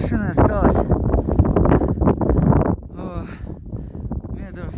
вершины 0.00 0.28
осталось 0.28 0.76
о, 2.96 3.26
метров 4.32 4.74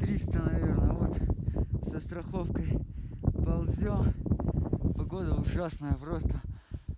300, 0.00 0.38
наверное. 0.38 0.92
Вот 0.92 1.16
со 1.88 2.00
страховкой 2.00 2.78
ползем. 3.44 4.14
Погода 4.96 5.34
ужасная 5.34 5.94
просто 5.94 6.40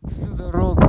всю 0.08 0.32
дорогу. 0.34 0.80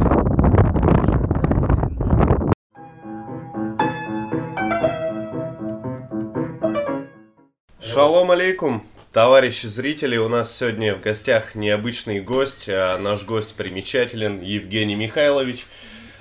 Шалом 7.80 8.32
алейкум, 8.32 8.84
товарищи 9.14 9.68
зрители, 9.68 10.18
у 10.18 10.28
нас 10.28 10.56
сегодня 10.56 10.96
в 10.96 11.02
гостях 11.02 11.56
необычный 11.56 12.20
гость, 12.20 12.68
а 12.68 12.98
наш 12.98 13.26
гость 13.26 13.56
примечателен, 13.56 14.42
Евгений 14.42 14.96
Михайлович. 14.96 15.66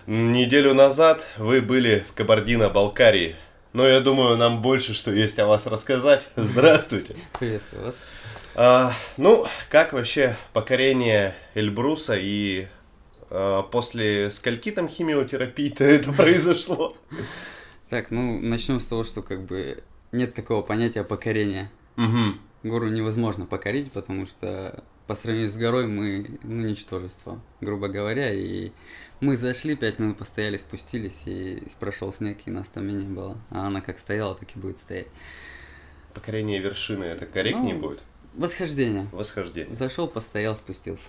Неделю 0.07 0.75
назад 0.75 1.27
вы 1.39 1.63
были 1.63 2.05
в 2.07 2.13
Кабардино-Балкарии, 2.13 3.37
но 3.73 3.89
я 3.89 4.01
думаю, 4.01 4.37
нам 4.37 4.61
больше 4.61 4.93
что 4.93 5.11
есть 5.11 5.39
о 5.39 5.47
вас 5.47 5.67
рассказать. 5.67 6.29
Здравствуйте. 6.37 7.17
Приветствую 7.39 7.87
вас. 7.87 7.95
А, 8.55 8.93
ну, 9.17 9.47
как 9.71 9.95
вообще 9.95 10.37
покорение 10.53 11.35
Эльбруса 11.55 12.17
и 12.19 12.67
а, 13.31 13.63
после 13.63 14.31
скольки 14.31 14.73
там 14.73 14.91
химиотерапии-то 14.91 15.85
это 15.85 16.13
произошло? 16.13 16.95
Так, 17.89 18.11
ну 18.11 18.39
начнем 18.41 18.81
с 18.81 18.87
того, 18.87 19.05
что 19.05 19.23
как 19.23 19.47
бы 19.47 19.83
нет 20.13 20.35
такого 20.35 20.61
понятия 20.61 21.03
покорения. 21.03 21.71
Мгм. 21.97 22.43
Гору 22.63 22.91
невозможно 22.91 23.47
покорить, 23.47 23.91
потому 23.91 24.27
что 24.27 24.85
по 25.07 25.15
сравнению 25.15 25.51
с 25.51 25.57
горой 25.57 25.87
мы, 25.87 26.39
ну, 26.43 26.67
ничтожество, 26.67 27.41
грубо 27.61 27.89
говоря. 27.89 28.33
И 28.33 28.73
мы 29.21 29.37
зашли, 29.37 29.77
пять 29.77 29.99
минут 29.99 30.19
постояли, 30.19 30.57
спустились, 30.57 31.23
и 31.27 31.63
прошел 31.79 32.13
снег, 32.13 32.39
и 32.47 32.51
нас 32.51 32.69
там 32.69 32.89
и 32.89 32.93
не 32.93 33.05
было. 33.05 33.37
А 33.51 33.67
она 33.67 33.81
как 33.81 33.99
стояла, 33.99 34.35
так 34.35 34.55
и 34.57 34.59
будет 34.59 34.79
стоять. 34.79 35.09
Покорение 36.15 36.59
вершины, 36.61 37.05
это 37.05 37.27
корректнее 37.27 37.75
Ну, 37.75 37.81
будет? 37.81 38.03
Восхождение. 38.35 39.07
Восхождение. 39.13 39.77
Зашел, 39.77 40.09
постоял, 40.09 40.57
спустился. 40.57 41.09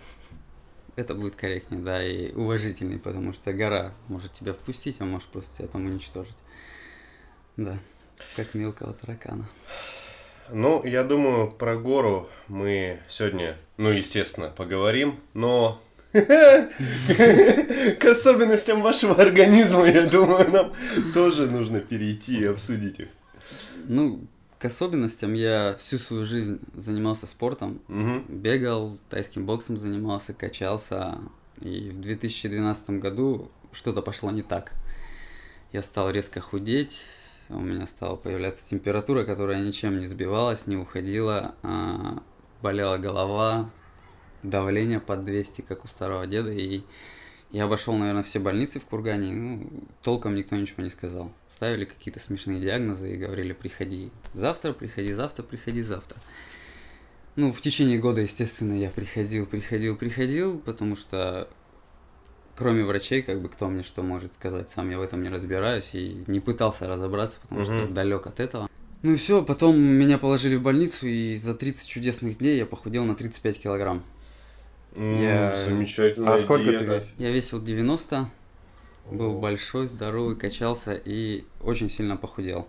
Это 0.95 1.13
будет 1.13 1.35
корректнее, 1.35 1.81
да, 1.81 2.03
и 2.03 2.31
уважительней, 2.33 2.99
потому 2.99 3.33
что 3.33 3.51
гора 3.53 3.93
может 4.07 4.31
тебя 4.33 4.53
впустить, 4.53 4.97
а 4.99 5.05
может 5.05 5.27
просто 5.27 5.57
тебя 5.57 5.67
там 5.67 5.85
уничтожить. 5.85 6.35
Да, 7.57 7.77
как 8.35 8.53
мелкого 8.53 8.93
таракана. 8.93 9.47
Ну, 10.51 10.83
я 10.85 11.03
думаю, 11.03 11.51
про 11.51 11.75
гору 11.77 12.29
мы 12.47 12.99
сегодня, 13.09 13.57
ну, 13.77 13.89
естественно, 13.89 14.49
поговорим, 14.49 15.19
но 15.33 15.81
к 16.13 18.05
особенностям 18.05 18.81
вашего 18.81 19.15
организма, 19.21 19.85
я 19.87 20.05
думаю, 20.05 20.49
нам 20.51 20.73
тоже 21.13 21.47
нужно 21.49 21.79
перейти 21.79 22.41
и 22.41 22.45
обсудить 22.45 22.99
их. 22.99 23.07
Ну, 23.87 24.21
к 24.59 24.65
особенностям 24.65 25.33
я 25.33 25.75
всю 25.79 25.97
свою 25.97 26.25
жизнь 26.25 26.59
занимался 26.75 27.27
спортом, 27.27 27.81
Мгм. 27.87 28.25
бегал, 28.29 28.97
тайским 29.09 29.45
боксом 29.45 29.77
занимался, 29.77 30.33
качался. 30.33 31.17
И 31.61 31.89
в 31.89 32.01
2012 32.01 32.99
году 32.99 33.51
что-то 33.71 34.01
пошло 34.01 34.31
не 34.31 34.41
так. 34.41 34.71
Я 35.71 35.81
стал 35.81 36.09
резко 36.11 36.39
худеть, 36.39 37.03
у 37.49 37.59
меня 37.59 37.85
стала 37.87 38.15
появляться 38.15 38.67
температура, 38.67 39.23
которая 39.23 39.63
ничем 39.63 39.99
не 39.99 40.07
сбивалась, 40.07 40.67
не 40.67 40.77
уходила, 40.77 41.55
а, 41.61 42.23
болела 42.61 42.97
голова, 42.97 43.69
давление 44.43 44.99
под 44.99 45.25
200, 45.25 45.61
как 45.61 45.85
у 45.85 45.87
старого 45.87 46.25
деда, 46.25 46.51
и 46.51 46.81
я 47.51 47.65
обошел, 47.65 47.93
наверное, 47.95 48.23
все 48.23 48.39
больницы 48.39 48.79
в 48.79 48.85
Кургане, 48.85 49.31
ну, 49.31 49.69
толком 50.01 50.35
никто 50.35 50.55
ничего 50.55 50.83
не 50.83 50.89
сказал. 50.89 51.31
Ставили 51.49 51.85
какие-то 51.85 52.19
смешные 52.19 52.59
диагнозы 52.59 53.13
и 53.13 53.17
говорили, 53.17 53.53
приходи 53.53 54.11
завтра, 54.33 54.73
приходи 54.73 55.13
завтра, 55.13 55.43
приходи 55.43 55.81
завтра. 55.81 56.19
Ну, 57.35 57.53
в 57.53 57.61
течение 57.61 57.99
года, 57.99 58.21
естественно, 58.21 58.73
я 58.73 58.89
приходил, 58.89 59.45
приходил, 59.45 59.95
приходил, 59.95 60.57
потому 60.59 60.95
что 60.95 61.47
кроме 62.55 62.83
врачей, 62.83 63.21
как 63.21 63.41
бы 63.41 63.49
кто 63.49 63.67
мне 63.67 63.83
что 63.83 64.03
может 64.03 64.33
сказать, 64.33 64.69
сам 64.69 64.89
я 64.89 64.97
в 64.97 65.01
этом 65.01 65.21
не 65.23 65.29
разбираюсь 65.29 65.89
и 65.93 66.23
не 66.27 66.39
пытался 66.39 66.87
разобраться, 66.87 67.37
потому 67.41 67.63
что 67.63 67.73
Мгм. 67.73 67.93
далек 67.93 68.27
от 68.27 68.39
этого. 68.39 68.69
Ну 69.01 69.11
и 69.13 69.15
все, 69.17 69.43
потом 69.43 69.77
меня 69.79 70.17
положили 70.17 70.55
в 70.55 70.61
больницу, 70.63 71.05
и 71.07 71.35
за 71.37 71.53
30 71.53 71.87
чудесных 71.87 72.39
дней 72.39 72.57
я 72.57 72.65
похудел 72.65 73.05
на 73.05 73.15
35 73.15 73.59
килограмм. 73.59 74.03
М, 74.95 75.21
Я- 75.21 75.53
Замечательная 75.53 76.33
А 76.33 76.37
сколько 76.39 76.65
ты 76.65 76.79
диета. 76.79 76.95
весишь? 76.95 77.13
Я 77.17 77.31
весил 77.31 77.61
90, 77.61 78.29
был 79.11 79.37
большой, 79.39 79.87
здоровый, 79.87 80.35
качался 80.35 80.93
и 80.93 81.43
очень 81.61 81.89
сильно 81.89 82.15
похудел. 82.17 82.67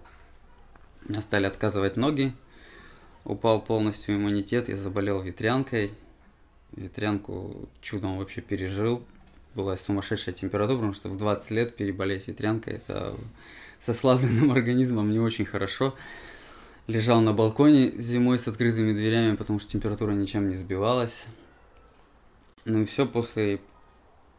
Мне 1.08 1.22
стали 1.22 1.46
отказывать 1.46 1.96
ноги, 1.96 2.32
упал 3.24 3.62
полностью 3.62 4.16
иммунитет, 4.16 4.68
я 4.68 4.76
заболел 4.76 5.22
ветрянкой. 5.22 5.92
Ветрянку 6.72 7.68
чудом 7.80 8.18
вообще 8.18 8.40
пережил. 8.42 9.02
Была 9.56 9.78
сумасшедшая 9.78 10.34
температура, 10.34 10.76
потому 10.76 10.92
что 10.92 11.08
в 11.08 11.16
20 11.16 11.50
лет 11.52 11.76
переболеть 11.76 12.28
ветрянкой 12.28 12.74
это 12.74 13.16
с 13.80 13.88
ослабленным 13.88 14.52
организмом 14.52 15.10
не 15.10 15.18
очень 15.18 15.46
хорошо. 15.46 15.94
Лежал 16.88 17.22
на 17.22 17.32
балконе 17.32 17.90
зимой 17.96 18.38
с 18.38 18.46
открытыми 18.48 18.92
дверями, 18.92 19.34
потому 19.34 19.58
что 19.58 19.72
температура 19.72 20.12
ничем 20.12 20.46
не 20.50 20.56
сбивалась. 20.56 21.24
Ну 22.66 22.82
и 22.82 22.84
все, 22.84 23.06
после 23.06 23.60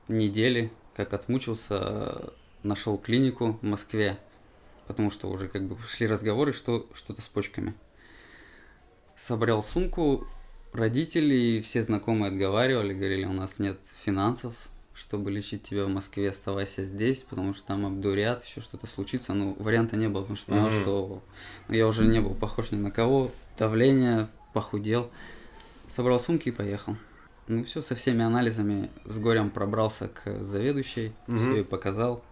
недели, 0.08 0.72
как 0.96 1.14
отмучился, 1.14 2.32
нашел 2.62 3.00
клинику 3.00 3.58
в 3.60 3.66
Москве, 3.66 4.20
потому 4.86 5.10
что 5.10 5.32
уже 5.32 5.48
как 5.48 5.64
бы 5.64 5.80
шли 5.88 6.06
разговоры, 6.06 6.54
что 6.54 6.88
что-то 6.94 7.24
с 7.24 7.28
почками. 7.28 7.74
Собрал 9.16 9.64
сумку, 9.64 10.28
родители 10.74 11.34
и 11.34 11.62
все 11.62 11.82
знакомые 11.82 12.30
отговаривали, 12.30 12.94
говорили, 12.94 13.26
у 13.26 13.34
нас 13.34 13.58
нет 13.58 13.80
финансов, 14.06 14.54
чтобы 14.98 15.30
лечить 15.30 15.62
тебя 15.64 15.86
в 15.86 15.90
Москве, 15.90 16.32
оставайся 16.32 16.84
здесь, 16.84 17.22
потому 17.22 17.54
что 17.54 17.68
там 17.68 17.86
обдурят, 17.86 18.44
еще 18.44 18.62
что-то 18.62 18.88
случится. 18.88 19.34
Ну, 19.34 19.56
варианта 19.60 19.96
не 19.96 20.10
было, 20.10 20.22
потому 20.22 20.38
что 20.38 20.48
понял, 20.48 20.70
Мгм. 20.72 20.82
что 20.82 21.22
ну, 21.68 21.76
я 21.76 21.88
уже 21.88 22.06
не 22.06 22.20
был 22.20 22.34
похож 22.34 22.72
ни 22.72 22.78
на 22.78 22.90
кого, 22.90 23.32
давление, 23.60 24.28
похудел. 24.54 25.12
Собрал 25.88 26.20
сумки 26.20 26.50
и 26.50 26.52
поехал. 26.52 26.98
Ну 27.48 27.64
все, 27.64 27.82
со 27.82 27.96
всеми 27.96 28.24
анализами 28.26 28.90
с 29.06 29.20
горем 29.20 29.52
пробрался 29.52 30.10
к 30.10 30.44
заведующей, 30.44 31.14
Мгм. 31.28 31.38
все 31.40 31.56
ей 31.58 31.64
показал. 31.64 32.24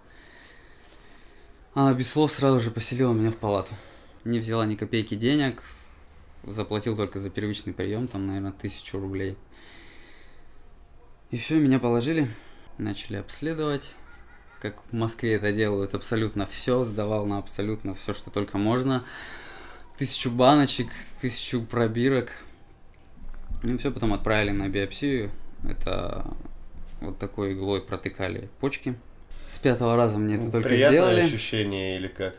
Она 1.75 1.93
без 1.93 2.09
слов 2.09 2.31
сразу 2.31 2.59
же 2.61 2.71
поселила 2.71 3.13
меня 3.13 3.31
в 3.31 3.35
палату. 3.35 3.73
Не 4.23 4.39
взяла 4.39 4.65
ни 4.65 4.75
копейки 4.75 5.13
денег, 5.13 5.61
заплатил 6.43 6.95
только 6.97 7.19
за 7.19 7.29
первичный 7.29 7.73
прием, 7.73 8.07
там, 8.07 8.25
наверное, 8.25 8.53
тысячу 8.53 8.99
рублей. 8.99 9.35
И 11.31 11.37
все, 11.37 11.59
меня 11.59 11.79
положили, 11.79 12.29
начали 12.77 13.17
обследовать, 13.17 13.91
как 14.61 14.75
в 14.91 14.95
Москве 14.95 15.33
это 15.35 15.51
делают, 15.51 15.93
абсолютно 15.93 16.45
все, 16.45 16.83
сдавал 16.85 17.25
на 17.25 17.37
абсолютно 17.37 17.93
все, 17.95 18.13
что 18.13 18.29
только 18.31 18.57
можно. 18.57 19.03
Тысячу 19.97 20.29
баночек, 20.31 20.87
тысячу 21.21 21.61
пробирок. 21.61 22.29
Ну 23.63 23.77
все, 23.77 23.91
потом 23.91 24.13
отправили 24.13 24.51
на 24.51 24.67
биопсию. 24.67 25.31
Это 25.67 26.27
вот 27.01 27.17
такой 27.17 27.53
иглой 27.53 27.81
протыкали 27.81 28.49
почки. 28.59 28.95
С 29.49 29.57
пятого 29.59 29.95
раза 29.95 30.17
мне 30.17 30.35
это 30.35 30.51
только 30.51 30.69
Приятное 30.69 30.91
сделали. 30.91 31.21
ощущение 31.21 31.97
или 31.97 32.07
как? 32.07 32.35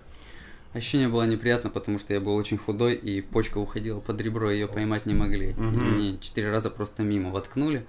Ощущение 0.75 1.09
было 1.09 1.23
неприятно, 1.27 1.71
потому 1.71 1.99
что 1.99 2.13
я 2.13 2.21
был 2.21 2.35
очень 2.37 2.59
худой, 2.59 2.95
и 2.95 3.23
почка 3.23 3.57
уходила 3.59 4.01
под 4.01 4.21
ребро, 4.21 4.51
ее 4.51 4.69
поймать 4.69 5.07
не 5.07 5.15
могли. 5.15 5.51
И 5.53 5.55
Мгм. 5.55 5.93
мне 5.93 6.19
четыре 6.19 6.51
раза 6.51 6.69
просто 6.69 7.03
мимо 7.03 7.31
воткнули. 7.31 7.83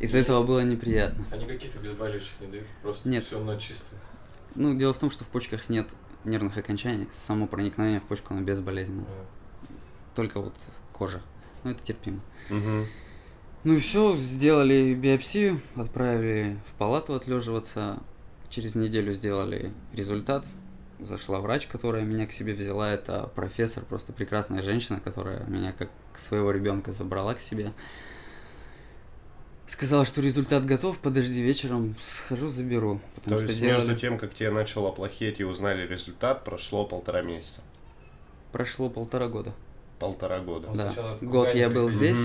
Из-за 0.00 0.18
этого 0.18 0.44
было 0.44 0.60
неприятно. 0.64 1.24
А 1.30 1.36
никаких 1.36 1.74
обезболивающих 1.76 2.40
не 2.40 2.46
дают? 2.46 2.66
Просто 2.82 3.08
Нет. 3.08 3.24
все 3.24 3.42
на 3.42 3.58
чистую. 3.58 4.00
Ну, 4.54 4.76
дело 4.76 4.94
в 4.94 4.98
том, 4.98 5.10
что 5.10 5.24
в 5.24 5.28
почках 5.28 5.68
нет 5.68 5.88
нервных 6.24 6.56
окончаний. 6.56 7.08
Само 7.12 7.46
проникновение 7.46 8.00
в 8.00 8.04
почку, 8.04 8.34
оно 8.34 8.42
безболезненно. 8.42 9.04
Только 10.14 10.40
вот 10.40 10.54
кожа. 10.92 11.20
Ну, 11.64 11.70
это 11.70 11.82
терпимо. 11.82 12.20
Мгм. 12.48 12.86
Ну 13.64 13.74
и 13.74 13.80
все, 13.80 14.16
сделали 14.16 14.94
биопсию, 14.94 15.60
отправили 15.74 16.58
в 16.66 16.72
палату 16.74 17.14
отлеживаться. 17.14 17.98
Через 18.48 18.74
неделю 18.76 19.12
сделали 19.12 19.72
результат. 19.92 20.44
Зашла 21.00 21.40
врач, 21.40 21.66
которая 21.66 22.02
меня 22.02 22.26
к 22.26 22.32
себе 22.32 22.54
взяла. 22.54 22.90
Это 22.90 23.30
профессор, 23.34 23.84
просто 23.84 24.12
прекрасная 24.12 24.62
женщина, 24.62 25.00
которая 25.00 25.44
меня 25.46 25.72
как 25.72 25.90
своего 26.16 26.50
ребенка 26.50 26.92
забрала 26.92 27.34
к 27.34 27.40
себе. 27.40 27.72
Сказала, 29.68 30.06
что 30.06 30.22
результат 30.22 30.64
готов, 30.64 30.98
подожди, 30.98 31.42
вечером 31.42 31.94
схожу, 32.00 32.48
заберу. 32.48 33.00
Потому 33.14 33.36
То 33.36 33.42
что 33.42 33.50
есть 33.50 33.60
делали... 33.60 33.82
между 33.82 34.00
тем, 34.00 34.18
как 34.18 34.32
тебе 34.34 34.50
начало 34.50 34.90
плохеть 34.90 35.40
и 35.40 35.44
узнали 35.44 35.86
результат, 35.86 36.42
прошло 36.42 36.86
полтора 36.86 37.20
месяца. 37.20 37.60
Прошло 38.50 38.88
полтора 38.88 39.28
года. 39.28 39.52
Полтора 39.98 40.40
года. 40.40 40.68
Да. 40.74 41.18
Год 41.20 41.54
я 41.54 41.68
был 41.68 41.90
здесь. 41.90 42.18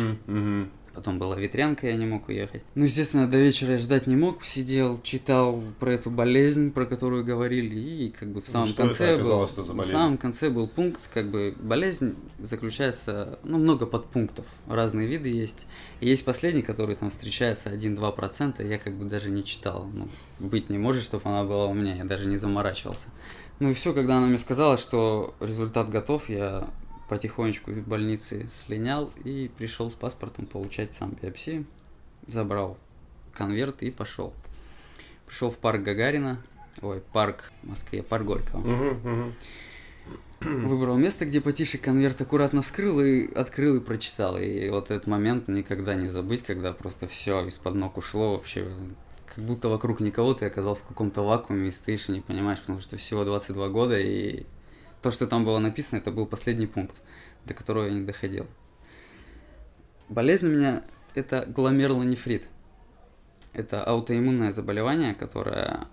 Потом 0.94 1.18
была 1.18 1.36
ветрянка, 1.36 1.88
я 1.88 1.98
не 1.98 2.06
мог 2.06 2.28
уехать. 2.28 2.62
Ну, 2.76 2.86
естественно, 2.86 3.28
до 3.28 3.38
вечера 3.38 3.74
я 3.74 3.78
ждать 3.80 4.06
не 4.06 4.16
мог. 4.16 4.46
Сидел, 4.46 5.02
читал 5.02 5.62
про 5.80 5.94
эту 5.94 6.12
болезнь, 6.12 6.72
про 6.72 6.86
которую 6.86 7.26
говорили, 7.26 7.76
и 7.76 8.10
как 8.12 8.32
бы 8.32 8.42
в 8.42 8.48
самом 8.48 8.68
что 8.68 8.84
конце 8.84 9.16
это 9.16 9.24
был... 9.24 9.46
В 9.46 9.86
самом 9.86 10.18
конце 10.18 10.50
был 10.50 10.68
пункт, 10.68 11.02
как 11.12 11.32
бы 11.32 11.56
болезнь 11.60 12.16
заключается, 12.40 13.40
ну, 13.44 13.58
много 13.58 13.88
подпунктов. 13.88 14.46
Разные 14.68 15.08
виды 15.08 15.30
есть. 15.30 15.66
И 16.00 16.08
есть 16.08 16.26
последний, 16.26 16.62
который 16.62 16.96
там 16.96 17.10
встречается 17.10 17.74
1-2%, 17.74 18.68
я 18.68 18.78
как 18.78 18.94
бы 18.94 19.06
даже 19.06 19.32
не 19.32 19.44
читал. 19.44 19.90
Ну, 19.92 20.08
быть 20.40 20.70
не 20.70 20.78
может, 20.78 21.04
чтобы 21.04 21.24
она 21.26 21.44
была 21.44 21.66
у 21.66 21.74
меня, 21.74 21.96
я 21.96 22.04
даже 22.04 22.28
не 22.28 22.38
заморачивался. 22.38 23.08
Ну 23.60 23.70
и 23.70 23.74
все, 23.74 23.94
когда 23.94 24.18
она 24.18 24.28
мне 24.28 24.38
сказала, 24.38 24.78
что 24.78 25.34
результат 25.40 25.90
готов, 25.90 26.30
я 26.30 26.68
потихонечку 27.10 27.72
из 27.72 27.80
больницы 27.80 28.48
слинял 28.52 29.12
и 29.24 29.50
пришел 29.58 29.92
с 29.92 29.94
паспортом 29.94 30.46
получать 30.46 30.94
сам 30.94 31.12
биопсию. 31.12 31.66
Забрал 32.28 32.78
конверт 33.34 33.84
и 33.84 33.92
пошел. 33.92 34.34
Пришел 35.26 35.52
в 35.52 35.58
парк 35.58 35.82
Гагарина, 35.82 36.42
ой, 36.82 37.02
парк 37.12 37.52
в 37.64 37.70
Москве, 37.70 38.04
парк 38.04 38.26
Горького. 38.26 39.32
Выбрал 40.42 40.98
место, 40.98 41.26
где 41.26 41.40
потише 41.40 41.78
конверт 41.78 42.20
аккуратно 42.20 42.62
вскрыл 42.62 43.00
и 43.00 43.34
открыл 43.34 43.78
и 43.78 43.80
прочитал. 43.80 44.38
И 44.38 44.70
вот 44.70 44.92
этот 44.92 45.08
момент 45.08 45.48
никогда 45.48 45.96
не 45.96 46.08
забыть, 46.08 46.44
когда 46.44 46.74
просто 46.74 47.08
все 47.08 47.46
из-под 47.48 47.76
ног 47.76 47.98
ушло 47.98 48.34
вообще. 48.34 48.68
Как 49.34 49.44
будто 49.44 49.70
вокруг 49.70 50.00
никого 50.02 50.34
ты 50.34 50.46
оказался 50.46 50.82
в 50.82 50.88
каком-то 50.88 51.22
вакууме 51.22 51.70
и 51.70 51.72
стоишь 51.72 52.10
и 52.10 52.12
не 52.12 52.22
понимаешь, 52.22 52.60
потому 52.60 52.82
что 52.82 52.98
всего 52.98 53.24
22 53.24 53.70
года, 53.70 54.00
и 54.00 54.46
то, 55.04 55.12
что 55.12 55.28
там 55.28 55.44
было 55.44 55.60
написано, 55.60 56.00
это 56.00 56.12
был 56.12 56.26
последний 56.26 56.66
пункт, 56.66 56.96
до 57.46 57.54
которого 57.54 57.86
я 57.86 57.94
не 57.94 58.06
доходил. 58.06 58.48
Болезнь 60.08 60.48
у 60.48 60.52
меня– 60.52 60.84
это 61.14 61.46
гломерулонефрит. 61.46 62.48
Это 63.52 63.84
аутоиммунное 63.84 64.52
заболевание, 64.52 65.14
которое 65.14 65.88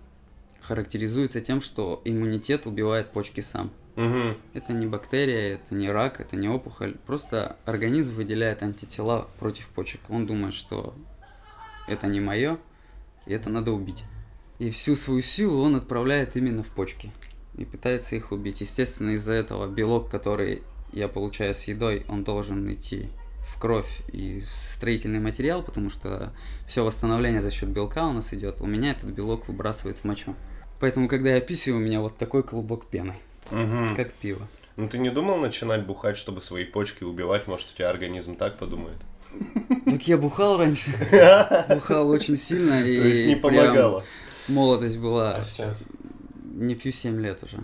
характеризуется 0.61 1.41
тем, 1.41 1.61
что 1.61 2.01
иммунитет 2.05 2.67
убивает 2.67 3.11
почки 3.11 3.41
сам. 3.41 3.73
Мгм. 3.97 4.39
Это 4.55 4.73
не 4.73 4.87
бактерия, 4.87 5.55
это 5.55 5.75
не 5.75 5.91
рак, 5.91 6.21
это 6.21 6.37
не 6.37 6.49
опухоль. 6.49 6.97
Просто 7.07 7.57
организм 7.65 8.15
выделяет 8.15 8.63
антитела 8.63 9.29
против 9.41 9.69
почек. 9.71 10.01
Он 10.09 10.27
думает, 10.27 10.55
что 10.55 10.95
это 11.89 12.07
не 12.07 12.21
мое, 12.21 12.59
и 13.27 13.33
это 13.33 13.51
надо 13.51 13.73
убить. 13.73 14.05
И 14.61 14.71
всю 14.71 14.95
свою 14.95 15.21
силу 15.21 15.63
он 15.63 15.75
отправляет 15.75 16.37
именно 16.37 16.63
в 16.63 16.69
почки. 16.69 17.11
И 17.61 17.65
пытается 17.67 18.17
их 18.17 18.33
убить. 18.33 18.63
Естественно, 18.63 19.11
из-за 19.11 19.35
этого 19.35 19.67
белок, 19.69 20.09
который 20.11 20.63
я 20.93 21.09
получаю 21.09 21.55
с 21.55 21.65
едой, 21.65 22.05
он 22.09 22.25
должен 22.25 22.73
идти 22.73 23.11
в 23.47 23.61
кровь 23.61 24.01
и 24.13 24.41
в 24.41 24.47
строительный 24.49 25.19
материал, 25.21 25.63
потому 25.63 25.91
что 25.91 26.33
все 26.67 26.83
восстановление 26.85 27.43
за 27.43 27.51
счет 27.51 27.69
белка 27.69 28.07
у 28.09 28.13
нас 28.13 28.33
идет. 28.33 28.63
У 28.63 28.67
меня 28.67 28.93
этот 28.93 29.11
белок 29.11 29.47
выбрасывает 29.49 29.99
в 29.99 30.05
мочу. 30.05 30.35
Поэтому, 30.81 31.07
когда 31.07 31.35
я 31.35 31.41
писаю, 31.43 31.77
у 31.77 31.81
меня 31.81 32.01
вот 32.01 32.17
такой 32.17 32.43
клубок 32.43 32.87
пены, 32.87 33.15
Мгм. 33.51 33.95
как 33.95 34.11
пиво. 34.15 34.49
Ну 34.77 34.89
ты 34.89 34.97
не 34.97 35.11
думал 35.11 35.37
начинать 35.37 35.85
бухать, 35.85 36.17
чтобы 36.17 36.41
свои 36.41 36.65
почки 36.65 37.05
убивать? 37.05 37.47
Может, 37.47 37.73
у 37.75 37.77
тебя 37.77 37.91
организм 37.91 38.37
так 38.37 38.57
подумает? 38.57 38.97
Так 39.85 40.09
я 40.09 40.17
бухал 40.17 40.57
раньше. 40.59 40.91
Бухал 41.69 42.09
очень 42.09 42.37
сильно. 42.37 42.81
И 42.83 42.97
То 42.99 43.07
есть 43.07 43.27
не 43.27 43.37
помогало? 43.37 44.03
молодость 44.49 44.99
была. 44.99 45.35
А 45.35 45.41
сейчас? 45.43 45.85
Не 46.61 46.75
пью 46.75 46.93
7 46.93 47.19
лет 47.23 47.43
уже. 47.43 47.59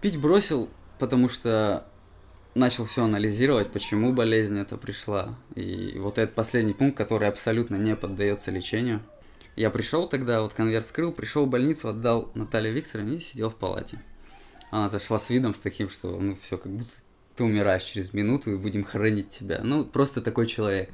Пить 0.00 0.18
бросил, 0.18 0.68
потому 0.98 1.28
что 1.28 1.86
начал 2.56 2.86
все 2.86 3.04
анализировать, 3.04 3.70
почему 3.70 4.12
болезнь 4.12 4.58
эта 4.58 4.76
пришла. 4.76 5.36
И 5.54 5.96
вот 6.00 6.18
этот 6.18 6.34
последний 6.34 6.72
пункт, 6.72 6.98
который 6.98 7.28
абсолютно 7.28 7.76
не 7.76 7.94
поддается 7.94 8.50
лечению. 8.50 9.00
Я 9.54 9.70
пришел 9.70 10.08
тогда, 10.08 10.42
вот 10.42 10.54
конверт 10.54 10.88
скрыл, 10.88 11.12
пришел 11.12 11.46
в 11.46 11.50
больницу, 11.50 11.86
отдал 11.86 12.32
Наталье 12.34 12.72
Викторовне 12.72 13.18
и 13.18 13.20
сидел 13.20 13.48
в 13.48 13.54
палате. 13.54 14.02
Она 14.72 14.88
зашла 14.88 15.20
с 15.20 15.30
видом 15.30 15.54
с 15.54 15.58
таким, 15.58 15.88
что 15.88 16.18
ну 16.20 16.34
все, 16.34 16.58
как 16.58 16.72
будто 16.72 16.90
ты 17.36 17.44
умираешь 17.44 17.84
через 17.84 18.12
минуту 18.12 18.50
и 18.50 18.56
будем 18.56 18.82
хоронить 18.82 19.30
тебя. 19.30 19.60
Ну, 19.62 19.84
просто 19.84 20.20
такой 20.20 20.48
человек. 20.48 20.90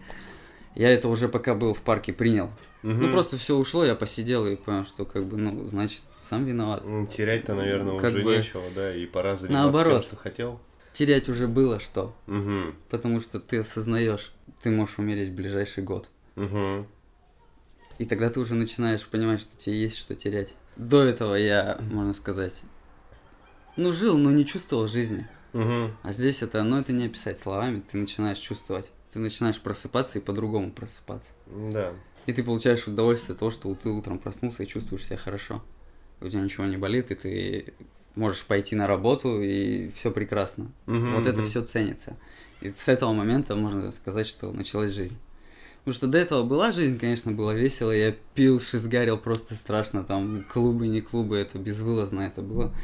Я 0.78 0.88
это 0.90 1.08
уже 1.08 1.28
пока 1.28 1.54
был 1.54 1.74
в 1.74 1.82
парке 1.82 2.12
принял. 2.14 2.50
Ну, 2.82 2.94
Мгм. 2.94 3.10
просто 3.10 3.36
все 3.36 3.56
ушло, 3.56 3.84
я 3.84 3.94
посидел 3.96 4.46
и 4.46 4.54
понял, 4.56 4.84
что 4.86 5.04
как 5.04 5.24
бы, 5.26 5.36
ну, 5.36 5.68
значит, 5.68 6.02
сам 6.16 6.44
виноват. 6.44 6.84
Ну, 6.86 7.06
Терять-то, 7.06 7.54
наверное, 7.54 7.98
Как 7.98 8.14
уже 8.14 8.22
бы 8.22 8.36
нечего, 8.36 8.62
да, 8.74 8.94
и 8.94 9.04
пора 9.04 9.34
заниматься 9.36 9.64
наоборот. 9.64 10.02
тем, 10.02 10.02
что 10.04 10.16
хотел. 10.16 10.60
Терять 10.92 11.28
уже 11.28 11.46
было 11.48 11.80
что, 11.80 12.14
Угу, 12.28 12.74
потому 12.90 13.20
что 13.20 13.40
ты 13.40 13.58
осознаешь, 13.58 14.32
ты 14.62 14.70
можешь 14.70 14.98
умереть 14.98 15.28
в 15.30 15.34
ближайший 15.34 15.82
год. 15.82 16.08
угу. 16.36 16.86
И 17.98 18.04
тогда 18.04 18.30
ты 18.30 18.38
уже 18.38 18.54
начинаешь 18.54 19.04
понимать, 19.04 19.40
что 19.40 19.56
тебе 19.56 19.76
есть 19.82 19.96
что 19.96 20.14
терять. 20.14 20.54
До 20.76 21.02
этого 21.02 21.34
я, 21.34 21.78
можно 21.90 22.14
сказать, 22.14 22.60
ну, 23.76 23.92
жил, 23.92 24.16
но 24.16 24.30
не 24.30 24.46
чувствовал 24.46 24.86
жизни. 24.86 25.26
Угу. 25.52 25.90
А 26.04 26.12
здесь 26.12 26.42
это, 26.42 26.62
ну, 26.62 26.78
это 26.78 26.92
не 26.92 27.06
описать 27.06 27.40
словами, 27.40 27.82
ты 27.90 27.96
начинаешь 27.98 28.38
чувствовать. 28.38 28.88
Ты 29.12 29.18
начинаешь 29.20 29.60
просыпаться 29.60 30.18
и 30.18 30.22
по-другому 30.22 30.70
просыпаться. 30.70 31.30
Да. 31.46 31.92
И 32.26 32.32
ты 32.32 32.42
получаешь 32.42 32.86
удовольствие 32.86 33.34
от 33.34 33.38
того, 33.38 33.50
что 33.50 33.74
ты 33.74 33.88
утром 33.88 34.18
проснулся 34.18 34.62
и 34.62 34.66
чувствуешь 34.66 35.06
себя 35.06 35.16
хорошо. 35.16 35.62
У 36.20 36.28
тебя 36.28 36.42
ничего 36.42 36.66
не 36.66 36.76
болит, 36.76 37.10
и 37.10 37.14
ты 37.14 37.74
можешь 38.14 38.44
пойти 38.44 38.76
на 38.76 38.86
работу, 38.86 39.40
и 39.40 39.90
все 39.90 40.10
прекрасно. 40.10 40.70
Мгм, 40.86 41.14
вот 41.14 41.26
это 41.26 41.38
мгм. 41.38 41.46
все 41.46 41.62
ценится. 41.62 42.16
И 42.60 42.70
с 42.72 42.88
этого 42.88 43.12
момента 43.12 43.54
можно 43.54 43.90
сказать, 43.92 44.26
что 44.26 44.52
началась 44.52 44.92
жизнь. 44.92 45.16
Потому 45.78 45.94
что 45.94 46.06
до 46.08 46.18
этого 46.18 46.42
была 46.42 46.72
жизнь, 46.72 46.98
конечно, 46.98 47.32
было 47.32 47.52
весело. 47.52 47.92
Я 47.92 48.14
пил, 48.34 48.60
шизгарил 48.60 49.16
просто 49.16 49.54
страшно. 49.54 50.04
Там 50.04 50.44
клубы, 50.44 50.88
не 50.88 51.00
клубы, 51.00 51.36
это 51.36 51.58
безвылазно 51.58 52.22
это 52.22 52.42
было. 52.42 52.74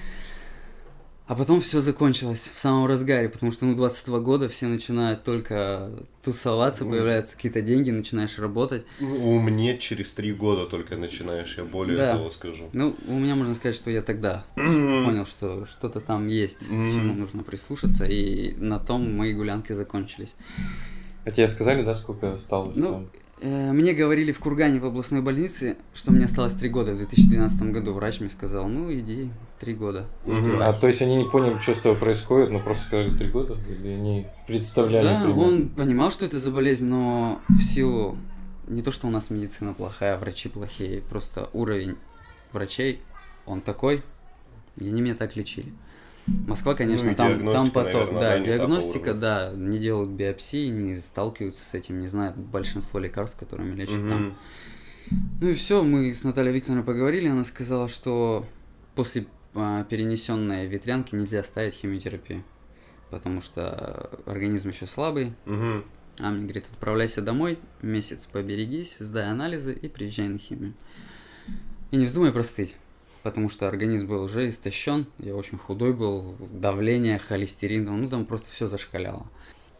А 1.26 1.34
потом 1.34 1.62
все 1.62 1.80
закончилось 1.80 2.50
в 2.54 2.58
самом 2.58 2.84
разгаре, 2.86 3.30
потому 3.30 3.50
что 3.50 3.64
ну 3.64 3.74
22 3.74 4.20
года 4.20 4.48
все 4.50 4.66
начинают 4.66 5.24
только 5.24 5.90
тусоваться, 6.22 6.84
Ну. 6.84 6.90
появляются 6.90 7.34
какие-то 7.34 7.62
деньги, 7.62 7.90
начинаешь 7.90 8.38
работать. 8.38 8.84
Ну, 9.00 9.34
Умнеть 9.36 9.80
через 9.80 10.12
три 10.12 10.34
года 10.34 10.66
только 10.66 10.96
начинаешь, 10.98 11.56
я 11.56 11.64
более 11.64 11.96
Да. 11.96 12.12
того 12.16 12.30
скажу. 12.30 12.68
Ну, 12.74 12.94
у 13.08 13.14
меня 13.14 13.36
можно 13.36 13.54
сказать, 13.54 13.74
что 13.74 13.90
я 13.90 14.02
тогда 14.02 14.44
понял, 14.56 15.24
что 15.24 15.64
что-то 15.64 16.00
там 16.00 16.26
есть, 16.26 16.66
к 16.66 16.70
чему 16.70 17.14
нужно 17.14 17.42
прислушаться, 17.42 18.04
и 18.04 18.54
на 18.56 18.78
том 18.78 19.16
мои 19.16 19.32
гулянки 19.32 19.72
закончились. 19.72 20.34
А 21.24 21.30
тебе 21.30 21.48
сказали, 21.48 21.82
да, 21.82 21.94
сколько 21.94 22.34
осталось 22.34 22.76
Ну, 22.76 22.86
там? 22.92 23.10
Э, 23.40 23.72
Мне 23.72 23.94
говорили 23.94 24.30
в 24.30 24.40
Кургане 24.40 24.78
в 24.78 24.84
областной 24.84 25.22
больнице, 25.22 25.76
что 25.94 26.12
мне 26.12 26.26
осталось 26.26 26.52
три 26.52 26.68
года. 26.68 26.92
В 26.92 26.98
2012 26.98 27.72
году 27.72 27.94
врач 27.94 28.20
мне 28.20 28.28
сказал, 28.28 28.68
ну 28.68 28.92
иди, 28.92 29.30
три 29.58 29.74
года. 29.74 30.06
Успевай». 30.24 30.68
А 30.68 30.72
то 30.72 30.86
есть 30.86 31.02
они 31.02 31.16
не 31.16 31.24
поняли, 31.24 31.58
что 31.58 31.74
с 31.74 31.80
тобой 31.80 31.98
происходит, 31.98 32.50
но 32.50 32.60
просто 32.60 32.84
сказали 32.86 33.16
три 33.16 33.28
года? 33.28 33.56
Или 33.68 33.88
они 33.88 34.26
представляли? 34.46 35.04
Да, 35.04 35.20
примерно? 35.22 35.42
он 35.42 35.68
понимал, 35.68 36.10
что 36.10 36.24
это 36.24 36.38
за 36.38 36.50
болезнь, 36.50 36.86
но 36.86 37.40
в 37.48 37.62
силу 37.62 38.16
не 38.66 38.82
то, 38.82 38.92
что 38.92 39.06
у 39.06 39.10
нас 39.10 39.30
медицина 39.30 39.74
плохая, 39.74 40.18
врачи 40.18 40.48
плохие, 40.48 41.00
просто 41.02 41.48
уровень 41.52 41.96
врачей, 42.52 43.00
он 43.46 43.60
такой, 43.60 44.02
и 44.78 44.88
они 44.88 45.02
меня 45.02 45.14
так 45.14 45.36
лечили. 45.36 45.72
Москва, 46.26 46.74
конечно, 46.74 47.10
Ну 47.10 47.16
там, 47.16 47.52
там 47.52 47.70
поток, 47.70 48.12
наверное, 48.12 48.20
да, 48.20 48.38
диагностика, 48.38 49.12
да, 49.12 49.52
не 49.54 49.78
делают 49.78 50.10
биопсии, 50.10 50.68
не 50.68 50.96
сталкиваются 50.96 51.62
с 51.62 51.74
этим, 51.74 52.00
не 52.00 52.08
знают 52.08 52.36
большинство 52.36 52.98
лекарств, 52.98 53.38
которыми 53.38 53.74
лечат 53.74 54.08
там. 54.08 54.22
Мгм. 54.22 54.34
Ну 55.42 55.48
и 55.48 55.54
все, 55.54 55.82
мы 55.82 56.14
с 56.14 56.24
Натальей 56.24 56.54
Викторовной 56.54 56.84
поговорили, 56.84 57.28
она 57.28 57.44
сказала, 57.44 57.90
что 57.90 58.46
после 58.94 59.22
а, 59.22 59.26
перенесенной 59.54 60.66
ветрянки 60.66 61.14
нельзя 61.14 61.42
ставить 61.42 61.74
химиотерапию, 61.74 62.44
потому 63.10 63.40
что 63.40 64.10
организм 64.26 64.68
еще 64.70 64.86
слабый. 64.86 65.32
Мгм. 65.46 65.84
А 66.18 66.30
мне 66.30 66.42
говорит, 66.42 66.66
отправляйся 66.70 67.22
домой, 67.22 67.58
месяц 67.82 68.26
поберегись, 68.26 68.98
сдай 68.98 69.30
анализы 69.30 69.72
и 69.72 69.88
приезжай 69.88 70.28
на 70.28 70.38
химию. 70.38 70.74
И 71.90 71.96
не 71.96 72.04
вздумай 72.04 72.32
простыть, 72.32 72.76
потому 73.22 73.48
что 73.48 73.66
организм 73.66 74.08
был 74.08 74.22
уже 74.22 74.48
истощен, 74.48 75.06
я 75.18 75.34
очень 75.34 75.58
худой 75.58 75.92
был, 75.92 76.36
давление, 76.52 77.18
холестерин, 77.18 77.84
ну 77.84 78.08
там 78.08 78.26
просто 78.26 78.50
все 78.50 78.68
зашкаляло. 78.68 79.26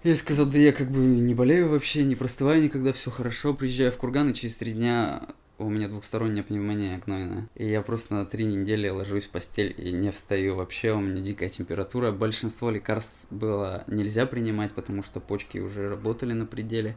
Я 0.03 0.17
сказал, 0.17 0.47
да 0.47 0.59
я 0.59 0.73
как 0.73 0.91
бы 0.91 0.99
не 0.99 1.35
болею 1.35 1.69
вообще, 1.69 2.05
не 2.05 2.15
простываю 2.15 2.63
никогда, 2.63 2.93
все 2.93 3.11
хорошо, 3.11 3.55
приезжаю 3.55 3.91
в 3.91 3.97
Курган, 3.97 4.31
и 4.31 4.35
через 4.35 4.57
три 4.57 4.73
дня 4.73 5.23
у 5.59 5.69
меня 5.69 5.89
двухсторонняя 5.89 6.43
пневмония 6.43 6.99
гнойная. 6.99 7.49
И 7.55 7.69
я 7.69 7.83
просто 7.83 8.15
на 8.15 8.27
три 8.27 8.45
недели 8.45 8.89
ложусь 8.89 9.25
в 9.25 9.31
постель 9.31 9.75
и 9.79 9.93
не 9.93 10.11
встаю 10.11 10.57
вообще, 10.57 10.93
у 10.93 11.01
меня 11.01 11.23
дикая 11.23 11.49
температура. 11.49 12.11
Большинство 12.11 12.71
лекарств 12.71 13.25
было 13.31 13.85
нельзя 13.87 14.27
принимать, 14.27 14.73
потому 14.73 15.03
что 15.03 15.21
почки 15.21 15.59
уже 15.59 15.89
работали 15.89 16.33
на 16.33 16.47
пределе. 16.47 16.97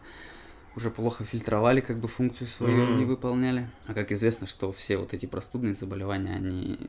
Уже 0.76 0.92
плохо 0.92 1.24
фильтровали, 1.24 1.82
как 1.82 1.98
бы 2.00 2.08
функцию 2.08 2.48
свою 2.48 2.84
Мгм. 2.84 2.98
не 3.00 3.06
выполняли. 3.06 3.70
А 3.88 3.94
как 3.94 4.12
известно, 4.12 4.46
что 4.48 4.72
все 4.72 4.98
вот 4.98 5.14
эти 5.14 5.26
простудные 5.26 5.74
заболевания, 5.74 6.34
они 6.36 6.80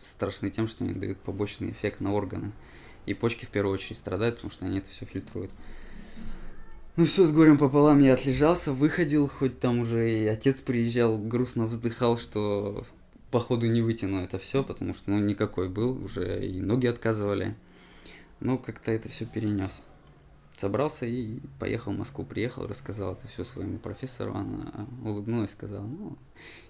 страшны 0.00 0.50
тем, 0.50 0.66
что 0.66 0.84
они 0.84 0.94
дают 0.94 1.18
побочный 1.18 1.70
эффект 1.70 2.00
на 2.00 2.12
органы. 2.12 2.52
И 3.06 3.12
почки 3.12 3.44
в 3.44 3.50
первую 3.50 3.74
очередь 3.74 3.98
страдают, 3.98 4.36
потому 4.36 4.50
что 4.50 4.64
они 4.64 4.78
это 4.78 4.88
все 4.88 5.04
фильтруют. 5.04 5.50
Ну 6.96 7.04
все, 7.06 7.26
с 7.26 7.32
горем 7.32 7.58
пополам 7.58 7.98
я 7.98 8.14
отлежался, 8.14 8.72
выходил, 8.72 9.26
хоть 9.26 9.58
там 9.58 9.80
уже 9.80 10.08
и 10.12 10.26
отец 10.28 10.60
приезжал, 10.60 11.18
грустно 11.18 11.66
вздыхал, 11.66 12.16
что 12.16 12.86
походу 13.32 13.66
не 13.66 13.82
вытяну 13.82 14.22
это 14.22 14.38
все, 14.38 14.62
потому 14.62 14.94
что 14.94 15.10
ну 15.10 15.18
никакой 15.18 15.68
был, 15.68 16.04
уже 16.04 16.46
и 16.46 16.60
ноги 16.60 16.86
отказывали. 16.86 17.56
Ну 18.38 18.58
как-то 18.58 18.92
это 18.92 19.08
все 19.08 19.26
перенес. 19.26 19.82
Собрался 20.56 21.04
и 21.04 21.40
поехал 21.58 21.92
в 21.92 21.98
Москву, 21.98 22.24
приехал, 22.24 22.68
рассказал 22.68 23.14
это 23.14 23.26
все 23.26 23.42
своему 23.42 23.78
профессору, 23.78 24.32
она 24.36 24.86
улыбнулась, 25.02 25.50
сказала, 25.50 25.84
ну, 25.84 26.16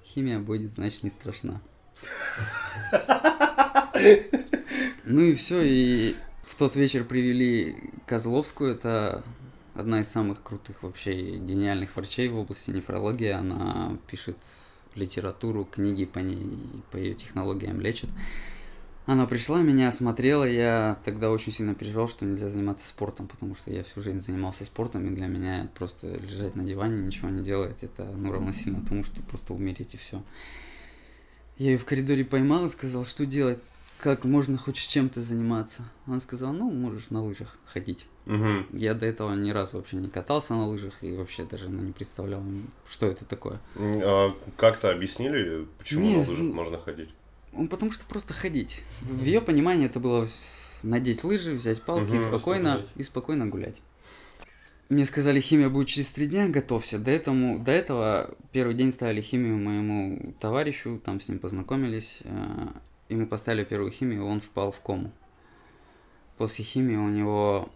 химия 0.06 0.38
будет, 0.38 0.72
значит, 0.72 1.02
не 1.02 1.10
страшна. 1.10 1.60
Ну 5.04 5.20
и 5.20 5.34
все, 5.34 5.60
и 5.60 6.16
в 6.44 6.56
тот 6.56 6.76
вечер 6.76 7.04
привели 7.04 7.76
Козловскую, 8.06 8.72
это 8.72 9.22
одна 9.74 10.00
из 10.00 10.08
самых 10.08 10.42
крутых 10.42 10.82
вообще 10.82 11.36
гениальных 11.36 11.96
врачей 11.96 12.28
в 12.28 12.36
области 12.36 12.70
нефрологии. 12.70 13.30
Она 13.30 13.96
пишет 14.06 14.38
литературу, 14.94 15.64
книги 15.64 16.04
по 16.04 16.20
ней, 16.20 16.58
по 16.90 16.96
ее 16.96 17.14
технологиям 17.14 17.80
лечит. 17.80 18.08
Она 19.06 19.26
пришла, 19.26 19.60
меня 19.60 19.88
осмотрела, 19.88 20.44
я 20.44 20.98
тогда 21.04 21.30
очень 21.30 21.52
сильно 21.52 21.74
переживал, 21.74 22.08
что 22.08 22.24
нельзя 22.24 22.48
заниматься 22.48 22.88
спортом, 22.88 23.26
потому 23.26 23.54
что 23.54 23.70
я 23.70 23.84
всю 23.84 24.00
жизнь 24.00 24.20
занимался 24.20 24.64
спортом, 24.64 25.06
и 25.06 25.14
для 25.14 25.26
меня 25.26 25.68
просто 25.74 26.16
лежать 26.16 26.56
на 26.56 26.64
диване, 26.64 27.02
ничего 27.02 27.28
не 27.28 27.44
делать, 27.44 27.82
это 27.82 28.04
ну, 28.16 28.32
равносильно 28.32 28.82
тому, 28.82 29.04
что 29.04 29.20
просто 29.22 29.52
умереть 29.52 29.92
и 29.92 29.98
все. 29.98 30.22
Я 31.58 31.72
ее 31.72 31.76
в 31.76 31.84
коридоре 31.84 32.24
поймал 32.24 32.64
и 32.64 32.70
сказал, 32.70 33.04
что 33.04 33.26
делать, 33.26 33.58
как 33.98 34.24
можно 34.24 34.58
хоть 34.58 34.76
чем-то 34.76 35.20
заниматься. 35.22 35.82
Она 36.06 36.20
сказала, 36.20 36.52
ну, 36.52 36.70
можешь 36.70 37.10
на 37.10 37.22
лыжах 37.22 37.56
ходить. 37.66 38.06
Угу. 38.26 38.66
Я 38.78 38.94
до 38.94 39.06
этого 39.06 39.34
ни 39.34 39.50
разу 39.50 39.76
вообще 39.76 39.96
не 39.96 40.08
катался 40.08 40.54
на 40.54 40.66
лыжах 40.66 41.02
и 41.02 41.14
вообще 41.14 41.44
даже 41.44 41.68
ну, 41.68 41.82
не 41.82 41.92
представлял, 41.92 42.42
что 42.88 43.06
это 43.06 43.24
такое. 43.24 43.60
А 43.76 44.34
как-то 44.56 44.90
объяснили, 44.90 45.66
почему 45.78 46.02
Не, 46.02 46.16
на 46.16 46.18
лыжах 46.20 46.38
можно 46.38 46.78
ходить? 46.78 47.10
Ну, 47.52 47.68
потому 47.68 47.92
что 47.92 48.04
просто 48.06 48.32
ходить. 48.32 48.82
В 49.02 49.24
ее 49.24 49.40
понимании 49.40 49.86
это 49.86 50.00
было 50.00 50.26
надеть 50.82 51.24
лыжи, 51.24 51.52
взять 51.52 51.82
палки 51.82 52.10
и 52.10 52.18
Мгм, 52.18 52.28
спокойно, 52.28 52.84
и 52.96 53.02
спокойно 53.02 53.46
гулять. 53.46 53.76
Мне 54.90 55.06
сказали, 55.06 55.40
химия 55.40 55.70
будет 55.70 55.88
через 55.88 56.10
три 56.10 56.26
дня, 56.26 56.48
готовься. 56.48 56.98
До, 56.98 57.10
этому, 57.10 57.58
до 57.58 57.70
этого 57.70 58.34
первый 58.52 58.74
день 58.74 58.92
ставили 58.92 59.22
химию 59.22 59.56
моему 59.56 60.34
товарищу, 60.40 61.00
там 61.02 61.20
с 61.20 61.28
ним 61.28 61.38
познакомились, 61.38 62.18
и 63.08 63.16
мы 63.16 63.26
поставили 63.26 63.64
первую 63.64 63.90
химию, 63.90 64.24
он 64.26 64.40
впал 64.40 64.72
в 64.72 64.80
кому. 64.80 65.10
После 66.36 66.64
химии 66.64 66.96
у 66.96 67.08
него 67.08 67.70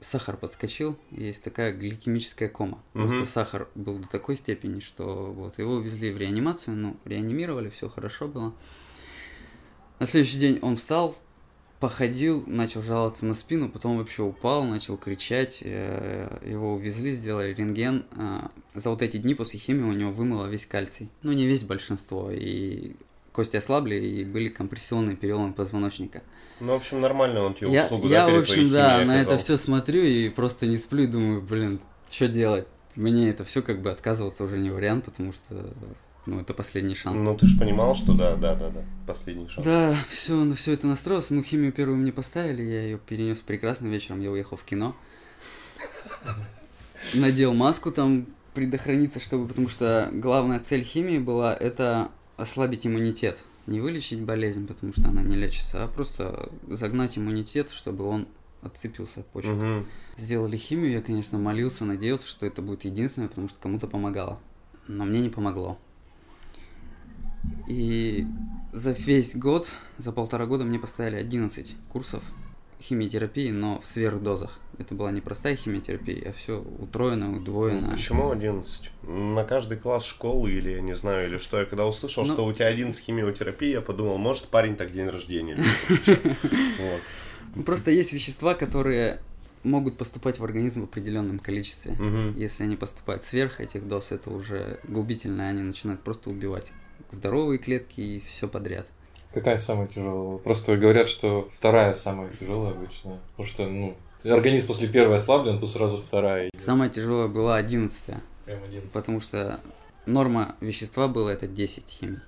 сахар 0.00 0.36
подскочил, 0.36 0.96
есть 1.10 1.42
такая 1.42 1.72
гликемическая 1.72 2.48
кома. 2.48 2.82
Мгм. 2.94 3.08
Просто 3.08 3.26
сахар 3.26 3.68
был 3.74 3.98
до 3.98 4.08
такой 4.08 4.36
степени, 4.36 4.80
что 4.80 5.32
вот 5.32 5.58
его 5.58 5.74
увезли 5.74 6.10
в 6.12 6.16
реанимацию, 6.18 6.76
ну, 6.76 6.96
реанимировали, 7.04 7.68
все 7.68 7.88
хорошо 7.88 8.28
было. 8.28 8.54
На 9.98 10.06
следующий 10.06 10.38
день 10.38 10.60
он 10.62 10.76
встал, 10.76 11.16
походил, 11.80 12.44
начал 12.46 12.82
жаловаться 12.82 13.26
на 13.26 13.34
спину, 13.34 13.68
потом 13.68 13.98
вообще 13.98 14.22
упал, 14.22 14.64
начал 14.64 14.96
кричать. 14.96 15.58
э, 15.62 16.40
Его 16.48 16.74
увезли, 16.74 17.10
сделали 17.12 17.52
рентген. 17.52 18.04
а, 18.16 18.50
За 18.74 18.90
вот 18.90 19.02
эти 19.02 19.16
дни 19.16 19.34
после 19.34 19.58
химии 19.58 19.82
у 19.82 19.92
него 19.92 20.12
вымыло 20.12 20.46
весь 20.46 20.66
кальций. 20.66 21.08
Ну, 21.22 21.32
не 21.32 21.46
весь 21.46 21.64
большинство. 21.64 22.30
И 22.32 22.92
кости 23.38 23.56
ослабли, 23.56 23.94
и 23.94 24.24
были 24.24 24.48
компрессионные 24.48 25.14
переломы 25.14 25.52
позвоночника. 25.52 26.22
Ну, 26.58 26.72
в 26.72 26.74
общем, 26.74 27.00
нормально 27.00 27.44
он 27.44 27.54
тебе 27.54 27.70
Я, 27.70 27.84
услугу, 27.84 28.08
я, 28.08 28.26
да, 28.26 28.32
в 28.32 28.40
общем, 28.40 28.68
да, 28.68 28.90
химией 28.90 29.06
на 29.06 29.12
это 29.12 29.34
оказал? 29.34 29.38
все 29.38 29.56
смотрю 29.56 30.02
и 30.02 30.28
просто 30.28 30.66
не 30.66 30.76
сплю 30.76 31.04
и 31.04 31.06
думаю, 31.06 31.40
блин, 31.40 31.78
что 32.10 32.26
делать? 32.26 32.66
Мне 32.96 33.30
это 33.30 33.44
все 33.44 33.62
как 33.62 33.80
бы 33.80 33.92
отказываться 33.92 34.42
уже 34.42 34.58
не 34.58 34.70
вариант, 34.70 35.04
потому 35.04 35.32
что, 35.32 35.72
ну, 36.26 36.40
это 36.40 36.52
последний 36.52 36.96
шанс. 36.96 37.20
Ну, 37.22 37.36
ты 37.36 37.46
же 37.46 37.56
понимал, 37.60 37.94
что 37.94 38.12
да, 38.12 38.34
да, 38.34 38.56
да, 38.56 38.70
да, 38.70 38.82
последний 39.06 39.46
шанс. 39.46 39.64
Да, 39.64 39.94
все, 40.08 40.34
на 40.34 40.56
все 40.56 40.72
это 40.72 40.88
настроился. 40.88 41.32
Ну, 41.32 41.44
химию 41.44 41.72
первую 41.72 41.96
мне 41.96 42.10
поставили, 42.10 42.62
я 42.62 42.82
ее 42.82 42.98
перенес 42.98 43.38
прекрасно 43.38 43.86
вечером, 43.86 44.20
я 44.20 44.32
уехал 44.32 44.56
в 44.56 44.64
кино. 44.64 44.96
Надел 47.14 47.54
маску 47.54 47.92
там, 47.92 48.26
предохраниться, 48.54 49.20
чтобы, 49.20 49.46
потому 49.46 49.68
что 49.68 50.08
главная 50.12 50.58
цель 50.58 50.82
химии 50.82 51.18
была 51.18 51.54
это 51.54 52.10
ослабить 52.38 52.86
иммунитет. 52.86 53.44
Не 53.66 53.80
вылечить 53.80 54.22
болезнь, 54.22 54.66
потому 54.66 54.94
что 54.94 55.08
она 55.08 55.22
не 55.22 55.36
лечится, 55.36 55.84
а 55.84 55.88
просто 55.88 56.50
загнать 56.68 57.18
иммунитет, 57.18 57.70
чтобы 57.70 58.04
он 58.06 58.26
отцепился 58.62 59.20
от 59.20 59.26
почек. 59.26 59.50
Мгм. 59.50 59.86
Сделали 60.16 60.56
химию, 60.56 60.92
я, 60.92 61.02
конечно, 61.02 61.38
молился, 61.38 61.84
надеялся, 61.84 62.26
что 62.26 62.46
это 62.46 62.62
будет 62.62 62.84
единственное, 62.84 63.28
потому 63.28 63.48
что 63.48 63.58
кому-то 63.60 63.86
помогало. 63.86 64.40
Но 64.86 65.04
мне 65.04 65.20
не 65.20 65.28
помогло. 65.28 65.78
И 67.66 68.26
за 68.72 68.92
весь 68.92 69.36
год, 69.36 69.68
за 69.98 70.12
полтора 70.12 70.46
года 70.46 70.64
мне 70.64 70.78
поставили 70.78 71.16
11 71.16 71.76
курсов 71.88 72.22
химиотерапии, 72.80 73.50
но 73.50 73.80
в 73.80 73.86
сверхдозах. 73.86 74.58
Это 74.78 74.94
была 74.94 75.10
не 75.10 75.20
простая 75.20 75.56
химиотерапия, 75.56 76.30
а 76.30 76.32
все 76.32 76.60
утроено, 76.78 77.36
удвоено. 77.36 77.88
Ну, 77.88 77.90
Почему 77.92 78.30
11? 78.30 78.90
На 79.02 79.44
каждый 79.44 79.76
класс 79.78 80.04
школы 80.04 80.52
или, 80.52 80.70
я 80.70 80.80
не 80.80 80.94
знаю, 80.94 81.28
или 81.28 81.38
что. 81.38 81.58
Я 81.58 81.64
когда 81.66 81.84
услышал, 81.86 82.24
Ну- 82.24 82.32
что 82.32 82.46
у 82.46 82.52
тебя 82.52 82.66
11 82.66 83.02
химиотерапии, 83.02 83.70
я 83.70 83.80
подумал, 83.80 84.18
может, 84.18 84.46
парень 84.48 84.76
так 84.76 84.92
день 84.92 85.08
рождения. 85.08 85.58
Ну, 87.54 87.62
Просто 87.62 87.90
есть 87.90 88.12
вещества, 88.12 88.54
которые 88.54 89.20
могут 89.64 89.96
поступать 89.96 90.38
в 90.38 90.44
организм 90.44 90.82
в 90.82 90.84
определенном 90.84 91.38
количестве. 91.38 91.96
Если 92.36 92.62
они 92.62 92.76
поступают 92.76 93.24
сверх 93.24 93.60
этих 93.60 93.88
доз, 93.88 94.12
это 94.12 94.30
уже 94.30 94.78
губительно, 94.84 95.48
они 95.48 95.62
начинают 95.62 96.02
просто 96.02 96.30
убивать 96.30 96.66
здоровые 97.10 97.58
клетки 97.58 98.00
и 98.00 98.20
все 98.20 98.46
подряд. 98.48 98.86
Какая 99.38 99.58
самая 99.58 99.86
тяжелая? 99.88 100.38
Просто 100.38 100.76
говорят, 100.76 101.08
что 101.08 101.48
вторая 101.56 101.92
самая 101.94 102.30
тяжелая 102.38 102.72
обычно. 102.72 103.18
Потому 103.30 103.46
что, 103.48 103.66
ну, 103.66 103.96
организм 104.24 104.66
после 104.66 104.88
первой 104.88 105.16
ослаблен, 105.16 105.58
то 105.58 105.66
сразу 105.66 105.98
вторая. 106.02 106.48
идет. 106.48 106.62
Самая 106.62 106.88
тяжелая 106.90 107.28
была 107.28 107.56
одиннадцатая, 107.56 108.20
Прям 108.44 108.62
один. 108.64 108.82
потому 108.92 109.20
что 109.20 109.60
норма 110.06 110.56
вещества 110.60 111.08
была 111.08 111.32
это 111.32 111.46
10 111.46 111.88
химий. 111.88 112.18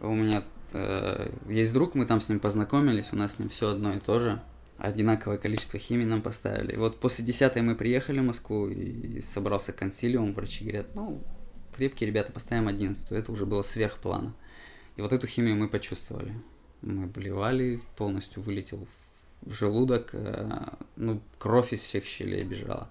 М. 0.00 0.10
У 0.10 0.14
меня 0.14 0.42
э, 0.72 1.28
есть 1.48 1.72
друг, 1.72 1.94
мы 1.94 2.04
там 2.06 2.20
с 2.20 2.28
ним 2.28 2.40
познакомились, 2.40 3.08
у 3.12 3.16
нас 3.16 3.34
с 3.34 3.38
ним 3.38 3.48
все 3.48 3.70
одно 3.70 3.92
и 3.92 3.98
то 3.98 4.18
же. 4.18 4.40
Одинаковое 4.76 5.38
количество 5.38 5.78
химий 5.78 6.04
нам 6.04 6.20
поставили. 6.20 6.72
И 6.72 6.76
вот 6.76 6.98
после 6.98 7.24
десятой 7.24 7.62
мы 7.62 7.76
приехали 7.76 8.18
в 8.20 8.24
Москву 8.24 8.68
и 8.68 9.22
собрался 9.22 9.72
консилиум, 9.72 10.34
врачи 10.34 10.64
говорят, 10.64 10.94
ну, 10.94 11.22
крепкие 11.76 12.08
ребята, 12.08 12.32
поставим 12.32 12.66
одиннадцатую. 12.68 13.20
Это 13.20 13.30
уже 13.32 13.46
было 13.46 13.62
сверх 13.62 13.98
плана. 13.98 14.34
И 14.96 15.02
вот 15.02 15.12
эту 15.12 15.26
химию 15.26 15.56
мы 15.56 15.68
почувствовали. 15.68 16.34
Мы 16.82 17.06
блевали, 17.06 17.80
полностью 17.96 18.42
вылетел 18.42 18.86
в 19.42 19.54
желудок, 19.54 20.10
э, 20.12 20.68
ну, 20.96 21.20
кровь 21.38 21.72
из 21.72 21.80
всех 21.80 22.04
щелей 22.04 22.44
бежала. 22.44 22.88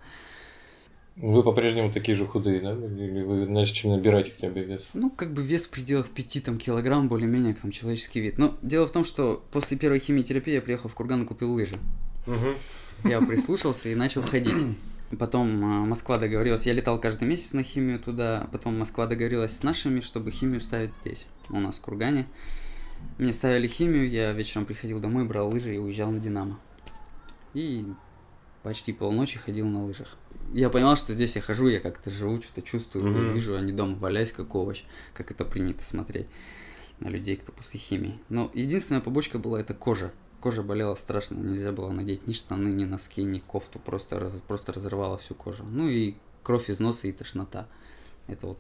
Вы 1.16 1.44
по-прежнему 1.44 1.92
такие 1.92 2.18
же 2.18 2.26
худые, 2.26 2.60
да? 2.60 2.72
Или 2.72 3.22
вы 3.22 3.46
начали 3.48 3.92
набирать 3.92 4.34
хотя 4.34 4.50
бы 4.50 4.62
вес? 4.62 4.90
Ну, 4.96 5.12
как 5.12 5.32
бы 5.32 5.44
вес 5.44 5.66
в 5.66 5.70
пределах 5.70 6.10
5 6.10 6.44
там, 6.44 6.58
килограмм, 6.58 7.08
более-менее, 7.08 7.54
там, 7.54 7.70
человеческий 7.70 8.20
вид. 8.20 8.40
Но 8.40 8.58
дело 8.64 8.88
в 8.88 8.92
том, 8.92 9.04
что 9.04 9.44
после 9.52 9.78
первой 9.78 10.00
химиотерапии 10.00 10.54
я 10.54 10.62
приехал 10.62 10.90
в 10.90 10.96
Курган 10.96 11.24
и 11.24 11.26
купил 11.26 11.54
лыжи. 11.54 11.78
Мгм. 12.26 12.56
Я 13.10 13.22
прислушался 13.22 13.90
и 13.90 13.96
начал 13.96 14.24
ходить. 14.24 14.56
Потом 15.20 15.64
а, 15.64 15.86
Москва 15.86 16.18
договорилась, 16.18 16.66
я 16.66 16.74
летал 16.74 17.00
каждый 17.00 17.28
месяц 17.28 17.54
на 17.54 17.64
химию 17.64 18.00
туда, 18.00 18.48
потом 18.52 18.80
Москва 18.80 19.06
договорилась 19.06 19.56
с 19.58 19.64
нашими, 19.64 20.00
чтобы 20.00 20.32
химию 20.32 20.62
ставить 20.62 20.94
здесь, 20.96 21.28
у 21.50 21.60
нас 21.60 21.78
в 21.78 21.82
Кургане. 21.82 22.26
Мне 23.18 23.34
ставили 23.34 23.68
химию, 23.68 24.10
я 24.10 24.32
вечером 24.32 24.66
приходил 24.66 25.00
домой, 25.00 25.26
брал 25.26 25.50
лыжи 25.50 25.76
и 25.76 25.78
уезжал 25.78 26.10
на 26.12 26.20
Динамо. 26.20 26.58
И 27.54 27.86
почти 28.64 28.94
полночи 28.94 29.38
ходил 29.38 29.68
на 29.68 29.84
лыжах. 29.86 30.16
Я 30.54 30.70
понимал, 30.70 30.96
что 30.96 31.14
здесь 31.14 31.36
я 31.36 31.42
хожу, 31.42 31.68
я 31.68 31.80
как-то 31.80 32.10
живу, 32.10 32.42
что-то 32.42 32.62
чувствую, 32.62 33.06
Мгм. 33.06 33.34
вижу, 33.34 33.56
а 33.56 33.62
не 33.62 33.72
дома 33.74 33.96
валяюсь, 33.98 34.32
как 34.32 34.56
овощ, 34.56 34.84
как 35.14 35.32
это 35.32 35.44
принято 35.46 35.84
смотреть 35.84 36.28
на 37.00 37.10
людей, 37.10 37.36
кто 37.36 37.52
после 37.52 37.80
химии. 37.80 38.20
Но 38.30 38.50
единственная 38.54 39.02
побочка 39.02 39.38
была 39.38 39.60
это 39.60 39.74
кожа. 39.74 40.12
Кожа 40.44 40.62
болела 40.62 40.96
страшно, 40.96 41.36
нельзя 41.36 41.72
было 41.72 41.90
надеть 41.90 42.28
ни 42.28 42.34
штаны, 42.34 42.68
ни 42.68 42.84
носки, 42.84 43.24
ни 43.24 43.40
кофту, 43.40 43.80
просто, 43.80 44.20
раз, 44.20 44.34
просто 44.46 44.74
разрывала 44.74 45.18
всю 45.18 45.36
кожу. 45.36 45.64
Ну 45.64 45.88
и 45.88 46.16
кровь 46.44 46.70
из 46.70 46.82
носа 46.82 47.08
и 47.08 47.14
тошнота. 47.14 47.66
Это 48.28 48.48
вот 48.48 48.58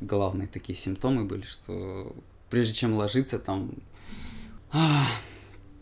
главные 0.00 0.46
такие 0.46 0.78
симптомы 0.78 1.24
были, 1.24 1.42
что 1.42 2.14
прежде 2.48 2.74
чем 2.74 2.94
ложиться, 2.94 3.40
там 3.40 3.72
а, 4.70 5.08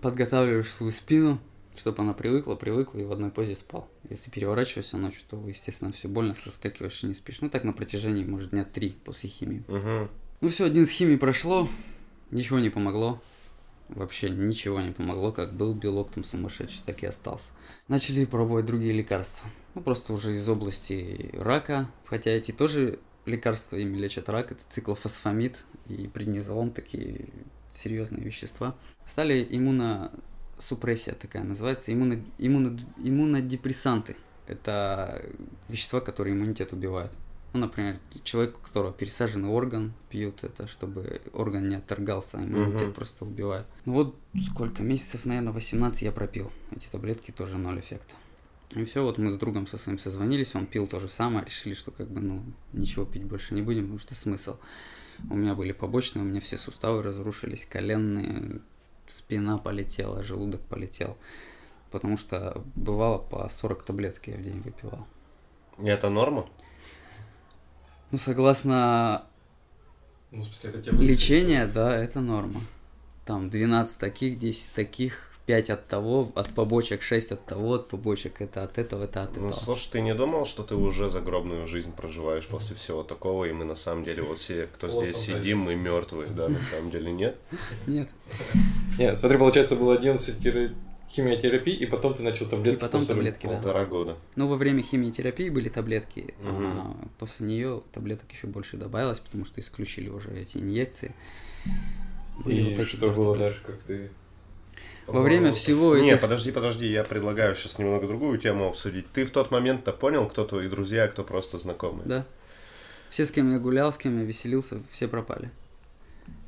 подготавливаешь 0.01 0.73
свою 0.73 0.91
спину, 0.93 1.39
чтобы 1.77 2.01
она 2.03 2.15
привыкла, 2.15 2.55
привыкла 2.55 3.01
и 3.01 3.05
в 3.05 3.13
одной 3.13 3.31
позе 3.31 3.55
спал. 3.55 3.91
Если 4.09 4.31
переворачиваешься 4.31 4.97
ночью, 4.97 5.25
то, 5.29 5.47
естественно, 5.47 5.93
все 5.93 6.09
больно, 6.09 6.33
соскакиваешь 6.35 7.05
и 7.05 7.07
не 7.09 7.15
спишь. 7.15 7.43
Ну 7.43 7.51
так 7.51 7.65
на 7.65 7.75
протяжении, 7.75 8.25
может, 8.25 8.53
дня 8.53 8.65
три 8.65 8.97
после 9.05 9.29
химии. 9.29 9.63
Мгм. 9.69 10.09
Ну 10.41 10.49
все, 10.49 10.65
один 10.65 10.87
с 10.87 10.91
химией 10.91 11.19
прошло, 11.19 11.69
ничего 12.31 12.61
не 12.61 12.71
помогло. 12.71 13.21
Вообще 13.95 14.31
ничего 14.31 14.81
не 14.81 14.93
помогло, 14.93 15.33
как 15.33 15.55
был 15.55 15.75
белок 15.75 16.11
там 16.13 16.25
сумасшедший, 16.25 16.83
так 16.87 17.03
и 17.03 17.07
остался. 17.07 17.53
Начали 17.89 18.25
пробовать 18.25 18.65
другие 18.65 18.93
лекарства. 18.93 19.49
ну, 19.75 19.83
просто 19.83 20.13
уже 20.13 20.35
из 20.35 20.49
области 20.49 21.31
рака, 21.35 21.91
хотя 22.07 22.31
эти 22.31 22.53
тоже 22.53 22.99
лекарства 23.27 23.77
ими 23.77 23.99
лечат 23.99 24.29
рак, 24.29 24.53
это 24.53 24.63
циклофосфамид 24.69 25.65
и 25.89 26.09
преднизолон, 26.09 26.71
такие 26.71 27.29
серьезные 27.73 28.23
вещества. 28.23 28.75
Стали 29.07 29.47
иммуносупрессия 29.49 31.15
такая 31.15 31.45
называется, 31.45 31.93
иммуно, 31.93 32.23
иммуно, 32.39 32.79
иммунодепрессанты. 32.99 34.17
Это 34.47 35.25
вещества, 35.69 36.01
которые 36.01 36.35
иммунитет 36.35 36.73
убивают. 36.73 37.13
Ну, 37.53 37.61
например, 37.61 37.99
человек, 38.25 38.57
у 38.57 38.67
которого 38.67 38.93
пересаженный 38.93 39.51
орган, 39.51 39.93
пьют 40.09 40.43
это, 40.43 40.67
чтобы 40.67 41.21
орган 41.35 41.69
не 41.69 41.77
отторгался, 41.77 42.39
а 42.39 42.45
иммунитет 42.45 42.89
угу. 42.89 42.93
просто 42.95 43.25
убивает. 43.25 43.67
Ну 43.85 43.93
вот 43.93 44.17
сколько 44.51 44.83
месяцев, 44.83 45.27
наверное, 45.27 45.53
18 45.53 46.03
я 46.03 46.13
пропил. 46.13 46.51
Эти 46.75 46.87
таблетки 46.87 47.31
тоже 47.31 47.59
ноль 47.59 47.81
эффекта. 47.81 48.15
И 48.71 48.85
все, 48.85 49.03
вот 49.03 49.19
мы 49.19 49.31
с 49.31 49.37
другом 49.37 49.67
со 49.67 49.77
своим 49.77 49.99
созвонились, 49.99 50.55
он 50.55 50.67
пил 50.67 50.87
то 50.87 50.99
же 50.99 51.09
самое, 51.09 51.45
решили, 51.45 51.75
что 51.75 51.91
как 51.91 52.09
бы, 52.09 52.21
ну, 52.21 52.43
ничего 52.73 53.05
пить 53.05 53.25
больше 53.25 53.55
не 53.55 53.61
будем, 53.61 53.83
потому 53.83 53.99
что 53.99 54.15
смысл. 54.15 54.57
У 55.29 55.35
меня 55.35 55.55
были 55.55 55.73
побочные, 55.73 56.25
у 56.25 56.27
меня 56.27 56.41
все 56.41 56.57
суставы 56.57 57.03
разрушились, 57.03 57.67
коленные, 57.67 58.61
спина 59.07 59.59
полетела, 59.59 60.23
желудок 60.23 60.63
полетел. 60.63 61.19
Потому 61.91 62.17
что 62.17 62.65
бывало 62.75 63.19
по 63.19 63.47
40 63.51 63.83
таблеток 63.83 64.27
я 64.27 64.37
в 64.37 64.43
день 64.43 64.61
выпивал. 64.61 65.07
И 65.79 65.87
это 65.87 66.09
норма? 66.09 66.47
Ну, 68.13 68.19
согласно 68.19 69.25
ну, 70.31 70.43
смысле, 70.43 70.71
это 70.71 70.91
лечения, 70.97 71.67
да, 71.67 71.97
это 71.97 72.21
норма. 72.21 72.61
Там 73.25 73.49
12 73.49 73.99
таких, 73.99 74.39
10 74.39 74.73
таких, 74.75 75.33
5 75.47 75.71
от 75.71 75.87
того, 75.89 76.31
от 76.35 76.49
побочек, 76.51 77.03
6 77.03 77.33
от 77.33 77.45
того, 77.47 77.75
от 77.75 77.89
побочек, 77.89 78.41
это 78.41 78.63
от 78.65 78.77
этого, 78.77 79.05
это 79.05 79.23
от 79.23 79.37
ну, 79.37 79.47
этого. 79.47 79.49
Ну, 79.49 79.57
слушай, 79.57 79.89
ты 79.91 80.01
не 80.03 80.15
думал, 80.15 80.45
что 80.45 80.63
ты 80.63 80.75
уже 80.75 81.09
загробную 81.09 81.67
жизнь 81.67 81.93
проживаешь 81.93 82.47
после 82.47 82.77
всего 82.77 83.03
такого, 83.03 83.47
и 83.47 83.53
мы 83.53 83.65
на 83.65 83.77
самом 83.77 84.05
деле, 84.05 84.23
вот 84.23 84.39
все, 84.39 84.69
кто 84.73 84.89
здесь 84.89 85.17
сидим, 85.17 85.61
мы 85.61 85.75
мертвые, 85.75 86.31
да, 86.31 86.49
на 86.49 86.63
самом 86.63 86.91
деле 86.91 87.13
нет? 87.13 87.37
Нет. 87.87 88.09
Нет, 88.99 89.19
смотри, 89.19 89.39
получается, 89.39 89.75
было 89.75 89.95
11 89.95 90.39
химиотерапии, 91.09 91.75
и 91.75 91.87
потом 91.87 92.15
ты 92.15 92.23
начал 92.23 92.47
таблетки. 92.47 92.79
И 92.79 92.81
потом 92.81 93.07
таблетки, 93.07 93.47
да. 93.47 93.55
Полтора 93.55 93.85
года. 93.85 94.17
Ну, 94.37 94.49
во 94.49 94.57
время 94.57 94.83
химиотерапии 94.83 95.49
были 95.49 95.69
таблетки, 95.69 96.35
угу. 96.41 96.63
а 96.65 96.97
после 97.19 97.47
нее 97.47 97.83
таблеток 97.93 98.31
еще 98.33 98.47
больше 98.47 98.77
добавилось, 98.77 99.19
потому 99.19 99.45
что 99.45 99.61
исключили 99.61 100.09
уже 100.09 100.31
эти 100.31 100.59
инъекции. 100.59 101.15
Были 102.45 102.61
и 102.61 102.71
вот 102.71 102.79
эти 102.79 102.89
что 102.89 103.11
было 103.11 103.37
дальше, 103.37 103.61
как 103.65 103.79
ты 103.83 104.11
во 105.07 105.21
время 105.21 105.53
всего 105.53 105.97
этих... 105.97 106.07
Не, 106.07 106.17
подожди, 106.17 106.53
подожди, 106.53 106.87
я 106.87 107.05
предлагаю 107.05 107.55
сейчас 107.55 107.79
немного 107.79 108.07
другую 108.07 108.39
тему 108.39 108.69
обсудить. 108.69 109.11
Ты 109.13 109.25
в 109.25 109.31
тот 109.31 109.51
момент-то 109.51 109.93
понял, 109.93 110.29
кто 110.29 110.45
твои 110.45 110.69
друзья, 110.69 111.09
кто 111.09 111.25
просто 111.25 111.59
знакомые? 111.59 112.07
Да. 112.07 112.27
Все, 113.11 113.27
с 113.27 113.31
кем 113.31 113.53
я 113.53 113.59
гулял, 113.59 113.93
с 113.93 113.97
кем 113.97 114.19
я 114.19 114.25
веселился, 114.25 114.81
все 114.91 115.09
пропали. 115.09 115.51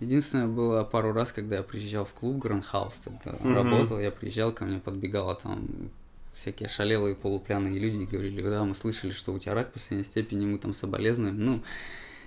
Единственное, 0.00 0.46
было 0.46 0.84
пару 0.84 1.12
раз, 1.12 1.32
когда 1.32 1.56
я 1.56 1.62
приезжал 1.62 2.04
в 2.04 2.12
клуб 2.12 2.38
Гранд 2.38 2.64
Хаус, 2.64 2.94
тогда 3.04 3.38
mm-hmm. 3.38 3.54
работал, 3.54 4.00
я 4.00 4.10
приезжал, 4.10 4.52
ко 4.52 4.64
мне 4.64 4.78
подбегала 4.78 5.34
там 5.34 5.90
всякие 6.34 6.68
шалелые 6.68 7.14
полупьяные 7.14 7.78
люди 7.78 8.02
и 8.02 8.06
говорили, 8.06 8.42
да, 8.42 8.64
мы 8.64 8.74
слышали, 8.74 9.12
что 9.12 9.32
у 9.32 9.38
тебя 9.38 9.54
рак 9.54 9.72
последней 9.72 10.04
степени, 10.04 10.46
мы 10.46 10.58
там 10.58 10.74
соболезнуем. 10.74 11.38
Ну, 11.38 11.62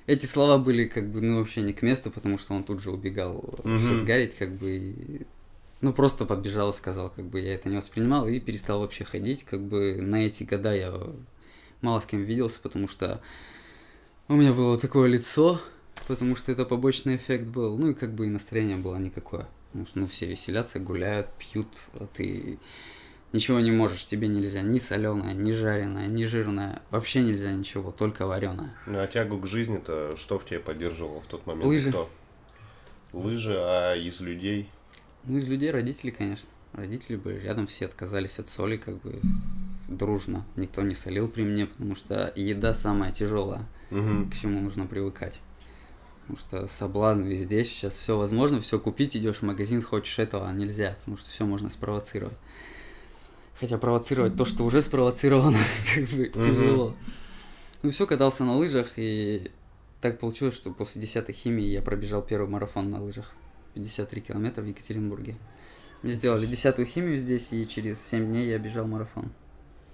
эти 0.05 0.25
слова 0.25 0.57
были 0.57 0.85
как 0.85 1.09
бы, 1.09 1.21
ну, 1.21 1.39
вообще 1.39 1.61
не 1.61 1.73
к 1.73 1.81
месту, 1.81 2.09
потому 2.09 2.37
что 2.37 2.53
он 2.53 2.63
тут 2.63 2.81
же 2.81 2.91
убегал 2.91 3.59
mm-hmm. 3.63 3.79
сейчас 3.79 4.03
гарить, 4.03 4.35
как 4.35 4.55
бы, 4.55 4.77
и, 4.77 5.27
ну, 5.81 5.93
просто 5.93 6.25
подбежал 6.25 6.71
и 6.71 6.73
сказал, 6.73 7.09
как 7.09 7.25
бы, 7.25 7.39
я 7.41 7.55
это 7.55 7.69
не 7.69 7.75
воспринимал 7.75 8.27
и 8.27 8.39
перестал 8.39 8.79
вообще 8.79 9.03
ходить, 9.03 9.43
как 9.43 9.61
бы, 9.67 9.97
на 10.01 10.25
эти 10.25 10.43
года 10.43 10.73
я 10.73 10.93
мало 11.81 11.99
с 11.99 12.05
кем 12.05 12.23
виделся, 12.23 12.59
потому 12.61 12.87
что 12.87 13.21
у 14.29 14.33
меня 14.33 14.53
было 14.53 14.77
такое 14.79 15.07
лицо, 15.07 15.61
потому 16.07 16.35
что 16.35 16.51
это 16.51 16.65
побочный 16.65 17.17
эффект 17.17 17.45
был. 17.45 17.77
Ну 17.77 17.91
и 17.91 17.93
как 17.93 18.13
бы 18.13 18.25
и 18.25 18.29
настроение 18.29 18.77
было 18.77 18.97
никакое. 18.97 19.47
Потому 19.67 19.85
что 19.85 19.99
ну, 19.99 20.07
все 20.07 20.25
веселятся, 20.25 20.79
гуляют, 20.79 21.27
пьют, 21.37 21.67
а 21.93 22.07
ты 22.07 22.57
ничего 23.33 23.59
не 23.59 23.71
можешь, 23.71 24.05
тебе 24.05 24.27
нельзя 24.27 24.61
ни 24.61 24.79
соленое, 24.79 25.33
ни 25.33 25.51
жареное, 25.51 26.07
ни 26.07 26.23
жирное, 26.23 26.81
вообще 26.89 27.21
нельзя 27.21 27.51
ничего, 27.51 27.91
только 27.91 28.25
вареное. 28.25 28.73
Ну 28.85 28.99
а 28.99 29.07
тягу 29.07 29.39
к 29.39 29.45
жизни-то 29.45 30.15
что 30.17 30.39
в 30.39 30.45
тебе 30.45 30.59
поддерживало 30.59 31.21
в 31.21 31.27
тот 31.27 31.45
момент? 31.45 31.65
Лыжи. 31.65 31.89
Кто? 31.89 32.09
Лыжи, 33.11 33.55
а 33.57 33.95
из 33.95 34.21
людей? 34.21 34.69
Ну, 35.25 35.37
из 35.37 35.47
людей 35.47 35.71
родители, 35.71 36.11
конечно. 36.11 36.49
Родители 36.73 37.17
были 37.17 37.39
рядом, 37.39 37.67
все 37.67 37.85
отказались 37.85 38.39
от 38.39 38.49
соли, 38.49 38.77
как 38.77 39.01
бы 39.01 39.19
дружно. 39.87 40.45
Никто 40.55 40.81
не 40.81 40.95
солил 40.95 41.27
при 41.27 41.43
мне, 41.43 41.65
потому 41.65 41.95
что 41.95 42.31
еда 42.35 42.73
самая 42.73 43.11
тяжелая, 43.11 43.65
угу. 43.91 44.29
к 44.29 44.35
чему 44.35 44.61
нужно 44.61 44.85
привыкать. 44.85 45.41
Потому 46.27 46.39
что 46.39 46.67
соблазн 46.67 47.21
везде 47.21 47.63
сейчас 47.63 47.95
все 47.95 48.17
возможно, 48.17 48.59
все 48.59 48.79
купить, 48.79 49.15
идешь 49.15 49.37
в 49.37 49.43
магазин, 49.43 49.81
хочешь 49.81 50.19
этого, 50.19 50.49
а 50.49 50.51
нельзя, 50.51 50.97
потому 50.99 51.15
что 51.15 51.29
все 51.29 51.45
можно 51.45 51.69
спровоцировать. 51.69 52.35
Хотя 53.57 53.77
провоцировать 53.77 54.35
то, 54.35 54.43
что 54.43 54.65
уже 54.65 54.81
спровоцировано, 54.81 55.57
как 55.95 56.03
бы 56.09 56.27
тяжело. 56.27 56.93
Ну 57.81 57.91
все, 57.91 58.05
катался 58.05 58.43
на 58.43 58.57
лыжах, 58.57 58.89
и 58.97 59.51
так 60.01 60.19
получилось, 60.19 60.55
что 60.55 60.71
после 60.71 61.01
10 61.01 61.33
химии 61.33 61.65
я 61.65 61.81
пробежал 61.81 62.21
первый 62.21 62.49
марафон 62.49 62.91
на 62.91 63.01
лыжах. 63.01 63.31
53 63.75 64.21
километра 64.21 64.61
в 64.61 64.65
Екатеринбурге. 64.65 65.35
Мне 66.03 66.11
сделали 66.11 66.45
десятую 66.45 66.87
химию 66.87 67.17
здесь, 67.17 67.53
и 67.53 67.65
через 67.65 68.05
7 68.05 68.25
дней 68.27 68.49
я 68.49 68.57
бежал 68.57 68.85
марафон. 68.85 69.31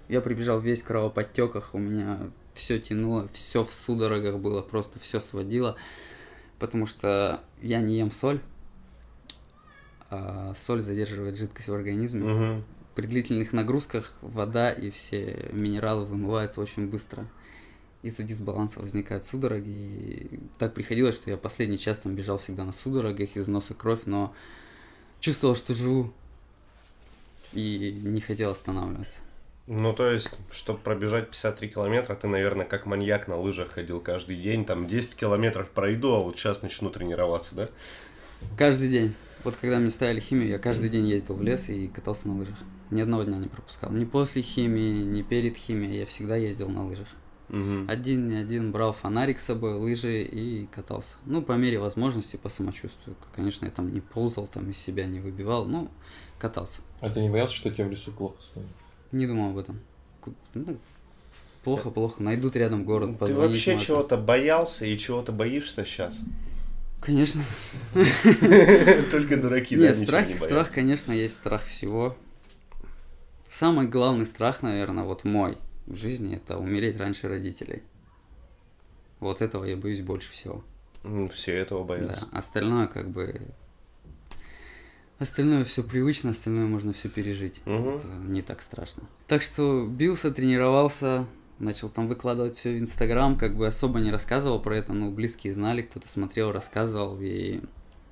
Я 0.08 0.20
прибежал 0.20 0.58
весь 0.58 0.82
в 0.82 0.86
кровоподтеках, 0.86 1.74
у 1.74 1.78
меня 1.78 2.28
все 2.54 2.80
тянуло, 2.80 3.28
все 3.32 3.62
в 3.62 3.72
судорогах 3.72 4.40
было, 4.40 4.62
просто 4.62 4.98
все 4.98 5.20
сводило 5.20 5.76
потому 6.66 6.86
что 6.86 7.40
я 7.60 7.80
не 7.80 7.98
ем 7.98 8.10
соль, 8.10 8.40
а 10.10 10.54
соль 10.54 10.82
задерживает 10.82 11.36
жидкость 11.36 11.68
в 11.68 11.74
организме. 11.74 12.24
Угу. 12.24 12.64
При 12.94 13.06
длительных 13.06 13.52
нагрузках 13.52 14.12
вода 14.20 14.70
и 14.70 14.90
все 14.90 15.48
минералы 15.52 16.04
вымываются 16.04 16.60
очень 16.60 16.86
быстро. 16.86 17.26
Из-за 18.02 18.22
дисбаланса 18.22 18.80
возникают 18.80 19.26
судороги. 19.26 19.70
И 19.70 20.40
так 20.58 20.74
приходилось, 20.74 21.16
что 21.16 21.30
я 21.30 21.36
последний 21.36 21.78
час 21.78 21.98
там 21.98 22.14
бежал 22.14 22.38
всегда 22.38 22.64
на 22.64 22.72
судорогах, 22.72 23.36
из 23.36 23.48
носа 23.48 23.74
кровь, 23.74 24.02
но 24.06 24.34
чувствовал, 25.20 25.56
что 25.56 25.74
живу 25.74 26.12
и 27.52 27.98
не 28.02 28.20
хотел 28.20 28.50
останавливаться. 28.50 29.20
Ну, 29.66 29.94
то 29.94 30.10
есть, 30.10 30.30
чтобы 30.50 30.78
пробежать 30.78 31.30
53 31.30 31.68
километра, 31.68 32.14
ты, 32.14 32.28
наверное, 32.28 32.66
как 32.66 32.84
маньяк 32.84 33.28
на 33.28 33.38
лыжах 33.38 33.70
ходил 33.70 34.00
каждый 34.00 34.36
день, 34.36 34.66
там 34.66 34.86
10 34.86 35.16
километров 35.16 35.70
пройду, 35.70 36.12
а 36.12 36.20
вот 36.20 36.36
сейчас 36.36 36.62
начну 36.62 36.90
тренироваться, 36.90 37.54
да? 37.54 37.68
Каждый 38.58 38.90
день. 38.90 39.14
Вот 39.42 39.56
когда 39.60 39.78
мне 39.78 39.90
ставили 39.90 40.20
химию, 40.20 40.48
я 40.48 40.58
каждый 40.58 40.90
день 40.90 41.06
ездил 41.06 41.36
в 41.36 41.42
лес 41.42 41.68
и 41.68 41.88
катался 41.88 42.28
на 42.28 42.38
лыжах. 42.38 42.58
Ни 42.90 43.00
одного 43.00 43.24
дня 43.24 43.38
не 43.38 43.48
пропускал. 43.48 43.90
Ни 43.90 44.04
после 44.04 44.42
химии, 44.42 45.02
ни 45.04 45.22
перед 45.22 45.56
химией. 45.56 46.00
Я 46.00 46.06
всегда 46.06 46.36
ездил 46.36 46.68
на 46.68 46.86
лыжах. 46.86 47.08
Угу. 47.50 47.86
Один, 47.88 48.28
не 48.28 48.36
один 48.36 48.72
брал 48.72 48.92
фонарик 48.92 49.38
с 49.38 49.44
собой, 49.44 49.74
лыжи 49.74 50.22
и 50.22 50.66
катался. 50.66 51.16
Ну, 51.26 51.42
по 51.42 51.52
мере 51.52 51.78
возможности, 51.78 52.36
по 52.36 52.48
самочувствию. 52.48 53.16
Конечно, 53.34 53.66
я 53.66 53.70
там 53.70 53.92
не 53.92 54.00
ползал, 54.00 54.46
там 54.46 54.70
из 54.70 54.78
себя 54.78 55.06
не 55.06 55.20
выбивал, 55.20 55.66
ну, 55.66 55.90
катался. 56.38 56.80
А 57.00 57.10
ты 57.10 57.20
не 57.20 57.28
боялся, 57.28 57.54
что 57.54 57.70
тебе 57.70 57.84
в 57.84 57.90
лесу 57.90 58.12
плохо 58.12 58.40
станет? 58.42 58.68
Не 59.14 59.28
думал 59.28 59.50
об 59.50 59.58
этом. 59.58 59.80
Ну, 60.54 60.76
плохо, 61.62 61.90
плохо. 61.90 62.20
Найдут 62.20 62.56
рядом 62.56 62.84
город, 62.84 63.16
Ты 63.20 63.32
вообще 63.32 63.78
чего-то 63.78 64.16
боялся 64.16 64.84
и 64.84 64.98
чего-то 64.98 65.30
боишься 65.30 65.84
сейчас? 65.84 66.18
Конечно. 67.00 67.44
Только 69.12 69.36
дураки, 69.36 69.76
Нет, 69.76 69.96
страх, 69.96 70.26
страх, 70.36 70.72
конечно, 70.72 71.12
есть 71.12 71.36
страх 71.36 71.62
всего. 71.64 72.16
Самый 73.46 73.86
главный 73.86 74.26
страх, 74.26 74.62
наверное, 74.62 75.04
вот 75.04 75.22
мой 75.22 75.58
в 75.86 75.94
жизни, 75.94 76.34
это 76.34 76.58
умереть 76.58 76.96
раньше 76.96 77.28
родителей. 77.28 77.84
Вот 79.20 79.42
этого 79.42 79.64
я 79.64 79.76
боюсь 79.76 80.00
больше 80.00 80.32
всего. 80.32 80.64
Все 81.32 81.54
этого 81.54 81.84
боятся. 81.84 82.26
Да, 82.32 82.38
остальное 82.38 82.88
как 82.88 83.10
бы 83.10 83.40
Остальное 85.18 85.64
все 85.64 85.82
привычно, 85.84 86.30
остальное 86.30 86.66
можно 86.66 86.92
все 86.92 87.08
пережить. 87.08 87.62
Угу. 87.66 87.90
Это 87.90 88.08
не 88.26 88.42
так 88.42 88.60
страшно. 88.60 89.04
Так 89.28 89.42
что 89.42 89.86
бился, 89.86 90.32
тренировался, 90.32 91.26
начал 91.58 91.88
там 91.88 92.08
выкладывать 92.08 92.56
все 92.56 92.76
в 92.76 92.80
Инстаграм, 92.80 93.38
как 93.38 93.56
бы 93.56 93.66
особо 93.66 94.00
не 94.00 94.10
рассказывал 94.10 94.60
про 94.60 94.76
это, 94.76 94.92
но 94.92 95.10
близкие 95.10 95.54
знали, 95.54 95.82
кто-то 95.82 96.08
смотрел, 96.08 96.50
рассказывал, 96.50 97.18
и, 97.20 97.60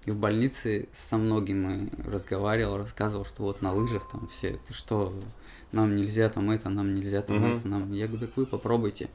и 0.05 0.11
в 0.11 0.17
больнице 0.17 0.89
со 0.93 1.17
многими 1.17 1.91
разговаривал, 2.09 2.77
рассказывал, 2.77 3.25
что 3.25 3.43
вот 3.43 3.63
на 3.63 3.73
лыжах 3.73 4.09
там 4.09 4.29
все, 4.29 4.61
ты 4.67 4.73
что, 4.73 5.13
нам 5.73 5.97
нельзя 5.97 6.29
там 6.29 6.51
это, 6.53 6.69
нам 6.69 6.95
нельзя 6.95 7.23
там 7.23 7.45
угу. 7.45 7.57
это, 7.57 7.69
нам, 7.69 7.93
я 7.93 8.07
говорю, 8.07 8.29
так 8.29 8.37
вы 8.37 8.47
попробуйте. 8.47 9.11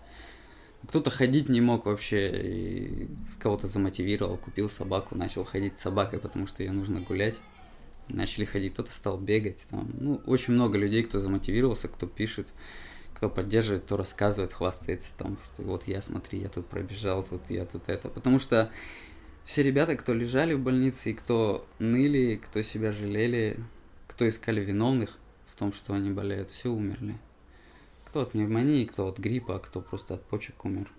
Кто-то 0.90 1.10
ходить 1.10 1.50
не 1.50 1.62
мог 1.62 1.86
вообще, 1.86 2.30
и 2.30 3.08
кого-то 3.40 3.68
замотивировал, 3.68 4.38
купил 4.38 4.70
собаку, 4.70 5.16
начал 5.16 5.44
ходить 5.44 5.80
с 5.80 5.82
собакой, 5.82 6.20
потому 6.20 6.48
что 6.48 6.64
ее 6.64 6.72
нужно 6.72 7.00
гулять 7.00 7.36
начали 8.10 8.46
ходить, 8.46 8.74
кто-то 8.74 8.92
стал 8.92 9.18
бегать. 9.18 9.66
Там, 9.70 9.90
ну, 10.00 10.22
очень 10.26 10.54
много 10.54 10.78
людей, 10.78 11.04
кто 11.04 11.20
замотивировался, 11.20 11.88
кто 11.88 12.08
пишет, 12.08 12.48
кто 13.14 13.30
поддерживает, 13.30 13.84
кто 13.84 13.98
рассказывает, 13.98 14.54
хвастается 14.54 15.10
там, 15.18 15.38
что 15.44 15.64
вот 15.64 15.88
я, 15.88 16.02
смотри, 16.02 16.40
я 16.40 16.50
тут 16.50 16.68
пробежал, 16.68 17.24
тут 17.24 17.50
я 17.50 17.66
тут 17.66 17.84
это. 17.88 18.10
Потому 18.10 18.40
что 18.40 18.72
все 19.44 19.64
ребята, 19.64 19.96
кто 19.96 20.14
лежали 20.14 20.54
в 20.54 20.60
больнице, 20.60 21.12
и 21.12 21.14
кто 21.14 21.66
ныли, 21.80 22.36
кто 22.36 22.62
себя 22.62 22.92
жалели, 22.92 23.58
кто 24.08 24.28
искали 24.28 24.62
виновных 24.62 25.18
в 25.48 25.56
том, 25.58 25.74
что 25.74 25.94
они 25.94 26.12
болеют, 26.12 26.52
все 26.52 26.70
умерли. 26.70 27.18
Кто 28.06 28.22
от 28.22 28.32
пневмонии, 28.32 28.86
кто 28.86 29.08
от 29.08 29.20
гриппа, 29.20 29.56
а 29.56 29.60
кто 29.60 29.82
просто 29.82 30.16
от 30.16 30.24
почек 30.24 30.66
умер. 30.66 30.92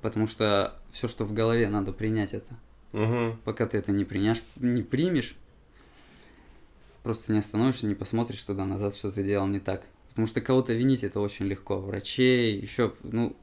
Потому 0.00 0.26
что 0.26 0.74
все, 0.90 1.08
что 1.08 1.24
в 1.24 1.32
голове, 1.32 1.68
надо 1.68 1.92
принять 1.92 2.34
это. 2.34 2.56
Угу. 2.92 3.38
Пока 3.44 3.66
ты 3.66 3.78
это 3.78 3.92
не, 3.92 4.04
приняшь, 4.04 4.42
не 4.56 4.82
примешь, 4.82 5.36
просто 7.02 7.32
не 7.32 7.38
остановишься, 7.38 7.86
не 7.86 7.94
посмотришь 7.94 8.42
туда 8.42 8.64
назад, 8.64 8.94
что 8.94 9.10
ты 9.10 9.22
делал 9.22 9.46
не 9.46 9.60
так. 9.60 9.84
Потому 10.10 10.26
что 10.26 10.40
кого-то 10.40 10.72
винить 10.72 11.04
это 11.04 11.20
очень 11.20 11.46
легко. 11.46 11.78
Врачей, 11.78 12.58
еще, 12.58 12.92
ну, 13.02 13.34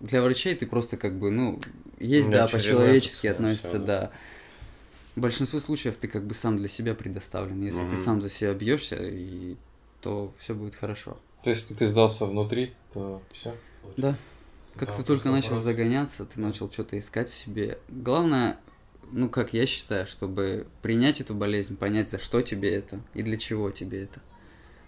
для 0.00 0.22
врачей 0.22 0.54
ты 0.54 0.66
просто 0.66 0.96
как 0.96 1.18
бы, 1.18 1.30
ну, 1.30 1.60
есть, 1.98 2.30
да, 2.30 2.46
по-человечески 2.46 3.26
относится, 3.26 3.78
да. 3.78 4.10
В 5.14 5.20
большинстве 5.20 5.60
случаев 5.60 5.96
ты 5.96 6.08
как 6.08 6.24
бы 6.24 6.34
сам 6.34 6.58
для 6.58 6.68
себя 6.68 6.94
предоставлен. 6.94 7.62
Если 7.62 7.80
Мгм. 7.80 7.90
ты 7.90 7.96
сам 7.96 8.22
за 8.22 8.28
себя 8.28 8.52
бьешься, 8.52 8.96
и 9.00 9.56
то 10.02 10.32
все 10.38 10.54
будет 10.54 10.74
хорошо. 10.74 11.16
То 11.42 11.50
есть, 11.50 11.62
если 11.62 11.74
ты 11.74 11.86
сдался 11.86 12.26
внутри, 12.26 12.74
то 12.92 13.22
все. 13.32 13.56
Да. 13.96 14.14
Как 14.76 14.94
ты 14.94 15.02
только 15.02 15.30
начал 15.30 15.58
загоняться, 15.58 16.26
ты 16.26 16.38
начал 16.38 16.70
что-то 16.70 16.98
искать 16.98 17.30
в 17.30 17.34
себе. 17.34 17.78
Главное, 17.88 18.58
ну 19.12 19.28
как 19.28 19.52
я 19.52 19.66
считаю, 19.66 20.06
чтобы 20.06 20.66
принять 20.82 21.20
эту 21.20 21.34
болезнь, 21.34 21.76
понять, 21.76 22.10
за 22.10 22.18
что 22.18 22.42
тебе 22.42 22.74
это 22.74 23.00
и 23.14 23.22
для 23.22 23.36
чего 23.36 23.70
тебе 23.70 24.04
это. 24.04 24.20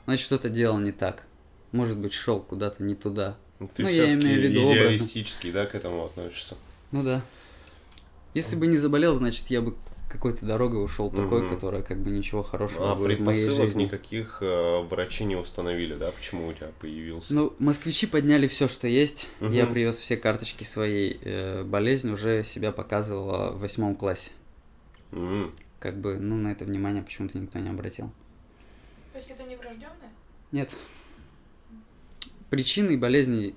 Значит, 0.05 0.27
что-то 0.27 0.49
делал 0.49 0.79
не 0.79 0.93
так. 0.93 1.25
Может 1.73 1.99
быть, 1.99 2.13
шел 2.13 2.41
куда-то 2.41 2.83
не 2.83 2.95
туда. 2.95 3.37
Ты 3.75 3.83
Ну, 3.83 3.89
я 3.89 4.15
имею 4.15 4.41
в 4.41 4.45
виду 4.45 4.73
идеалистически, 4.73 5.51
да, 5.51 5.67
к 5.67 5.75
этому 5.75 6.05
относишься. 6.05 6.57
Ну 6.93 7.03
да. 7.03 7.23
Если 8.35 8.57
бы 8.57 8.67
не 8.67 8.77
заболел, 8.77 9.17
значит, 9.17 9.47
я 9.49 9.61
бы 9.61 9.75
какой-то 10.09 10.47
дорогой 10.47 10.83
ушел 10.85 11.11
такой, 11.11 11.43
Мгм. 11.43 11.51
которая 11.55 11.83
как 11.83 11.99
бы 12.01 12.11
ничего 12.11 12.43
хорошего 12.43 12.93
А 12.93 12.95
будет 12.95 13.19
в 13.21 13.23
моей 13.23 13.49
жизни. 13.51 13.85
никаких 13.85 14.39
э, 14.41 14.81
врачи 14.83 15.25
не 15.25 15.37
установили, 15.37 15.95
да? 15.95 16.11
Почему 16.13 16.49
у 16.49 16.53
тебя 16.53 16.71
появился? 16.81 17.35
Ну, 17.35 17.53
москвичи 17.59 18.07
подняли 18.07 18.47
все, 18.47 18.69
что 18.69 18.89
есть. 18.89 19.29
Я 19.41 19.65
Мгм. 19.65 19.73
привез 19.75 19.97
все 19.97 20.17
карточки 20.17 20.65
своей 20.65 21.21
э, 21.23 21.63
болезни, 21.65 22.11
уже 22.11 22.43
себя 22.45 22.73
показывала 22.73 23.53
в 23.53 23.61
восьмом 23.61 23.95
классе. 23.97 24.31
М. 25.13 25.53
Как 25.79 25.97
бы, 25.99 26.19
ну, 26.19 26.37
на 26.37 26.49
это 26.53 26.65
внимание 26.65 27.03
почему-то 27.03 27.39
никто 27.39 27.59
не 27.59 27.69
обратил. 27.69 28.11
То 29.13 29.19
есть 29.19 29.31
это 29.31 29.45
не 29.45 29.57
врожденное? 29.57 30.11
Нет. 30.53 30.71
Причины 32.51 32.97
болезней 32.97 33.55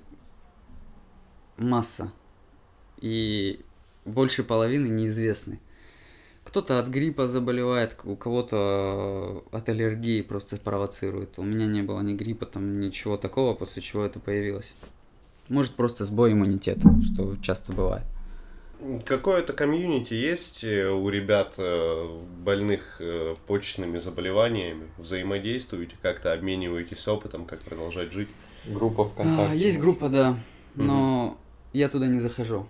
масса. 1.56 2.12
И 3.00 3.60
больше 4.04 4.44
половины 4.44 4.86
неизвестны. 4.88 5.58
Кто-то 6.52 6.78
от 6.78 6.88
гриппа 6.88 7.28
заболевает, 7.28 7.96
у 8.04 8.14
кого-то 8.14 9.42
от 9.52 9.70
аллергии 9.70 10.20
просто 10.20 10.58
провоцирует. 10.58 11.38
У 11.38 11.42
меня 11.42 11.64
не 11.64 11.80
было 11.80 12.02
ни 12.02 12.12
гриппа, 12.12 12.44
там 12.44 12.78
ничего 12.78 13.16
такого, 13.16 13.54
после 13.54 13.80
чего 13.80 14.04
это 14.04 14.20
появилось. 14.20 14.74
Может 15.48 15.72
просто 15.72 16.04
сбой 16.04 16.32
иммунитета, 16.32 16.90
что 17.04 17.38
часто 17.38 17.72
бывает. 17.72 18.04
Какое-то 19.06 19.54
комьюнити 19.54 20.12
есть 20.12 20.62
э, 20.62 20.90
у 20.90 21.08
ребят 21.08 21.54
э, 21.56 22.20
больных 22.44 22.96
э, 22.98 23.34
почечными 23.46 23.96
заболеваниями? 23.96 24.88
Взаимодействуете, 24.98 25.96
как-то 26.02 26.34
обмениваетесь 26.34 27.08
опытом, 27.08 27.46
как 27.46 27.60
продолжать 27.60 28.12
жить? 28.12 28.28
Группа 28.66 29.08
ВКонтакте. 29.08 29.52
А, 29.52 29.54
есть 29.54 29.80
группа, 29.80 30.10
да, 30.10 30.36
но 30.74 31.38
я 31.72 31.88
туда 31.88 32.08
не 32.08 32.20
захожу, 32.20 32.68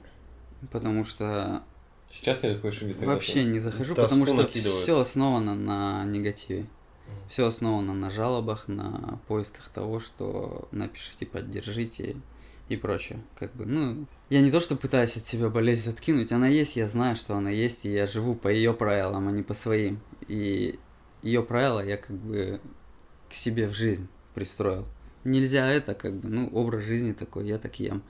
потому 0.70 1.04
что 1.04 1.64
Сейчас 2.12 2.42
нет 2.42 2.56
такой 2.56 2.72
шибиты. 2.72 3.06
Вообще 3.06 3.44
не 3.44 3.58
захожу, 3.58 3.94
Тоску 3.94 4.02
потому 4.02 4.26
что 4.26 4.46
накидывают. 4.46 4.82
все 4.82 5.00
основано 5.00 5.54
на 5.54 6.04
негативе. 6.04 6.66
Все 7.28 7.46
основано 7.46 7.94
на 7.94 8.10
жалобах, 8.10 8.68
на 8.68 9.18
поисках 9.26 9.70
того, 9.70 9.98
что 9.98 10.68
напишите, 10.70 11.24
поддержите 11.24 12.16
и 12.68 12.76
прочее. 12.76 13.20
Как 13.38 13.54
бы, 13.54 13.64
ну, 13.64 14.06
я 14.28 14.42
не 14.42 14.50
то, 14.50 14.60
что 14.60 14.76
пытаюсь 14.76 15.16
от 15.16 15.24
себя 15.24 15.48
болезнь 15.48 15.88
откинуть, 15.90 16.32
она 16.32 16.48
есть, 16.48 16.76
я 16.76 16.86
знаю, 16.86 17.16
что 17.16 17.34
она 17.34 17.50
есть, 17.50 17.86
и 17.86 17.92
я 17.92 18.06
живу 18.06 18.34
по 18.34 18.48
ее 18.48 18.74
правилам, 18.74 19.28
а 19.28 19.32
не 19.32 19.42
по 19.42 19.54
своим. 19.54 20.00
И 20.28 20.78
ее 21.22 21.42
правила 21.42 21.84
я 21.84 21.96
как 21.96 22.16
бы 22.16 22.60
к 23.30 23.34
себе 23.34 23.68
в 23.68 23.72
жизнь 23.72 24.08
пристроил. 24.34 24.86
Нельзя 25.24 25.66
это, 25.68 25.94
как 25.94 26.14
бы, 26.14 26.28
ну, 26.28 26.48
образ 26.48 26.84
жизни 26.84 27.12
такой, 27.12 27.46
я 27.46 27.58
так 27.58 27.80
ем. 27.80 28.02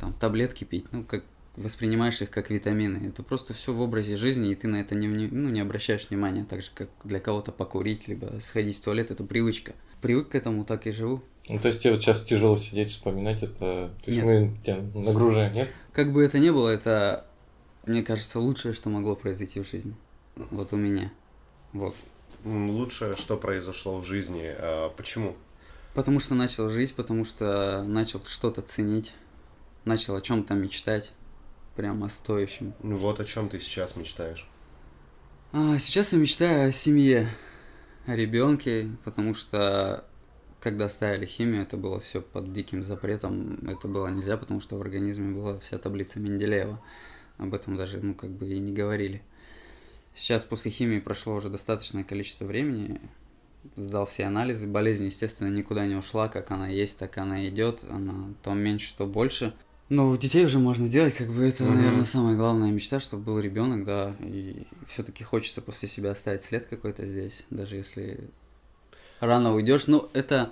Там 0.00 0.12
таблетки 0.12 0.64
пить, 0.64 0.86
ну, 0.90 1.04
как 1.04 1.24
воспринимаешь 1.56 2.20
их 2.20 2.30
как 2.30 2.50
витамины. 2.50 3.08
Это 3.08 3.22
просто 3.22 3.54
все 3.54 3.72
в 3.72 3.80
образе 3.80 4.16
жизни, 4.16 4.50
и 4.50 4.54
ты 4.54 4.66
на 4.68 4.76
это 4.76 4.94
не, 4.94 5.06
ну, 5.06 5.48
не 5.50 5.60
обращаешь 5.60 6.08
внимания. 6.10 6.44
Так 6.44 6.62
же, 6.62 6.70
как 6.74 6.88
для 7.04 7.20
кого-то 7.20 7.52
покурить, 7.52 8.08
либо 8.08 8.40
сходить 8.44 8.78
в 8.78 8.80
туалет, 8.80 9.10
это 9.10 9.24
привычка. 9.24 9.74
Привык 10.00 10.30
к 10.30 10.34
этому, 10.34 10.64
так 10.64 10.86
и 10.86 10.92
живу. 10.92 11.22
Ну, 11.48 11.58
то 11.58 11.68
есть 11.68 11.80
тебе 11.80 11.92
вот 11.92 12.02
сейчас 12.02 12.22
тяжело 12.22 12.56
сидеть, 12.56 12.90
вспоминать 12.90 13.42
это. 13.42 13.90
То 14.04 14.10
есть 14.10 14.22
Нет. 14.22 14.24
мы 14.24 14.56
тебя 14.62 14.76
нагружаем, 14.94 15.52
нет? 15.52 15.68
Как 15.92 16.12
бы 16.12 16.24
это 16.24 16.38
ни 16.38 16.50
было, 16.50 16.68
это, 16.68 17.26
мне 17.86 18.02
кажется, 18.02 18.40
лучшее, 18.40 18.74
что 18.74 18.88
могло 18.88 19.14
произойти 19.14 19.60
в 19.60 19.68
жизни. 19.68 19.94
Вот 20.36 20.72
у 20.72 20.76
меня. 20.76 21.12
Вот. 21.72 21.94
Лучшее, 22.44 23.16
что 23.16 23.36
произошло 23.36 23.98
в 23.98 24.06
жизни. 24.06 24.42
А 24.46 24.90
почему? 24.90 25.36
Потому 25.94 26.18
что 26.18 26.34
начал 26.34 26.70
жить, 26.70 26.94
потому 26.94 27.24
что 27.24 27.84
начал 27.84 28.20
что-то 28.26 28.62
ценить, 28.62 29.14
начал 29.84 30.16
о 30.16 30.20
чем-то 30.20 30.54
мечтать, 30.54 31.12
прямо 31.76 32.06
о 32.06 32.08
стоящем. 32.08 32.74
Ну, 32.82 32.96
Вот 32.96 33.20
о 33.20 33.24
чем 33.24 33.48
ты 33.48 33.60
сейчас 33.60 33.96
мечтаешь. 33.96 34.48
А, 35.52 35.78
сейчас 35.78 36.12
я 36.12 36.18
мечтаю 36.18 36.68
о 36.68 36.72
семье, 36.72 37.28
о 38.06 38.16
ребенке, 38.16 38.90
потому 39.04 39.34
что 39.34 40.04
когда 40.64 40.88
ставили 40.88 41.26
химию, 41.26 41.62
это 41.62 41.76
было 41.76 42.00
все 42.00 42.22
под 42.22 42.52
диким 42.52 42.82
запретом. 42.82 43.58
Это 43.68 43.86
было 43.86 44.08
нельзя, 44.08 44.38
потому 44.38 44.60
что 44.60 44.76
в 44.76 44.80
организме 44.80 45.34
была 45.34 45.58
вся 45.58 45.78
таблица 45.78 46.18
Менделеева. 46.18 46.80
Об 47.36 47.52
этом 47.52 47.76
даже, 47.76 48.00
ну, 48.00 48.14
как 48.14 48.30
бы 48.30 48.46
и 48.48 48.58
не 48.58 48.72
говорили. 48.72 49.22
Сейчас 50.14 50.42
после 50.42 50.70
химии 50.70 51.00
прошло 51.00 51.34
уже 51.34 51.50
достаточное 51.50 52.02
количество 52.02 52.46
времени. 52.46 53.00
Сдал 53.76 54.06
все 54.06 54.24
анализы. 54.24 54.66
Болезнь, 54.66 55.04
естественно, 55.04 55.48
никуда 55.48 55.86
не 55.86 55.96
ушла. 55.96 56.28
Как 56.28 56.50
она 56.50 56.68
есть, 56.68 56.98
так 56.98 57.18
она 57.18 57.46
идет. 57.46 57.80
Она 57.90 58.32
то 58.42 58.54
меньше, 58.54 58.96
то 58.96 59.06
больше. 59.06 59.54
Но 59.90 60.08
у 60.10 60.16
детей 60.16 60.44
уже 60.46 60.58
можно 60.58 60.88
делать, 60.88 61.14
как 61.14 61.28
бы 61.28 61.42
это, 61.46 61.64
Мгм. 61.64 61.74
наверное, 61.76 62.04
самая 62.04 62.36
главная 62.36 62.70
мечта, 62.70 63.00
чтобы 63.00 63.22
был 63.24 63.38
ребенок, 63.38 63.84
да. 63.84 64.14
И 64.20 64.66
все-таки 64.86 65.22
хочется 65.24 65.60
после 65.60 65.88
себя 65.88 66.12
оставить 66.12 66.42
след 66.42 66.66
какой-то 66.66 67.04
здесь, 67.04 67.42
даже 67.50 67.76
если 67.76 68.20
рано 69.20 69.54
уйдешь. 69.54 69.86
Ну, 69.86 70.08
это, 70.14 70.50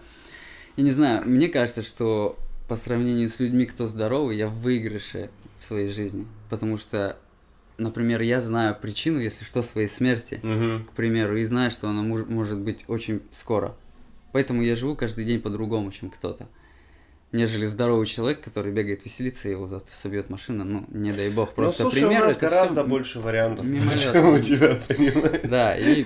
я 0.76 0.84
не 0.84 0.90
знаю, 0.90 1.26
мне 1.26 1.48
кажется, 1.48 1.82
что 1.82 2.38
по 2.68 2.76
сравнению 2.76 3.28
с 3.30 3.40
людьми, 3.40 3.64
кто 3.64 3.86
здоровый, 3.86 4.36
я 4.36 4.48
в 4.48 4.54
выигрыше 4.60 5.30
в 5.58 5.64
своей 5.64 5.88
жизни. 5.88 6.26
Потому 6.50 6.76
что, 6.76 7.16
например, 7.78 8.20
я 8.20 8.40
знаю 8.42 8.76
причину, 8.80 9.18
если 9.18 9.44
что, 9.44 9.62
своей 9.62 9.88
смерти 9.88 10.40
Мгм. 10.42 10.84
к 10.84 10.92
примеру, 10.92 11.36
и 11.38 11.44
знаю, 11.46 11.70
что 11.70 11.88
она 11.88 12.02
мож- 12.02 12.30
может 12.30 12.58
быть 12.58 12.84
очень 12.86 13.22
скоро. 13.30 13.74
Поэтому 14.32 14.62
я 14.62 14.76
живу 14.76 14.94
каждый 14.94 15.24
день 15.24 15.40
по-другому, 15.40 15.90
чем 15.90 16.10
кто-то. 16.10 16.48
Нежели 17.32 17.64
здоровый 17.64 18.06
человек, 18.06 18.42
который 18.42 18.72
бегает 18.72 19.04
веселиться, 19.06 19.48
и 19.48 19.52
его 19.52 19.66
завтра 19.66 19.90
собьет 19.94 20.28
машина, 20.28 20.64
ну, 20.64 20.84
не 20.88 21.12
дай 21.12 21.30
бог, 21.30 21.54
просто 21.54 21.84
ну, 21.84 21.90
слушай, 21.90 22.04
пример. 22.04 22.22
у 22.22 22.24
нас 22.26 22.36
это 22.36 22.50
гораздо 22.50 22.84
больше 22.84 23.20
вариантов, 23.20 23.64
мимолетно. 23.64 24.12
чем 24.12 24.34
у 24.34 24.38
тебя, 24.38 24.78
понимаешь? 24.86 25.40
Да, 25.44 25.76
и 25.78 26.04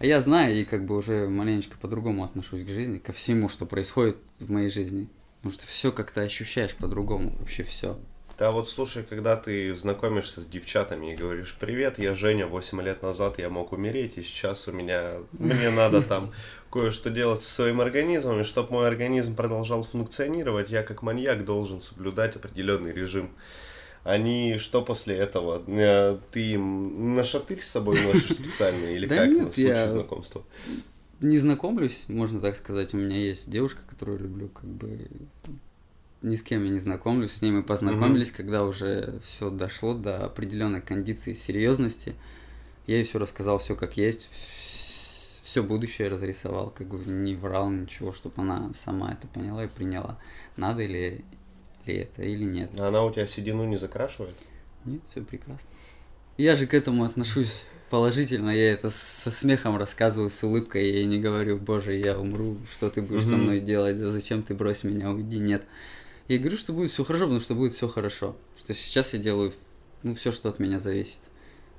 я 0.00 0.20
знаю, 0.22 0.58
и 0.58 0.64
как 0.64 0.86
бы 0.86 0.96
уже 0.96 1.28
маленечко 1.28 1.76
по-другому 1.78 2.24
отношусь 2.24 2.64
к 2.64 2.68
жизни, 2.68 2.96
ко 2.96 3.12
всему, 3.12 3.50
что 3.50 3.66
происходит 3.66 4.16
в 4.40 4.50
моей 4.50 4.70
жизни. 4.70 5.08
Потому 5.42 5.60
что 5.60 5.66
все 5.66 5.92
как-то 5.92 6.22
ощущаешь 6.22 6.74
по-другому, 6.74 7.36
вообще 7.38 7.62
все. 7.62 7.98
Да 8.38 8.50
вот 8.50 8.68
слушай, 8.68 9.02
когда 9.02 9.34
ты 9.36 9.74
знакомишься 9.74 10.42
с 10.42 10.46
девчатами 10.46 11.12
и 11.12 11.16
говоришь, 11.16 11.56
привет, 11.58 11.98
я 11.98 12.12
Женя, 12.12 12.46
8 12.46 12.82
лет 12.82 13.02
назад 13.02 13.38
я 13.38 13.48
мог 13.48 13.72
умереть, 13.72 14.18
и 14.18 14.22
сейчас 14.22 14.68
у 14.68 14.72
меня, 14.72 15.20
мне 15.32 15.70
надо 15.70 16.02
там 16.02 16.32
кое-что 16.70 17.08
делать 17.08 17.40
со 17.40 17.50
своим 17.50 17.80
организмом, 17.80 18.40
и 18.40 18.44
чтобы 18.44 18.72
мой 18.72 18.88
организм 18.88 19.34
продолжал 19.34 19.84
функционировать, 19.84 20.68
я 20.68 20.82
как 20.82 21.02
маньяк 21.02 21.46
должен 21.46 21.80
соблюдать 21.80 22.36
определенный 22.36 22.92
режим. 22.92 23.30
Они 24.04 24.58
что 24.58 24.82
после 24.82 25.16
этого? 25.16 25.64
Э, 25.66 26.18
Ты 26.30 26.52
им 26.52 27.16
на 27.16 27.24
шатырь 27.24 27.62
с 27.62 27.70
собой 27.70 27.98
носишь 28.02 28.34
специально 28.34 28.84
или 28.84 29.08
как 29.08 29.30
на 29.30 29.50
случай 29.50 29.90
знакомства? 29.90 30.44
Не 31.20 31.38
знакомлюсь, 31.38 32.04
можно 32.08 32.40
так 32.40 32.54
сказать. 32.56 32.92
У 32.92 32.98
меня 32.98 33.16
есть 33.16 33.50
девушка, 33.50 33.80
которую 33.88 34.18
люблю, 34.20 34.48
как 34.48 34.66
бы 34.66 35.08
ни 36.22 36.36
с 36.36 36.42
кем 36.42 36.64
я 36.64 36.70
не 36.70 36.78
знакомлюсь, 36.80 37.32
с 37.32 37.42
ней 37.42 37.50
мы 37.50 37.62
познакомились, 37.62 38.30
когда 38.30 38.64
уже 38.64 39.20
все 39.24 39.50
дошло 39.50 39.94
до 39.94 40.24
определенной 40.24 40.80
кондиции 40.80 41.34
серьезности. 41.34 42.14
Я 42.86 42.96
ей 42.96 43.04
все 43.04 43.18
рассказал, 43.18 43.58
все 43.58 43.74
как 43.76 43.96
есть, 43.96 44.28
все 44.30 45.62
будущее 45.62 46.08
разрисовал, 46.08 46.70
как 46.70 46.86
бы 46.88 46.98
не 47.04 47.34
врал 47.34 47.70
ничего, 47.70 48.12
чтобы 48.12 48.42
она 48.42 48.70
сама 48.74 49.12
это 49.12 49.26
поняла 49.26 49.64
и 49.64 49.68
приняла. 49.68 50.18
Надо 50.56 50.84
ли, 50.84 51.24
ли 51.84 51.94
это 51.94 52.22
или 52.22 52.44
нет. 52.44 52.70
А 52.78 52.88
Она 52.88 53.02
у 53.04 53.12
тебя 53.12 53.26
седину 53.26 53.64
не 53.64 53.76
закрашивает? 53.76 54.34
Нет, 54.84 55.00
все 55.10 55.22
прекрасно. 55.22 55.68
Я 56.36 56.54
же 56.56 56.66
к 56.66 56.74
этому 56.74 57.04
отношусь 57.04 57.62
положительно, 57.90 58.50
я 58.50 58.72
это 58.72 58.90
со 58.90 59.30
смехом 59.30 59.76
рассказываю, 59.76 60.30
с 60.30 60.42
улыбкой, 60.42 60.86
я 60.86 60.98
ей 60.98 61.06
не 61.06 61.18
говорю, 61.18 61.56
боже, 61.58 61.94
я 61.94 62.18
умру, 62.18 62.58
что 62.70 62.90
ты 62.90 63.00
будешь 63.00 63.24
со 63.24 63.36
Мгм. 63.36 63.42
мной 63.42 63.60
делать, 63.60 63.98
да 63.98 64.08
зачем 64.08 64.42
ты 64.42 64.54
брось 64.54 64.84
меня, 64.84 65.10
уйди, 65.10 65.38
нет. 65.38 65.64
Я 66.28 66.38
говорю, 66.38 66.56
что 66.56 66.72
будет 66.72 66.90
все 66.90 67.04
хорошо, 67.04 67.24
потому 67.24 67.40
что 67.40 67.54
будет 67.54 67.72
все 67.72 67.88
хорошо. 67.88 68.36
Что 68.58 68.74
сейчас 68.74 69.12
я 69.14 69.18
делаю, 69.20 69.52
ну, 70.02 70.14
все, 70.14 70.32
что 70.32 70.48
от 70.48 70.58
меня 70.58 70.80
зависит. 70.80 71.20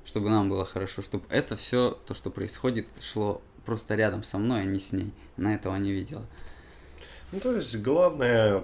Чтобы 0.06 0.30
нам 0.30 0.50
было 0.50 0.66
хорошо, 0.66 1.02
чтобы 1.02 1.26
это 1.30 1.58
все, 1.58 1.98
то, 2.08 2.14
что 2.14 2.30
происходит, 2.30 2.88
шло 3.02 3.42
просто 3.66 3.96
рядом 3.96 4.24
со 4.24 4.38
мной, 4.38 4.62
а 4.62 4.64
не 4.64 4.80
с 4.80 4.94
ней. 4.94 5.12
Она 5.38 5.56
этого 5.56 5.76
не 5.76 5.92
видела. 5.92 6.26
Ну, 7.34 7.42
то 7.42 7.54
есть, 7.54 7.76
главное 7.82 8.64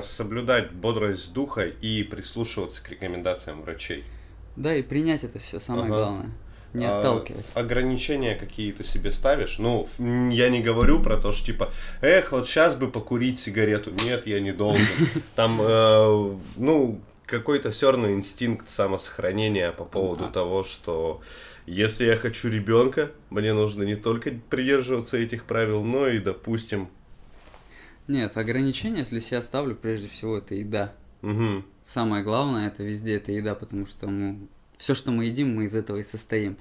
соблюдать 0.00 0.72
бодрость 0.72 1.34
духа 1.34 1.66
и 1.66 2.02
прислушиваться 2.04 2.82
к 2.82 2.88
рекомендациям 2.88 3.60
врачей. 3.60 4.04
Да, 4.56 4.74
и 4.74 4.82
принять 4.82 5.24
это 5.24 5.38
все 5.38 5.60
самое 5.60 5.92
Ага. 5.92 5.94
главное. 5.94 6.30
Не 6.74 6.84
А, 6.86 6.98
отталкивать. 6.98 7.46
ограничения 7.54 8.34
какие-то 8.34 8.84
себе 8.84 9.10
ставишь? 9.12 9.58
Ну, 9.58 9.88
я 10.30 10.50
не 10.50 10.60
говорю 10.62 11.00
про 11.00 11.16
то, 11.16 11.32
что 11.32 11.46
типа, 11.46 11.72
эх, 12.02 12.32
вот 12.32 12.46
сейчас 12.46 12.74
бы 12.76 12.90
покурить 12.90 13.40
сигарету. 13.40 13.90
Нет, 14.04 14.26
я 14.26 14.38
не 14.40 14.52
должен. 14.52 14.84
Там, 15.34 15.58
э, 15.62 16.36
ну, 16.56 17.00
какой-то 17.26 17.70
все 17.70 17.90
равно 17.90 18.10
инстинкт 18.12 18.68
самосохранения 18.68 19.72
по 19.72 19.84
поводу 19.84 20.24
Ага. 20.24 20.32
того, 20.34 20.62
что 20.64 21.20
если 21.66 22.04
я 22.06 22.16
хочу 22.16 22.48
ребенка, 22.48 23.10
мне 23.30 23.52
нужно 23.54 23.82
не 23.82 23.96
только 23.96 24.30
придерживаться 24.50 25.16
этих 25.18 25.44
правил, 25.44 25.82
но 25.82 26.06
и, 26.08 26.18
допустим, 26.18 26.88
Нет, 28.06 28.36
ограничения, 28.38 29.00
если 29.00 29.20
себя 29.20 29.42
ставлю, 29.42 29.74
прежде 29.74 30.08
всего, 30.08 30.38
это 30.38 30.54
еда. 30.54 30.92
мгм, 31.20 31.64
Самое 31.84 32.22
главное, 32.24 32.68
это 32.68 32.82
везде 32.82 33.16
это 33.16 33.32
еда, 33.32 33.54
потому 33.54 33.86
что 33.86 34.06
мы, 34.06 34.38
все, 34.78 34.94
что 34.94 35.10
мы 35.10 35.26
едим, 35.26 35.54
мы 35.54 35.64
из 35.64 35.74
этого 35.74 35.98
и 35.98 36.04
состоим. 36.04 36.56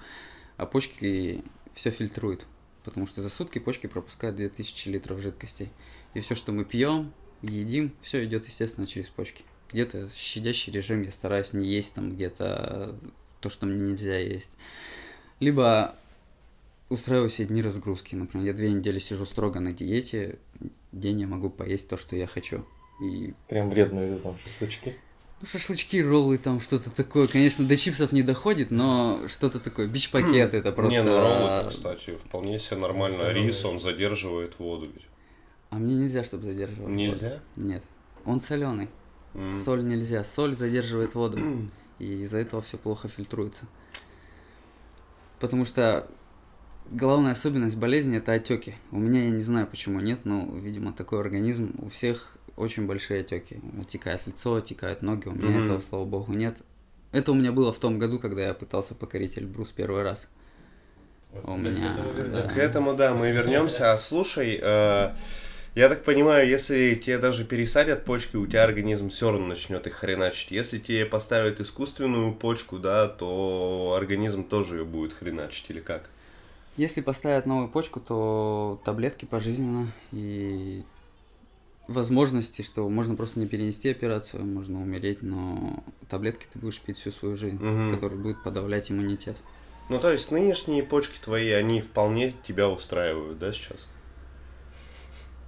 А 0.57 0.65
почки 0.65 1.43
все 1.73 1.91
фильтруют, 1.91 2.45
потому 2.83 3.07
что 3.07 3.21
за 3.21 3.29
сутки 3.29 3.59
почки 3.59 3.87
пропускают 3.87 4.35
2000 4.35 4.89
литров 4.89 5.21
жидкостей. 5.21 5.69
И 6.13 6.19
все, 6.19 6.35
что 6.35 6.51
мы 6.51 6.65
пьем, 6.65 7.13
едим, 7.41 7.93
все 8.01 8.25
идет, 8.25 8.45
естественно, 8.45 8.87
через 8.87 9.07
почки. 9.07 9.43
Где-то 9.71 10.09
щадящий 10.15 10.73
режим, 10.73 11.03
я 11.03 11.11
стараюсь 11.11 11.53
не 11.53 11.67
есть 11.67 11.93
там 11.93 12.15
где-то 12.15 12.97
то, 13.39 13.49
что 13.49 13.65
мне 13.65 13.79
нельзя 13.79 14.17
есть. 14.17 14.49
Либо 15.39 15.95
устраиваю 16.89 17.29
себе 17.29 17.49
дни 17.49 17.61
разгрузки. 17.61 18.15
Например, 18.15 18.47
я 18.47 18.53
две 18.53 18.71
недели 18.71 18.99
сижу 18.99 19.25
строго 19.25 19.59
на 19.59 19.73
диете, 19.73 20.39
день 20.91 21.21
я 21.21 21.27
могу 21.27 21.49
поесть 21.49 21.89
то, 21.89 21.97
что 21.97 22.15
я 22.15 22.27
хочу. 22.27 22.65
И 23.03 23.33
Прям 23.47 23.69
вредные 23.69 24.17
там 24.17 24.35
шашлычки. 24.43 24.95
Ну, 25.39 25.47
шашлычки, 25.47 26.01
роллы, 26.01 26.37
там 26.39 26.59
что-то 26.59 26.89
такое. 26.89 27.27
Конечно, 27.27 27.65
до 27.65 27.77
чипсов 27.77 28.11
не 28.11 28.23
доходит, 28.23 28.71
но 28.71 29.27
что-то 29.27 29.59
такое. 29.59 29.87
Бич-пакет 29.87 30.53
это 30.53 30.71
просто... 30.71 30.99
Не, 30.99 31.03
ну 31.03 31.15
роллы, 31.15 31.69
кстати, 31.69 32.17
вполне 32.17 32.57
себе 32.57 32.77
нормально. 32.77 33.17
Всё 33.17 33.31
Рис, 33.31 33.63
он 33.65 33.79
задерживает 33.79 34.57
воду 34.57 34.89
ведь. 34.93 35.05
А 35.69 35.75
мне 35.75 35.95
нельзя, 35.95 36.23
чтобы 36.23 36.43
задерживал. 36.43 36.89
Нельзя? 36.89 37.29
воду. 37.29 37.67
Нет. 37.67 37.83
Он 38.25 38.41
соленый. 38.41 38.89
М. 39.35 39.53
Соль 39.53 39.85
нельзя. 39.85 40.23
Соль 40.23 40.55
задерживает 40.55 41.13
воду. 41.13 41.37
И 41.99 42.21
из-за 42.23 42.39
этого 42.39 42.61
все 42.61 42.77
плохо 42.77 43.07
фильтруется. 43.07 43.65
Потому 45.39 45.65
что 45.65 46.07
главная 46.89 47.33
особенность 47.33 47.77
болезни 47.77 48.17
это 48.17 48.33
отеки. 48.33 48.75
У 48.91 48.97
меня 48.97 49.25
я 49.25 49.29
не 49.29 49.43
знаю 49.43 49.67
почему 49.67 49.99
нет, 49.99 50.21
но, 50.23 50.47
видимо, 50.55 50.93
такой 50.93 51.19
организм. 51.19 51.75
У 51.79 51.89
всех 51.89 52.37
очень 52.57 52.85
большие 52.87 53.21
отеки. 53.21 53.59
Отекает 53.79 54.21
лицо, 54.25 54.55
отекают 54.55 55.01
ноги. 55.01 55.27
У 55.27 55.31
меня 55.33 55.51
Мгм. 55.51 55.63
этого, 55.63 55.79
слава 55.79 56.05
богу, 56.05 56.33
нет. 56.33 56.61
Это 57.11 57.31
у 57.31 57.35
меня 57.35 57.51
было 57.51 57.71
в 57.71 57.79
том 57.79 57.99
году, 57.99 58.19
когда 58.19 58.41
я 58.47 58.53
пытался 58.53 58.95
покорить 58.95 59.37
Эльбрус 59.37 59.69
первый 59.69 60.03
раз. 60.03 60.27
У 61.43 61.51
Вот, 61.51 61.59
меня, 61.59 61.95
к 61.95 62.19
этому 62.19 62.31
да. 62.31 62.41
К 62.49 62.57
этому, 62.57 62.93
да, 62.95 63.13
мы 63.13 63.31
вернемся. 63.31 63.93
А 63.93 63.97
слушай, 63.97 64.59
э, 64.61 65.13
я 65.75 65.89
так 65.89 66.03
понимаю, 66.03 66.47
если 66.47 66.95
тебе 66.95 67.19
даже 67.19 67.45
пересадят 67.45 68.03
почки, 68.03 68.35
у 68.35 68.47
тебя 68.47 68.63
организм 68.63 69.09
все 69.09 69.31
равно 69.31 69.47
начнет 69.47 69.85
их 69.85 69.93
хреначить. 69.93 70.51
Если 70.51 70.79
тебе 70.79 71.05
поставят 71.05 71.61
искусственную 71.61 72.33
почку, 72.33 72.79
да, 72.79 73.07
то 73.07 73.93
организм 73.95 74.43
тоже 74.43 74.77
ее 74.79 74.85
будет 74.85 75.13
хреначить 75.13 75.69
или 75.69 75.79
как? 75.79 76.09
Если 76.77 77.01
поставят 77.01 77.45
новую 77.45 77.69
почку, 77.69 77.99
то 77.99 78.79
таблетки 78.85 79.25
пожизненно 79.25 79.91
и 80.11 80.83
возможности, 81.87 82.61
что 82.61 82.87
можно 82.89 83.15
просто 83.15 83.39
не 83.39 83.47
перенести 83.47 83.89
операцию, 83.89 84.45
можно 84.45 84.81
умереть, 84.81 85.21
но 85.21 85.83
таблетки 86.09 86.45
ты 86.51 86.59
будешь 86.59 86.79
пить 86.79 86.97
всю 86.97 87.11
свою 87.11 87.35
жизнь, 87.37 87.57
Мгм. 87.63 87.89
которые 87.89 88.19
будут 88.19 88.43
подавлять 88.43 88.91
иммунитет. 88.91 89.37
Ну, 89.89 89.99
то 89.99 90.11
есть 90.11 90.31
нынешние 90.31 90.83
почки 90.83 91.17
твои, 91.19 91.49
они 91.51 91.81
вполне 91.81 92.33
тебя 92.45 92.67
устраивают, 92.69 93.39
да, 93.39 93.51
сейчас? 93.53 93.87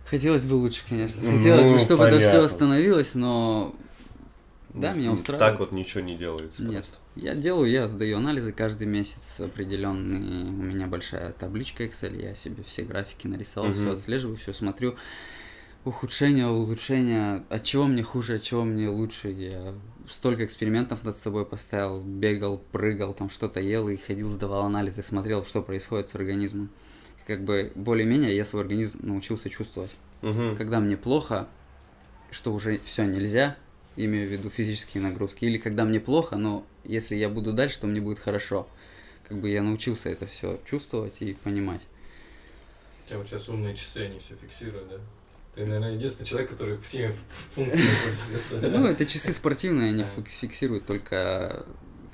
Хотелось 0.05 0.45
бы 0.45 0.53
лучше, 0.55 0.83
конечно. 0.87 1.21
Ну, 1.21 1.37
Хотелось 1.37 1.69
бы, 1.69 1.79
чтобы 1.79 2.05
это 2.05 2.19
все 2.19 2.29
понятно. 2.31 2.45
остановилось, 2.45 3.15
но 3.15 3.75
да, 4.73 4.93
меня 4.93 5.09
М, 5.09 5.15
устраивает. 5.15 5.51
Так 5.51 5.59
вот 5.59 5.71
ничего 5.71 6.01
не 6.01 6.15
делается 6.15 6.63
Нет. 6.63 6.85
просто. 6.85 6.97
Я 7.15 7.35
делаю, 7.35 7.69
я 7.69 7.87
сдаю 7.87 8.17
анализы 8.17 8.53
каждый 8.53 8.87
месяц 8.87 9.39
определенные. 9.39 10.45
У 10.49 10.51
меня 10.63 10.87
большая 10.87 11.31
табличка 11.33 11.83
Excel, 11.83 12.19
я 12.19 12.33
себе 12.33 12.63
все 12.63 12.83
графики 12.83 13.27
нарисовал, 13.27 13.69
Мгм. 13.69 13.77
все 13.77 13.91
отслеживаю, 13.93 14.37
все 14.37 14.53
смотрю. 14.53 14.95
Ухудшение, 15.85 16.47
улучшение, 16.47 17.43
от 17.49 17.63
чего 17.63 17.85
мне 17.85 18.03
хуже, 18.03 18.35
от 18.35 18.43
чего 18.43 18.63
мне 18.63 18.89
лучше. 18.89 19.29
Я 19.29 19.73
столько 20.09 20.43
экспериментов 20.43 21.03
над 21.03 21.15
собой 21.15 21.45
поставил, 21.45 22.01
бегал, 22.01 22.61
прыгал, 22.71 23.13
там 23.13 23.29
что-то 23.29 23.61
ел 23.61 23.87
и 23.87 23.95
ходил, 23.95 24.29
сдавал 24.29 24.65
анализы, 24.65 25.01
смотрел, 25.01 25.45
что 25.45 25.61
происходит 25.61 26.09
с 26.09 26.15
организмом. 26.15 26.69
Как 27.25 27.43
бы 27.43 27.71
более-менее 27.75 28.35
я 28.35 28.43
свой 28.43 28.63
организм 28.63 28.99
научился 29.03 29.49
чувствовать. 29.49 29.91
Мгм. 30.21 30.57
Когда 30.57 30.79
мне 30.79 30.97
плохо, 30.97 31.47
что 32.31 32.53
уже 32.53 32.79
все 32.83 33.05
нельзя, 33.05 33.55
имею 33.95 34.27
в 34.27 34.31
виду 34.31 34.49
физические 34.49 35.01
нагрузки, 35.03 35.45
или 35.45 35.57
когда 35.57 35.85
мне 35.85 35.99
плохо, 35.99 36.35
но 36.35 36.65
если 36.83 37.15
я 37.15 37.29
буду 37.29 37.53
дальше, 37.53 37.79
то 37.79 37.87
мне 37.87 38.01
будет 38.01 38.19
хорошо. 38.19 38.67
Как 39.27 39.37
бы 39.37 39.49
я 39.49 39.61
научился 39.61 40.09
это 40.09 40.25
все 40.25 40.59
чувствовать 40.65 41.21
и 41.21 41.33
понимать. 41.33 41.81
У 43.05 43.09
тебя 43.09 43.19
вот 43.19 43.29
сейчас 43.29 43.47
умные 43.47 43.75
часы, 43.75 44.05
они 44.05 44.19
все 44.19 44.35
фиксируют, 44.35 44.89
да? 44.89 44.97
Ты, 45.55 45.65
наверное, 45.65 45.93
единственный 45.93 46.25
человек, 46.25 46.51
который 46.51 46.77
всеми 46.77 47.15
функциями. 47.53 48.67
Ну, 48.77 48.87
это 48.87 49.05
часы 49.05 49.31
спортивные, 49.31 49.89
они 49.89 50.03
фик- 50.03 50.29
фиксируют 50.29 50.85
только 50.85 51.65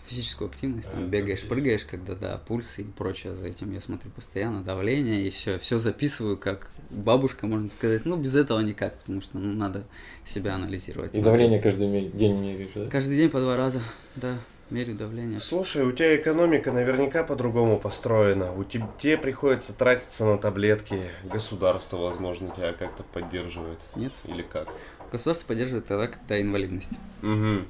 физическую 0.08 0.50
активность, 0.50 0.90
там 0.92 1.10
бегаешь, 1.10 1.42
прыгаешь, 1.44 1.84
когда 1.86 2.16
да, 2.16 2.38
пульс 2.38 2.80
и 2.80 2.84
прочее, 2.84 3.36
за 3.36 3.48
этим 3.48 3.72
я 3.72 3.82
смотрю 3.82 4.12
постоянно, 4.12 4.62
давление 4.62 5.28
и 5.28 5.30
все, 5.32 5.58
все 5.60 5.80
записываю 5.80 6.38
как 6.38 6.70
бабушка, 6.92 7.48
можно 7.48 7.70
сказать, 7.70 8.06
ну 8.06 8.16
без 8.16 8.36
этого 8.36 8.60
никак, 8.60 9.00
потому 9.00 9.22
что 9.22 9.40
ну, 9.40 9.54
надо 9.54 9.84
себя 10.24 10.56
анализировать. 10.56 11.16
И 11.16 11.22
давление 11.22 11.60
каждый 11.60 12.10
день 12.12 12.40
меряешь, 12.40 12.70
да? 12.76 12.88
Каждый 12.88 13.18
день 13.18 13.30
по 13.30 13.40
два 13.42 13.58
раза, 13.58 13.82
да, 14.16 14.38
мерю 14.70 14.96
давление. 14.96 15.40
Слушай, 15.40 15.84
у 15.84 15.92
тебя 15.92 16.16
экономика 16.16 16.72
наверняка 16.72 17.24
по-другому 17.24 17.80
построена. 17.80 18.52
У 18.54 18.64
тебя 18.64 18.90
тебе 19.00 19.18
приходится 19.18 19.74
тратиться 19.74 20.26
на 20.26 20.38
таблетки. 20.38 21.10
Государство, 21.24 21.98
возможно, 21.98 22.52
тебя 22.56 22.74
как-то 22.74 23.04
поддерживает. 23.04 23.80
Нет, 23.96 24.14
Или 24.26 24.42
как? 24.42 24.68
государство 25.12 25.48
поддерживает 25.48 25.86
тогда, 25.86 26.08
когда 26.08 26.42
инвалидность. 26.42 26.92
Угу. 27.22 27.66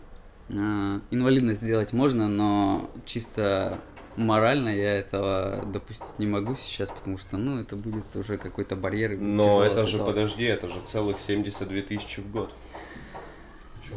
А, 0.58 1.01
инвалидность 1.12 1.62
сделать 1.62 1.93
можно, 1.93 2.27
но 2.27 2.89
чисто 3.05 3.79
морально 4.15 4.69
я 4.69 4.99
этого 4.99 5.63
допустить 5.65 6.19
не 6.19 6.27
могу 6.27 6.55
сейчас, 6.55 6.89
потому 6.89 7.17
что, 7.17 7.38
ну, 7.38 7.60
это 7.60 7.75
будет 7.75 8.03
уже 8.15 8.38
какой-то 8.38 8.75
барьер. 8.75 9.17
Но 9.17 9.63
это 9.63 9.84
же, 9.84 9.97
этого. 9.97 10.08
подожди, 10.08 10.45
это 10.45 10.69
же 10.69 10.81
целых 10.86 11.19
72 11.19 11.81
тысячи 11.81 12.19
в 12.21 12.31
год. 12.31 12.53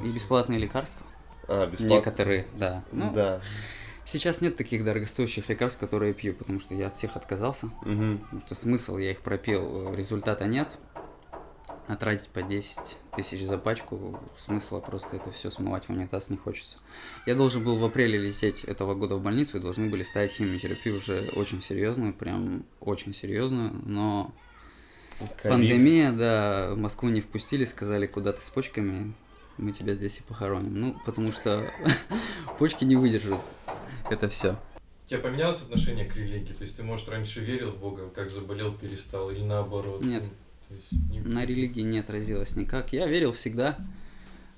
И 0.04 0.08
бесплатные 0.08 0.58
лекарства. 0.58 1.06
А, 1.48 1.66
бесплатно? 1.66 1.94
Некоторые, 1.94 2.46
да. 2.56 2.84
Ну, 2.92 3.12
Да. 3.12 3.40
Сейчас 4.04 4.40
нет 4.40 4.56
таких 4.56 4.84
дорогостоящих 4.84 5.50
лекарств, 5.50 5.78
которые 5.78 6.08
я 6.08 6.14
пью, 6.14 6.32
потому 6.32 6.60
что 6.60 6.74
я 6.74 6.86
от 6.86 6.94
всех 6.94 7.14
отказался. 7.16 7.66
Мгм. 7.82 8.20
Потому 8.20 8.40
что 8.40 8.54
смысл, 8.54 8.96
я 8.96 9.10
их 9.10 9.20
пропил, 9.20 9.92
э, 9.92 9.96
результата 9.96 10.46
нет. 10.46 10.78
А 11.88 11.96
тратить 11.96 12.28
по 12.28 12.42
10 12.42 12.96
тысяч 13.14 13.44
за 13.44 13.58
пачку, 13.58 14.18
смысла 14.38 14.80
просто 14.80 15.16
это 15.16 15.30
все 15.30 15.50
смывать 15.50 15.86
в 15.86 15.90
унитаз 15.90 16.30
не 16.30 16.38
хочется. 16.38 16.78
Я 17.26 17.34
должен 17.34 17.62
был 17.62 17.76
в 17.76 17.84
апреле 17.84 18.18
лететь 18.18 18.64
этого 18.64 18.94
года 18.94 19.16
в 19.16 19.22
больницу 19.22 19.58
и 19.58 19.60
должны 19.60 19.88
были 19.88 20.02
ставить 20.02 20.32
химиотерапию 20.32 20.96
уже 20.96 21.30
очень 21.34 21.60
серьезную, 21.62 22.14
прям 22.14 22.64
очень 22.80 23.14
серьезную, 23.14 23.72
но 23.84 24.34
Ковид. 25.18 25.42
пандемия, 25.42 26.12
да, 26.12 26.70
в 26.72 26.78
Москву 26.78 27.08
не 27.10 27.20
впустили, 27.20 27.64
сказали, 27.66 28.06
куда 28.06 28.32
ты 28.32 28.40
с 28.42 28.48
почками, 28.50 29.14
мы 29.58 29.72
тебя 29.72 29.94
здесь 29.94 30.18
и 30.18 30.22
похороним. 30.22 30.80
Ну, 30.80 30.96
потому 31.04 31.32
что 31.32 31.64
почки 32.58 32.84
не 32.84 32.96
выдержат 32.96 33.40
это 34.10 34.28
все. 34.28 34.56
У 35.06 35.08
тебя 35.08 35.20
поменялось 35.20 35.62
отношение 35.62 36.04
к 36.06 36.16
религии? 36.16 36.52
То 36.52 36.64
есть 36.64 36.76
ты, 36.76 36.82
может, 36.82 37.08
раньше 37.08 37.40
верил 37.40 37.72
в 37.72 37.78
Бога, 37.78 38.08
как 38.14 38.30
заболел, 38.30 38.72
перестал, 38.74 39.30
или 39.30 39.42
наоборот? 39.42 40.02
Нет. 40.04 40.22
Ну, 40.24 40.30
то 40.68 40.74
есть 40.74 41.10
не- 41.10 41.20
На 41.20 41.44
религии 41.46 41.80
не 41.80 41.98
отразилось 41.98 42.56
никак. 42.56 42.92
Я 42.92 43.06
верил 43.06 43.32
всегда, 43.32 43.78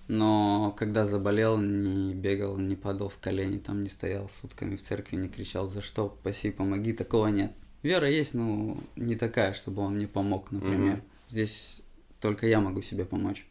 но 0.08 0.74
когда 0.76 1.06
заболел, 1.06 1.56
не 1.58 2.14
бегал, 2.14 2.56
не 2.56 2.74
падал 2.74 3.08
в 3.10 3.18
колени, 3.18 3.58
там 3.58 3.84
не 3.84 3.88
стоял 3.88 4.28
сутками 4.40 4.74
в 4.74 4.82
церкви, 4.82 5.16
не 5.16 5.28
кричал 5.28 5.68
«За 5.68 5.80
что? 5.82 6.16
Спаси, 6.20 6.50
помоги!» 6.50 6.92
Такого 6.92 7.28
нет. 7.28 7.52
Вера 7.82 8.10
есть, 8.10 8.34
но 8.34 8.76
не 8.96 9.14
такая, 9.14 9.54
чтобы 9.54 9.82
он 9.82 9.94
мне 9.96 10.08
помог, 10.08 10.50
например. 10.50 10.96
Мгм. 10.96 11.02
Здесь 11.28 11.80
только 12.20 12.46
я 12.48 12.60
могу 12.60 12.82
себе 12.82 13.04
помочь. 13.04 13.46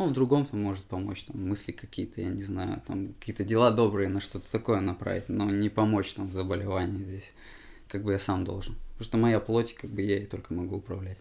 Он 0.00 0.08
в 0.08 0.12
другом 0.14 0.46
там 0.46 0.62
может 0.62 0.84
помочь, 0.84 1.24
там 1.24 1.46
мысли 1.46 1.72
какие-то, 1.72 2.22
я 2.22 2.30
не 2.30 2.42
знаю, 2.42 2.80
там 2.86 3.12
какие-то 3.20 3.44
дела 3.44 3.70
добрые 3.70 4.08
на 4.08 4.22
что-то 4.22 4.50
такое 4.50 4.80
направить, 4.80 5.28
но 5.28 5.50
не 5.50 5.68
помочь 5.68 6.14
там 6.14 6.30
в 6.30 6.32
заболевании 6.32 7.04
здесь, 7.04 7.34
как 7.86 8.02
бы 8.02 8.12
я 8.12 8.18
сам 8.18 8.46
должен. 8.46 8.76
Потому 8.92 9.04
что 9.04 9.18
моя 9.18 9.40
плоть, 9.40 9.74
как 9.74 9.90
бы 9.90 10.00
я 10.00 10.16
ей 10.16 10.24
только 10.24 10.54
могу 10.54 10.76
управлять. 10.76 11.18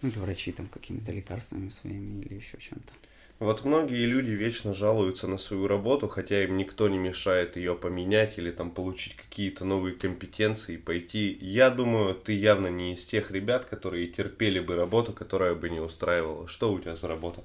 Ну 0.00 0.10
или 0.10 0.18
врачи 0.20 0.52
там 0.52 0.68
какими-то 0.68 1.10
лекарствами 1.10 1.70
своими 1.70 2.22
или 2.22 2.34
еще 2.34 2.56
чем-то. 2.56 2.92
Вот 3.40 3.64
многие 3.64 4.06
люди 4.06 4.30
вечно 4.30 4.74
жалуются 4.74 5.26
на 5.26 5.38
свою 5.38 5.66
работу, 5.66 6.08
хотя 6.08 6.44
им 6.44 6.56
никто 6.56 6.88
не 6.88 6.98
мешает 6.98 7.56
ее 7.56 7.74
поменять 7.74 8.38
или 8.38 8.50
там 8.50 8.70
получить 8.70 9.16
какие-то 9.16 9.64
новые 9.64 9.94
компетенции, 9.94 10.76
пойти. 10.76 11.36
Я 11.40 11.70
думаю, 11.70 12.14
ты 12.14 12.32
явно 12.32 12.68
не 12.68 12.94
из 12.94 13.04
тех 13.04 13.32
ребят, 13.32 13.64
которые 13.64 14.06
терпели 14.06 14.60
бы 14.60 14.76
работу, 14.76 15.12
которая 15.12 15.54
бы 15.54 15.68
не 15.68 15.80
устраивала. 15.80 16.46
Что 16.46 16.72
у 16.72 16.78
тебя 16.78 16.94
за 16.94 17.08
работа? 17.08 17.42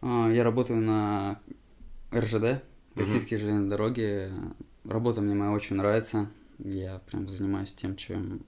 А, 0.00 0.30
Я 0.30 0.42
работаю 0.42 0.80
на 0.80 1.38
РЖД. 2.12 2.62
Российские 2.94 3.38
железные 3.38 3.68
дороги. 3.68 4.30
Работа 4.84 5.20
мне 5.20 5.34
моя 5.34 5.52
очень 5.52 5.76
нравится. 5.76 6.30
Я 6.58 7.00
прям 7.10 7.28
занимаюсь 7.28 7.74
тем, 7.74 7.96
чем 7.96 8.40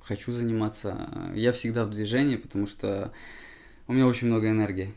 хочу 0.00 0.32
заниматься. 0.32 1.32
Я 1.34 1.52
всегда 1.52 1.86
в 1.86 1.90
движении, 1.90 2.36
потому 2.36 2.66
что 2.66 3.12
у 3.86 3.92
меня 3.94 4.06
очень 4.06 4.26
много 4.26 4.50
энергии. 4.50 4.94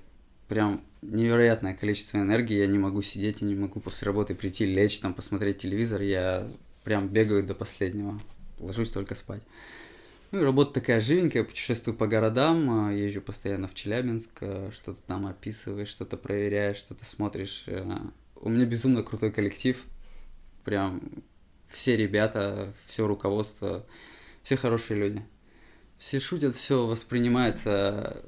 Прям 0.47 0.83
невероятное 1.01 1.73
количество 1.73 2.17
энергии. 2.17 2.57
Я 2.57 2.67
не 2.67 2.77
могу 2.77 3.01
сидеть, 3.01 3.41
я 3.41 3.47
не 3.47 3.55
могу 3.55 3.79
после 3.79 4.05
работы 4.05 4.35
прийти, 4.35 4.65
лечь, 4.65 4.99
там, 4.99 5.13
посмотреть 5.13 5.59
телевизор. 5.59 6.01
Я 6.01 6.47
прям 6.83 7.07
бегаю 7.07 7.43
до 7.43 7.55
последнего. 7.55 8.19
Ложусь 8.59 8.91
только 8.91 9.15
спать. 9.15 9.41
Ну 10.31 10.41
и 10.41 10.43
работа 10.43 10.73
такая 10.73 10.99
живенькая, 11.01 11.43
путешествую 11.43 11.95
по 11.95 12.07
городам, 12.07 12.87
а, 12.87 12.91
езжу 12.91 13.21
постоянно 13.21 13.67
в 13.67 13.73
Челябинск, 13.73 14.31
а, 14.41 14.69
что-то 14.73 14.99
там 15.07 15.27
описываешь, 15.27 15.87
что-то 15.87 16.17
проверяешь, 16.17 16.77
что-то 16.77 17.05
смотришь. 17.05 17.63
э. 17.67 17.85
У 18.35 18.49
меня 18.49 18.65
безумно 18.65 19.01
крутой 19.03 19.31
коллектив, 19.31 19.81
прям 20.63 21.01
все 21.69 21.95
ребята, 21.95 22.73
все 22.85 23.07
руководство, 23.07 23.85
все 24.43 24.57
хорошие 24.57 24.99
люди. 24.99 25.25
Все 25.97 26.19
шутят, 26.19 26.55
все 26.55 26.85
воспринимается 26.85 28.25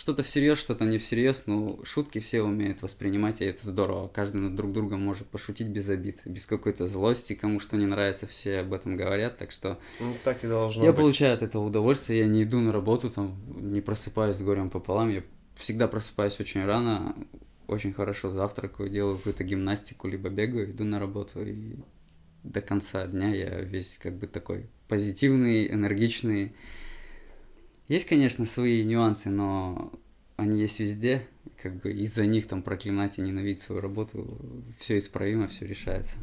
что-то 0.00 0.22
всерьез, 0.22 0.58
что-то 0.58 0.86
не 0.86 0.96
всерьез, 0.96 1.42
но 1.44 1.78
шутки 1.84 2.20
все 2.20 2.40
умеют 2.40 2.80
воспринимать, 2.80 3.42
и 3.42 3.44
это 3.44 3.66
здорово. 3.66 4.08
Каждый 4.08 4.38
над 4.40 4.54
друг 4.54 4.72
другом 4.72 5.02
может 5.02 5.26
пошутить 5.26 5.66
без 5.66 5.90
обид, 5.90 6.22
без 6.24 6.46
какой-то 6.46 6.88
злости, 6.88 7.34
кому 7.34 7.60
что 7.60 7.76
не 7.76 7.84
нравится, 7.84 8.26
все 8.26 8.60
об 8.60 8.72
этом 8.72 8.96
говорят, 8.96 9.36
так 9.36 9.50
что 9.50 9.78
Ну, 10.00 10.14
так 10.24 10.42
и 10.42 10.46
должно 10.48 10.82
я 10.82 10.92
быть. 10.92 11.00
получаю 11.00 11.34
от 11.34 11.42
этого 11.42 11.66
удовольствие, 11.66 12.20
я 12.20 12.26
не 12.26 12.44
иду 12.44 12.60
на 12.60 12.72
работу, 12.72 13.10
там, 13.10 13.36
не 13.60 13.82
просыпаюсь 13.82 14.36
с 14.36 14.40
горем 14.40 14.70
пополам, 14.70 15.10
я 15.10 15.22
всегда 15.54 15.86
просыпаюсь 15.86 16.40
очень 16.40 16.64
рано, 16.64 17.14
очень 17.66 17.92
хорошо 17.92 18.30
завтракаю, 18.30 18.88
делаю 18.88 19.18
какую-то 19.18 19.44
гимнастику, 19.44 20.08
либо 20.08 20.30
бегаю, 20.30 20.70
иду 20.70 20.84
на 20.84 20.98
работу, 20.98 21.44
и 21.44 21.74
до 22.42 22.62
конца 22.62 23.06
дня 23.06 23.34
я 23.34 23.60
весь 23.60 23.98
как 23.98 24.14
бы 24.14 24.26
такой 24.26 24.70
позитивный, 24.88 25.70
энергичный. 25.70 26.54
Есть, 27.90 28.06
конечно, 28.06 28.46
свои 28.46 28.84
нюансы, 28.84 29.30
но 29.30 29.92
они 30.36 30.60
есть 30.60 30.78
везде, 30.78 31.26
как 31.60 31.74
бы 31.82 31.90
из-за 31.90 32.24
них 32.24 32.46
там 32.46 32.62
проклинать 32.62 33.18
и 33.18 33.20
ненавидеть 33.20 33.62
свою 33.62 33.80
работу, 33.80 34.38
все 34.78 34.96
исправимо, 34.96 35.48
все 35.48 35.66
решается. 35.66 36.14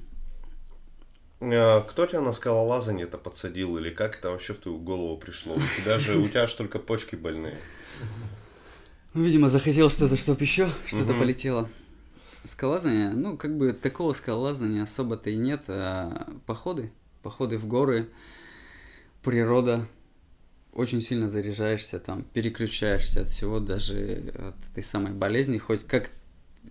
А, 1.41 1.81
Кто 1.81 2.05
тебя 2.05 2.21
на 2.21 2.31
скалолазание-то 2.31 3.17
подсадил, 3.17 3.77
или 3.77 3.89
как 3.89 4.17
это 4.17 4.31
вообще 4.31 4.53
в 4.53 4.59
твою 4.59 4.79
голову 4.79 5.17
пришло? 5.17 5.55
У 5.55 5.81
тебя 5.81 5.99
же, 5.99 6.17
у 6.17 6.29
тебя 6.29 6.47
же 6.47 6.55
только 6.55 6.79
почки 6.79 7.17
больные. 7.17 7.57
Ну, 9.13 9.23
видимо, 9.23 9.49
захотел 9.49 9.89
что-то, 9.89 10.15
чтоб 10.15 10.39
еще 10.39 10.69
что-то 10.85 11.15
полетело. 11.15 11.67
Скалолазание, 12.45 13.09
ну, 13.09 13.35
как 13.35 13.57
бы 13.57 13.73
такого 13.73 14.13
скалолазания 14.13 14.83
особо-то 14.83 15.29
и 15.29 15.35
нет. 15.35 15.63
а 15.67 16.29
походы, 16.45 16.93
походы 17.23 17.57
в 17.57 17.67
горы, 17.67 18.07
природа, 19.21 19.85
очень 20.77 21.01
сильно 21.01 21.27
заряжаешься, 21.27 21.99
там, 21.99 22.23
переключаешься 22.33 23.21
от 23.21 23.27
всего, 23.29 23.59
даже 23.59 24.31
от 24.35 24.71
этой 24.71 24.83
самой 24.83 25.11
болезни. 25.11 25.57
Хоть 25.57 25.83
как 25.83 26.11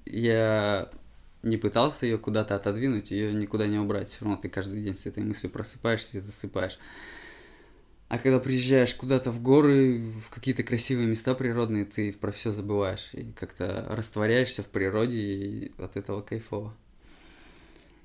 я 0.05 0.88
не 1.42 1.57
пытался 1.57 2.07
ее 2.07 2.16
куда-то 2.16 2.55
отодвинуть, 2.55 3.11
ее 3.11 3.35
никуда 3.35 3.66
не 3.66 3.79
убрать. 3.79 4.09
Все 4.09 4.25
равно 4.25 4.37
ты 4.37 4.49
каждый 4.49 4.83
день 4.83 4.97
с 4.97 5.07
этой 5.07 5.25
мыслью 5.25 5.51
просыпаешься 5.51 6.19
и 6.19 6.21
засыпаешь. 6.21 6.79
А 8.09 8.21
когда 8.21 8.38
приезжаешь 8.38 8.95
куда-то 8.95 9.33
в 9.33 9.42
горы, 9.42 9.99
в 9.99 10.31
какие-то 10.31 10.62
красивые 10.62 11.09
места 11.09 11.35
природные, 11.35 11.85
ты 11.85 12.12
про 12.12 12.31
все 12.31 12.53
забываешь 12.53 13.11
и 13.12 13.33
как-то 13.33 13.87
растворяешься 13.90 14.62
в 14.62 14.66
природе, 14.66 15.16
и 15.16 15.73
от 15.79 15.97
этого 15.97 16.23
кайфово. 16.23 16.73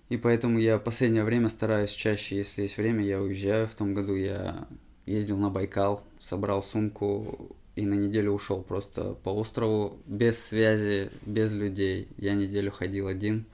И 0.10 0.18
поэтому 0.18 0.58
я 0.58 0.80
последнее 0.80 1.24
время 1.24 1.50
стараюсь 1.50 1.92
чаще, 1.92 2.38
если 2.38 2.64
есть 2.64 2.78
время, 2.78 3.06
я 3.06 3.22
уезжаю. 3.22 3.68
В 3.68 3.76
том 3.76 3.94
году 3.94 4.16
я 4.16 4.68
ездил 5.06 5.38
на 5.38 5.50
Байкал, 5.50 6.04
собрал 6.20 6.64
сумку 6.64 7.56
и 7.76 7.86
на 7.86 7.94
неделю 7.94 8.32
ушел 8.32 8.62
просто 8.62 9.14
по 9.24 9.30
острову, 9.30 9.98
без 10.06 10.44
связи, 10.44 11.10
без 11.26 11.54
людей. 11.54 12.08
Я 12.18 12.34
неделю 12.34 12.72
ходил 12.72 13.08
один, 13.08 13.46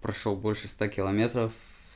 прошел 0.00 0.36
больше 0.36 0.68
ста 0.68 0.88
километров, 0.88 1.52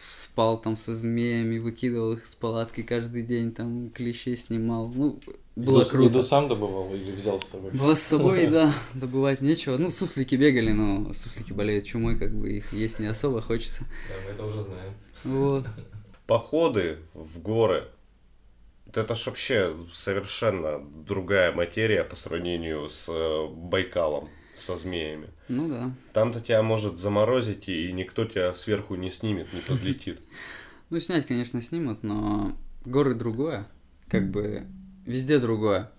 спал 0.09 0.61
там 0.61 0.77
со 0.77 0.95
змеями, 0.95 1.59
выкидывал 1.59 2.15
их 2.15 2.27
с 2.27 2.35
палатки 2.35 2.83
каждый 2.83 3.23
день, 3.23 3.53
там 3.53 3.91
клещей 3.91 4.37
снимал. 4.37 4.89
Ну, 4.89 5.21
было 5.55 5.83
Еду- 5.83 5.91
круто. 5.91 6.09
еду 6.11 6.23
сам 6.23 6.49
добывал 6.49 6.93
или 6.95 7.12
взял 7.12 7.41
с 7.41 7.47
собой? 7.47 7.71
Было 7.71 7.95
с 7.95 8.03
собой, 8.03 8.47
да, 8.51 8.75
добывать 8.95 9.41
нечего. 9.41 9.77
Ну, 9.79 9.91
суслики 9.91 10.35
бегали, 10.35 10.73
но 10.73 11.15
суслики 11.15 11.53
болеют 11.53 11.87
чумой, 11.87 12.19
как 12.19 12.33
бы 12.35 12.51
их 12.59 12.73
есть 12.73 12.99
не 12.99 13.07
особо 13.07 13.41
хочется. 13.41 13.85
Да, 14.09 14.15
мы 14.27 14.31
это 14.33 14.45
уже 14.45 14.61
знаем. 14.61 14.93
Вот. 15.25 15.65
Походы 16.27 16.99
в 17.15 17.41
горы. 17.41 17.85
Это 18.96 19.14
ж 19.14 19.26
вообще 19.26 19.76
совершенно 19.92 20.80
другая 20.80 21.52
материя 21.52 22.04
по 22.04 22.16
сравнению 22.16 22.88
с 22.88 23.09
э, 23.09 23.46
Байкалом, 23.48 24.28
со 24.56 24.76
змеями. 24.76 25.28
Ну 25.48 25.68
да. 25.68 25.92
Там-то 26.12 26.40
тебя 26.40 26.62
может 26.62 26.98
заморозить, 26.98 27.68
и 27.68 27.92
никто 27.92 28.24
тебя 28.24 28.54
сверху 28.54 28.94
не 28.94 29.11
снимет, 29.11 29.52
не 29.52 29.61
подлетит. 29.61 30.20
Ну, 30.88 31.00
снять, 31.00 31.26
конечно, 31.26 31.61
снимут, 31.61 32.04
но 32.04 32.56
горы 32.85 33.16
другое. 33.16 33.66
Как 34.09 34.30
бы 34.30 34.62
везде 35.04 35.40
другое. 35.40 35.90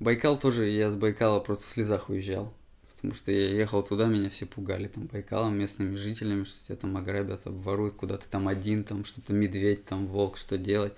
Байкал 0.00 0.38
тоже, 0.38 0.68
я 0.68 0.88
с 0.88 0.94
Байкала 0.94 1.38
просто 1.40 1.66
в 1.66 1.68
слезах 1.68 2.08
уезжал. 2.08 2.54
Потому 2.94 3.14
что 3.14 3.30
я 3.30 3.48
ехал 3.50 3.82
туда, 3.82 4.06
меня 4.06 4.30
все 4.30 4.46
пугали 4.46 4.88
там 4.88 5.06
Байкалом, 5.06 5.58
местными 5.58 5.96
жителями, 5.96 6.44
что 6.44 6.64
тебя 6.64 6.76
там 6.76 6.96
ограбят, 6.96 7.46
обворуют, 7.46 7.96
куда 7.96 8.16
ты 8.16 8.26
там 8.30 8.48
один, 8.48 8.84
там 8.84 9.04
что-то 9.04 9.34
медведь, 9.34 9.84
там 9.84 10.06
волк, 10.06 10.38
что 10.38 10.56
делать. 10.56 10.94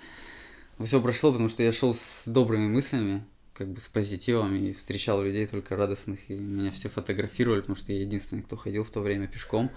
Все 0.80 1.00
прошло, 1.00 1.30
потому 1.30 1.48
что 1.48 1.62
я 1.62 1.72
шел 1.72 1.94
с 1.94 2.24
добрыми 2.26 2.66
мыслями, 2.66 3.24
как 3.52 3.68
бы 3.68 3.80
с 3.80 3.86
позитивом, 3.86 4.54
и 4.54 4.72
встречал 4.72 5.22
людей 5.22 5.46
только 5.46 5.76
радостных, 5.76 6.18
и 6.28 6.34
меня 6.34 6.72
все 6.72 6.88
фотографировали, 6.88 7.60
потому 7.60 7.76
что 7.76 7.92
я 7.92 8.00
единственный, 8.00 8.42
кто 8.42 8.56
ходил 8.56 8.82
в 8.82 8.90
то 8.90 9.00
время 9.00 9.28
пешком. 9.28 9.70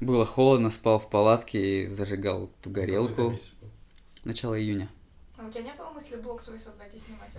Было 0.00 0.24
холодно, 0.24 0.70
спал 0.70 0.98
в 0.98 1.10
палатке 1.10 1.84
и 1.84 1.86
зажигал 1.86 2.50
ту 2.62 2.70
горелку. 2.70 3.38
Начало 4.24 4.58
июня. 4.58 4.88
А 5.36 5.46
у 5.46 5.50
тебя 5.50 5.62
не 5.62 5.74
было 5.74 5.90
мысли 5.90 6.16
блог 6.16 6.42
свой 6.42 6.58
создать 6.58 6.94
и 6.94 6.98
снимать? 6.98 7.30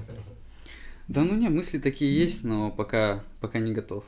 Да 1.07 1.23
ну 1.23 1.35
не, 1.35 1.49
мысли 1.49 1.79
такие 1.79 2.15
есть, 2.15 2.43
но 2.43 2.69
пока, 2.69 3.23
пока 3.41 3.59
не 3.59 3.73
готов. 3.73 4.03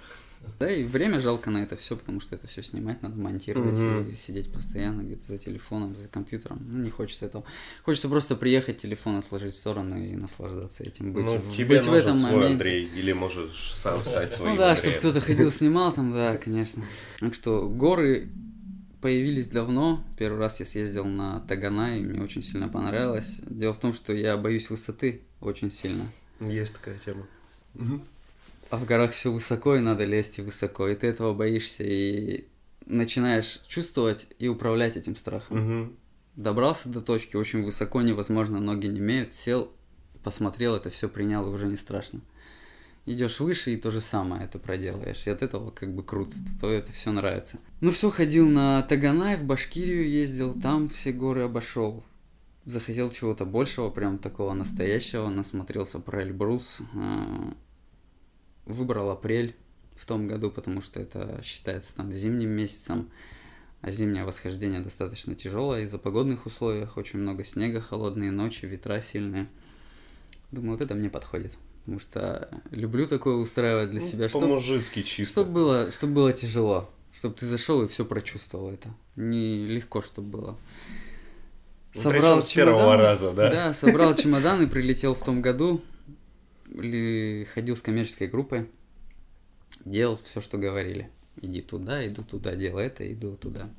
Да 0.59 0.71
и 0.71 0.83
время 0.83 1.19
жалко 1.19 1.49
на 1.49 1.59
это 1.63 1.75
все, 1.75 1.95
потому 1.97 2.19
что 2.19 2.35
это 2.35 2.47
все 2.47 2.61
снимать 2.63 3.01
надо, 3.01 3.15
монтировать 3.15 3.77
Мгм. 3.77 4.09
и 4.09 4.15
сидеть 4.15 4.51
постоянно 4.51 5.01
где-то 5.01 5.25
за 5.27 5.37
телефоном, 5.39 5.95
за 5.95 6.07
компьютером. 6.07 6.59
Ну, 6.67 6.83
не 6.83 6.89
хочется 6.91 7.25
этого. 7.25 7.43
Хочется 7.83 8.09
просто 8.09 8.35
приехать, 8.35 8.77
телефон 8.77 9.15
отложить 9.17 9.55
в 9.55 9.57
сторону 9.57 9.97
и 9.97 10.15
наслаждаться 10.15 10.83
этим. 10.83 11.13
Быть, 11.13 11.25
ну, 11.25 11.37
в- 11.37 11.55
тебе 11.55 11.77
быть 11.77 11.83
в 11.85 11.87
нужен 11.91 12.01
этом 12.03 12.19
свой 12.19 12.31
моменте. 12.31 12.53
Андрей, 12.53 12.85
или 12.95 13.11
можешь 13.11 13.71
сам 13.75 14.03
стать 14.03 14.33
своим 14.33 14.53
Ну 14.53 14.57
да, 14.59 14.75
чтобы 14.75 14.97
кто-то 14.97 15.19
ходил, 15.21 15.51
снимал 15.51 15.93
там, 15.93 16.11
да, 16.13 16.37
конечно. 16.37 16.83
Так 17.19 17.33
что 17.33 17.67
горы 17.69 18.29
появились 19.01 19.47
давно. 19.47 20.03
Первый 20.17 20.37
раз 20.39 20.59
я 20.59 20.65
съездил 20.67 21.05
на 21.05 21.39
Тагана, 21.41 21.97
и 21.97 22.01
мне 22.03 22.21
очень 22.21 22.43
сильно 22.43 22.67
понравилось. 22.69 23.39
Дело 23.47 23.73
в 23.73 23.79
том, 23.79 23.93
что 23.93 24.13
я 24.13 24.37
боюсь 24.37 24.69
высоты 24.69 25.21
очень 25.39 25.71
сильно. 25.71 26.03
Есть 26.39 26.75
такая 26.75 26.97
тема. 27.03 27.25
А 28.72 28.78
в 28.78 28.86
горах 28.86 29.11
все 29.11 29.34
высоко, 29.34 29.76
и 29.76 29.82
надо 29.82 30.05
лезть 30.05 30.39
и 30.39 30.41
высоко, 30.41 30.88
и 30.88 30.95
ты 30.95 31.07
этого 31.07 31.34
боишься. 31.34 31.84
И 31.84 32.45
начинаешь 32.86 33.59
чувствовать 33.67 34.28
и 34.39 34.47
управлять 34.47 34.95
этим 34.95 35.17
страхом. 35.17 35.57
Мгм. 35.57 35.97
Добрался 36.38 36.88
до 36.88 37.01
точки, 37.01 37.36
очень 37.36 37.63
высоко, 37.63 38.01
невозможно, 38.01 38.61
ноги 38.61 38.88
не 38.88 38.99
имеют, 38.99 39.34
сел, 39.34 39.74
посмотрел, 40.24 40.76
это 40.76 40.89
все 40.89 41.09
принял, 41.09 41.45
и 41.45 41.53
уже 41.53 41.67
не 41.67 41.76
страшно. 41.76 42.22
Идешь 43.05 43.41
выше 43.41 43.74
и 43.74 43.78
то 43.78 43.91
же 43.91 43.99
самое 43.99 44.45
это 44.45 44.57
проделаешь. 44.57 45.28
И 45.28 45.30
от 45.30 45.41
этого 45.41 45.72
как 45.72 45.93
бы 45.93 46.01
круто, 46.01 46.38
то 46.61 46.72
это 46.72 46.93
все 46.93 47.11
нравится. 47.11 47.59
Ну 47.82 47.91
все, 47.91 48.09
ходил 48.09 48.47
на 48.47 48.84
Таганай, 48.84 49.36
в 49.36 49.43
Башкирию 49.43 50.09
ездил, 50.09 50.57
там 50.57 50.88
все 50.88 51.11
горы 51.11 51.41
обошел. 51.41 52.05
Захотел 52.63 53.11
чего-то 53.11 53.43
большего, 53.43 53.89
прям 53.89 54.17
такого 54.17 54.53
настоящего, 54.53 55.28
насмотрелся 55.28 55.99
про 55.99 56.22
Эльбрус. 56.24 56.78
Выбрал 58.66 59.09
апрель 59.12 59.55
в 59.95 60.05
том 60.05 60.28
году, 60.28 60.49
потому 60.51 60.82
что 60.82 60.99
это 60.99 61.41
считается 61.43 61.95
там 61.95 62.14
зимним 62.14 62.49
месяцем. 62.49 63.09
А 63.82 63.89
зимнее 63.91 64.26
восхождение 64.26 64.80
достаточно 64.80 65.34
тяжелое 65.34 65.82
из-за 65.82 65.97
погодных 65.97 66.45
условий. 66.45 66.88
Очень 66.95 67.20
много 67.20 67.43
снега, 67.43 67.82
холодные 67.82 68.30
ночи, 68.32 68.66
ветра 68.66 69.01
сильные. 69.01 69.47
Думаю, 70.51 70.74
вот 70.74 70.82
это 70.82 70.93
мне 70.93 71.09
подходит. 71.09 71.53
Потому 71.80 71.99
что 71.99 72.47
люблю 72.70 73.07
такое 73.07 73.36
устраивать 73.38 73.89
для 73.89 74.01
Ну, 74.01 74.05
себя. 74.05 74.30
По-мужицки 74.30 75.01
чисто. 75.01 75.32
чтоб 75.41 75.47
было, 75.47 75.91
чтоб 75.91 76.12
было 76.12 76.32
тяжело. 76.32 76.91
Чтобы 77.18 77.36
ты 77.36 77.47
зашел 77.47 77.84
и 77.84 77.88
все 77.88 78.05
прочувствовал 78.05 78.70
это. 78.72 78.89
Не 79.16 79.66
легко, 79.66 80.03
чтобы 80.03 80.28
было. 80.30 80.57
Ну, 81.95 82.09
причём 82.09 82.41
с 82.43 82.49
первого 82.49 82.95
раза, 82.97 83.32
да? 83.32 83.51
Да, 83.51 83.74
собрал 83.74 84.16
чемодан 84.16 84.62
и 84.62 84.68
прилетел 84.68 85.16
в 85.16 85.24
том 85.24 85.41
году. 85.41 85.82
Ли- 86.72 87.45
Ходил 87.53 87.76
с 87.76 87.82
коммерческой 87.82 88.28
группой. 88.28 88.69
Делал 89.86 90.17
все, 90.24 90.41
что 90.41 90.57
говорили. 90.57 91.09
Иди 91.41 91.61
туда, 91.61 92.05
иду 92.07 92.24
туда, 92.24 92.55
делай 92.55 92.86
это, 92.88 93.11
иду 93.11 93.36
туда. 93.38 93.69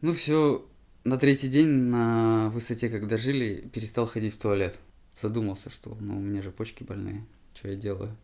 Ну 0.00 0.12
все, 0.14 0.66
на 1.04 1.16
третий 1.16 1.48
день 1.48 1.68
на 1.68 2.50
высоте, 2.50 2.88
когда 2.88 3.16
жили, 3.16 3.68
перестал 3.72 4.06
ходить 4.06 4.34
в 4.34 4.38
туалет. 4.38 4.78
Задумался, 5.20 5.70
что 5.70 5.96
ну 6.00 6.16
у 6.16 6.20
меня 6.20 6.42
же 6.42 6.50
почки 6.50 6.84
больные. 6.84 7.24
Что 7.54 7.68
я 7.68 7.76
делаю? 7.76 8.16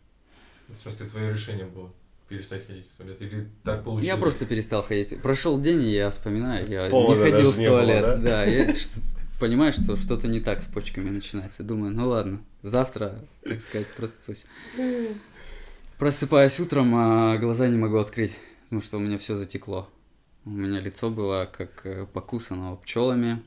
В 0.69 0.77
смысле, 0.77 1.07
твое 1.07 1.33
решение 1.33 1.67
было 1.67 1.93
перестать 2.29 2.67
ходить 2.67 2.87
в 2.93 2.97
туалет? 2.97 3.21
Или 3.21 3.49
так 3.65 3.83
получилось? 3.85 4.07
Я 4.07 4.17
просто 4.17 4.47
перестал 4.47 4.83
ходить. 4.83 5.21
Прошел 5.21 5.61
день, 5.61 5.83
и 5.83 5.93
я 5.93 6.11
вспоминаю, 6.11 6.69
я 6.69 6.89
Повода 6.91 7.25
не 7.25 7.31
ходил 7.33 7.51
в 7.51 7.59
не 7.59 7.69
было, 7.69 7.83
туалет. 7.83 8.23
да? 8.23 8.45
я 8.45 8.73
понимаю, 9.39 9.73
что 9.73 9.97
что-то 9.97 10.29
не 10.29 10.41
так 10.41 10.63
с 10.63 10.67
почками 10.67 11.11
начинается. 11.11 11.63
Думаю, 11.63 11.95
ну 11.95 12.09
ладно, 12.09 12.43
завтра, 12.63 13.25
так 13.43 13.61
сказать, 13.61 13.87
просыпаюсь. 13.97 14.45
Просыпаюсь 15.99 16.59
утром, 16.61 16.95
а 16.95 17.39
глаза 17.39 17.69
не 17.69 17.77
могу 17.77 17.99
открыть, 17.99 18.33
потому 18.65 18.83
что 18.83 18.99
у 18.99 19.01
меня 19.01 19.19
все 19.19 19.37
затекло. 19.37 19.89
У 20.45 20.51
меня 20.51 20.81
лицо 20.81 21.09
было 21.09 21.49
как 21.51 21.87
э, 21.87 22.07
покусано 22.07 22.77
пчелами. 22.77 23.43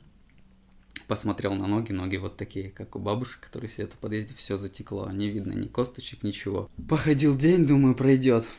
Посмотрел 1.08 1.54
на 1.54 1.68
ноги, 1.68 1.92
ноги 1.92 2.18
вот 2.18 2.38
такие, 2.38 2.72
как 2.72 2.96
у 2.96 3.00
бабушек, 3.00 3.40
которые 3.40 3.70
сидят 3.70 3.94
в 3.94 3.98
подъезде, 3.98 4.34
все 4.34 4.58
затекло, 4.58 5.10
не 5.12 5.30
видно 5.30 5.54
ни 5.54 5.68
косточек, 5.68 6.24
ничего. 6.24 6.70
Походил 6.90 7.38
день, 7.38 7.68
думаю, 7.68 7.96
пройдет. 7.96 8.50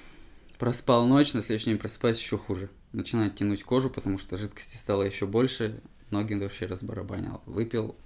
Проспал 0.59 1.07
ночь, 1.07 1.33
на 1.33 1.43
следующий 1.43 1.71
день 1.71 1.79
просыпаюсь 1.79 2.21
еще 2.21 2.39
хуже. 2.39 2.71
Начинает 2.93 3.35
тянуть 3.37 3.65
кожу, 3.65 3.91
потому 3.91 4.19
что 4.19 4.37
жидкости 4.37 4.77
стало 4.77 5.03
еще 5.03 5.27
больше, 5.27 5.81
ноги 6.11 6.35
вообще 6.35 6.67
разбарабанил. 6.67 7.41
Выпил 7.47 7.97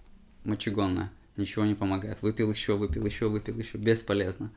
мочегонное, 0.45 1.11
ничего 1.37 1.65
не 1.65 1.75
помогает. 1.75 2.23
Выпил 2.23 2.51
еще, 2.51 2.77
выпил 2.77 3.05
еще, 3.07 3.29
выпил 3.29 3.59
еще, 3.59 3.79
бесполезно. 3.79 4.51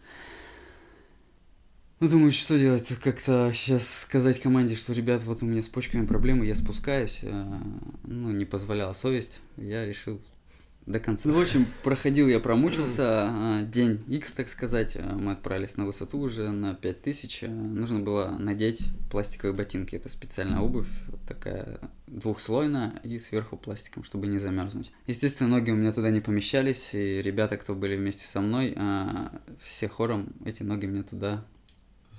Ну, 2.01 2.09
думаю, 2.09 2.31
что 2.33 2.59
делать? 2.59 2.87
Как-то 3.01 3.51
сейчас 3.53 4.01
сказать 4.01 4.41
команде, 4.41 4.75
что, 4.75 4.91
ребят, 4.91 5.23
вот 5.23 5.41
у 5.41 5.45
меня 5.45 5.61
с 5.61 5.67
почками 5.67 6.05
проблемы, 6.05 6.45
я 6.45 6.55
спускаюсь. 6.55 7.19
э, 7.21 7.45
Ну, 8.03 8.31
не 8.31 8.43
позволяла 8.45 8.91
совесть. 8.93 9.39
Я 9.55 9.85
решил 9.85 10.21
до 10.85 10.99
конца. 10.99 11.27
Ну, 11.29 11.33
в 11.35 11.41
общем, 11.41 11.65
проходил 11.83 12.27
я, 12.27 12.39
промучился. 12.39 13.03
а, 13.27 13.61
День 13.63 14.03
X, 14.07 14.33
так 14.33 14.49
сказать. 14.49 14.95
а, 14.95 15.15
Мы 15.15 15.31
отправились 15.31 15.77
на 15.77 15.85
высоту 15.85 16.19
уже 16.19 16.51
на 16.51 16.75
5000. 16.75 17.43
а, 17.43 17.47
Нужно 17.49 17.99
было 18.01 18.35
надеть 18.39 18.87
пластиковые 19.09 19.55
ботинки. 19.55 19.95
Это 19.95 20.09
специальная 20.09 20.59
обувь, 20.59 20.87
такая 21.27 21.79
двухслойная 22.07 22.99
и 23.03 23.17
сверху 23.17 23.57
пластиком, 23.57 24.03
чтобы 24.03 24.27
не 24.27 24.37
замерзнуть. 24.37 24.91
Естественно, 25.07 25.49
ноги 25.49 25.71
у 25.71 25.75
меня 25.75 25.91
туда 25.91 26.11
не 26.11 26.21
помещались, 26.21 26.89
и 26.93 27.21
ребята, 27.21 27.57
кто 27.57 27.73
были 27.73 27.95
вместе 27.97 28.27
со 28.27 28.39
мной, 28.41 28.77
все 29.61 29.87
хором 29.87 30.33
эти 30.45 30.61
ноги 30.63 30.85
мне 30.85 31.01
туда 31.03 31.43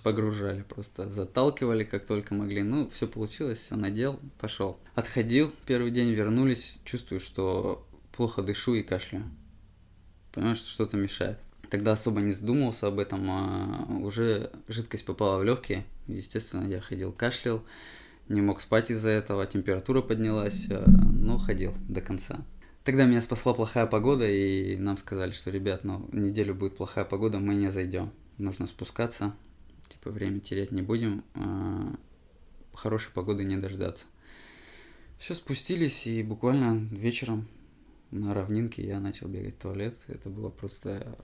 погружали, 0.02 0.62
просто 0.62 1.08
заталкивали 1.08 1.82
как 1.82 2.04
только 2.06 2.34
могли. 2.34 2.62
Ну, 2.62 2.88
все 2.90 3.08
получилось, 3.08 3.58
все 3.58 3.74
надел, 3.76 4.20
пошел. 4.38 4.78
Отходил, 4.94 5.52
первый 5.66 5.90
день 5.90 6.10
вернулись, 6.12 6.78
чувствую, 6.84 7.20
что 7.20 7.86
плохо 8.16 8.42
дышу 8.42 8.74
и 8.74 8.82
кашляю. 8.82 9.24
Понимаешь, 10.32 10.58
что 10.58 10.68
что-то 10.68 10.96
мешает. 10.96 11.38
Тогда 11.70 11.92
особо 11.92 12.20
не 12.20 12.32
задумывался 12.32 12.86
об 12.86 12.98
этом, 12.98 13.26
а 13.30 13.86
уже 14.00 14.50
жидкость 14.68 15.04
попала 15.04 15.38
в 15.38 15.44
легкие. 15.44 15.84
Естественно, 16.06 16.68
я 16.68 16.80
ходил, 16.80 17.12
кашлял, 17.12 17.64
не 18.28 18.40
мог 18.40 18.60
спать 18.60 18.90
из-за 18.90 19.10
этого, 19.10 19.46
температура 19.46 20.02
поднялась, 20.02 20.66
а, 20.70 20.84
но 20.86 21.38
ходил 21.38 21.74
до 21.88 22.00
конца. 22.00 22.44
Тогда 22.84 23.04
меня 23.04 23.20
спасла 23.20 23.52
плохая 23.52 23.86
погода, 23.86 24.28
и 24.28 24.76
нам 24.76 24.96
сказали, 24.98 25.32
что, 25.32 25.50
ребят, 25.50 25.82
ну, 25.82 26.08
неделю 26.12 26.54
будет 26.54 26.76
плохая 26.76 27.04
погода, 27.04 27.38
мы 27.38 27.54
не 27.54 27.68
зайдем. 27.68 28.12
Нужно 28.38 28.66
спускаться, 28.66 29.34
типа 29.88 30.10
время 30.10 30.38
терять 30.40 30.70
не 30.70 30.82
будем, 30.82 31.24
а 31.34 31.96
хорошей 32.74 33.10
погоды 33.12 33.42
не 33.42 33.56
дождаться. 33.56 34.06
Все, 35.18 35.34
спустились, 35.34 36.06
и 36.06 36.22
буквально 36.22 36.86
вечером 36.92 37.48
на 38.11 38.34
равнинке 38.34 38.86
я 38.86 39.00
начал 39.00 39.28
бегать 39.28 39.57
в 39.57 39.62
туалет. 39.62 39.94
Это 40.09 40.30
было 40.30 40.48
просто 40.48 41.16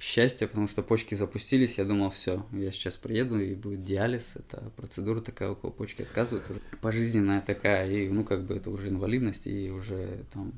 счастье, 0.00 0.46
потому 0.46 0.68
что 0.68 0.82
почки 0.82 1.14
запустились. 1.14 1.78
Я 1.78 1.84
думал, 1.84 2.10
все, 2.10 2.46
я 2.52 2.70
сейчас 2.72 2.96
приеду, 2.96 3.38
и 3.38 3.54
будет 3.54 3.84
диализ. 3.84 4.36
Это 4.36 4.70
процедура 4.76 5.20
такая, 5.20 5.50
у 5.50 5.56
кого 5.56 5.72
почки 5.72 6.02
отказывают. 6.02 6.48
Уже 6.50 6.60
пожизненная 6.80 7.40
такая, 7.40 7.90
и, 7.90 8.08
ну, 8.08 8.24
как 8.24 8.44
бы 8.44 8.54
это 8.54 8.70
уже 8.70 8.88
инвалидность, 8.88 9.46
и 9.46 9.70
уже 9.70 10.24
там 10.32 10.52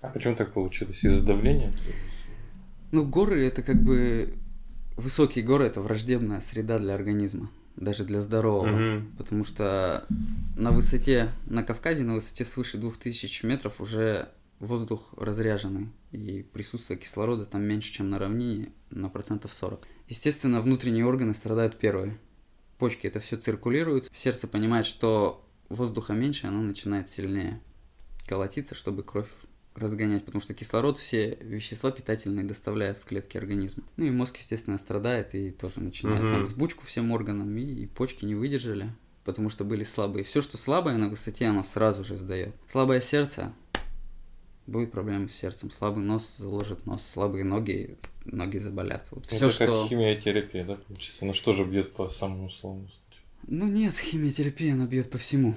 А 0.00 0.08
почему 0.08 0.34
так 0.34 0.52
получилось? 0.52 1.04
Из-за 1.04 1.22
давления? 1.22 1.72
Ну, 2.92 3.04
горы 3.04 3.44
это 3.46 3.62
как 3.62 3.82
бы... 3.82 4.34
Высокие 4.96 5.44
горы 5.44 5.66
это 5.66 5.80
враждебная 5.80 6.40
среда 6.40 6.78
для 6.78 6.94
организма, 6.94 7.50
даже 7.74 8.04
для 8.04 8.20
здорового. 8.20 8.66
Мгм. 8.66 9.12
Потому 9.18 9.44
что 9.44 10.06
на 10.56 10.70
высоте, 10.70 11.30
на 11.46 11.64
Кавказе, 11.64 12.04
на 12.04 12.14
высоте 12.14 12.44
свыше 12.44 12.78
2000 12.78 13.44
метров 13.44 13.80
уже 13.80 14.28
воздух 14.60 15.12
разряженный, 15.16 15.88
и 16.12 16.42
присутствие 16.42 16.98
кислорода 16.98 17.44
там 17.46 17.62
меньше, 17.62 17.92
чем 17.92 18.10
на 18.10 18.18
равнине, 18.18 18.72
на 18.90 19.08
процентов 19.08 19.52
40. 19.52 19.86
Естественно, 20.08 20.60
внутренние 20.60 21.04
органы 21.06 21.34
страдают 21.34 21.78
первые. 21.78 22.18
Почки 22.78 23.06
это 23.06 23.20
все 23.20 23.36
циркулируют, 23.36 24.08
сердце 24.12 24.48
понимает, 24.48 24.86
что 24.86 25.46
воздуха 25.68 26.12
меньше, 26.12 26.46
оно 26.46 26.60
начинает 26.60 27.08
сильнее 27.08 27.60
колотиться, 28.26 28.74
чтобы 28.74 29.02
кровь 29.02 29.28
разгонять, 29.74 30.24
потому 30.24 30.40
что 30.40 30.54
кислород 30.54 30.98
все 30.98 31.36
вещества 31.40 31.90
питательные 31.90 32.44
доставляет 32.46 32.96
в 32.96 33.04
клетки 33.04 33.36
организма. 33.36 33.82
Ну 33.96 34.04
и 34.04 34.10
мозг, 34.10 34.36
естественно, 34.36 34.78
страдает 34.78 35.34
и 35.34 35.50
тоже 35.50 35.80
начинает 35.80 36.22
Мгм. 36.22 36.32
там 36.32 36.42
взбучку 36.42 36.84
всем 36.86 37.10
органам, 37.10 37.56
и, 37.56 37.62
и 37.62 37.86
почки 37.86 38.24
не 38.24 38.34
выдержали, 38.36 38.92
потому 39.24 39.50
что 39.50 39.64
были 39.64 39.82
слабые. 39.82 40.24
Все, 40.24 40.42
что 40.42 40.56
слабое 40.56 40.96
на 40.96 41.08
высоте, 41.08 41.46
оно 41.46 41.64
сразу 41.64 42.04
же 42.04 42.16
сдает. 42.16 42.54
Слабое 42.68 43.00
сердце, 43.00 43.52
будет 44.66 44.92
проблемы 44.92 45.28
с 45.28 45.34
сердцем. 45.34 45.70
Слабый 45.70 46.02
нос 46.04 46.36
заложит 46.38 46.86
нос, 46.86 47.02
слабые 47.06 47.44
ноги, 47.44 47.96
ноги 48.24 48.58
заболят. 48.58 49.06
Вот 49.10 49.26
все, 49.26 49.36
это 49.36 49.50
что... 49.50 49.66
как 49.66 49.88
химиотерапия, 49.88 50.64
да, 50.64 50.76
получается? 50.76 51.24
Она 51.24 51.34
что 51.34 51.52
же 51.52 51.64
бьет 51.64 51.92
по 51.92 52.08
самому 52.08 52.50
случаю? 52.50 52.90
Ну 53.46 53.68
нет, 53.68 53.94
химиотерапия, 53.94 54.72
она 54.74 54.86
бьет 54.86 55.10
по 55.10 55.18
всему. 55.18 55.54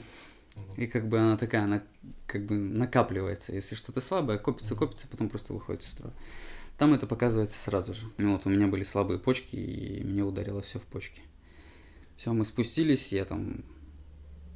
И 0.75 0.87
как 0.87 1.07
бы 1.07 1.19
она 1.19 1.37
такая, 1.37 1.63
она 1.63 1.83
как 2.25 2.45
бы 2.45 2.57
накапливается. 2.57 3.53
Если 3.53 3.75
что-то 3.75 4.01
слабое, 4.01 4.37
копится, 4.37 4.75
копится, 4.75 5.07
потом 5.07 5.29
просто 5.29 5.53
выходит 5.53 5.83
из 5.83 5.89
строя. 5.89 6.13
Там 6.77 6.93
это 6.93 7.07
показывается 7.07 7.57
сразу 7.57 7.93
же. 7.93 8.07
Ну 8.17 8.33
вот 8.33 8.45
у 8.45 8.49
меня 8.49 8.67
были 8.67 8.83
слабые 8.83 9.19
почки, 9.19 9.55
и 9.55 10.03
мне 10.03 10.23
ударило 10.23 10.61
все 10.61 10.79
в 10.79 10.83
почки. 10.83 11.21
Все, 12.15 12.33
мы 12.33 12.45
спустились, 12.45 13.11
я 13.11 13.25
там 13.25 13.63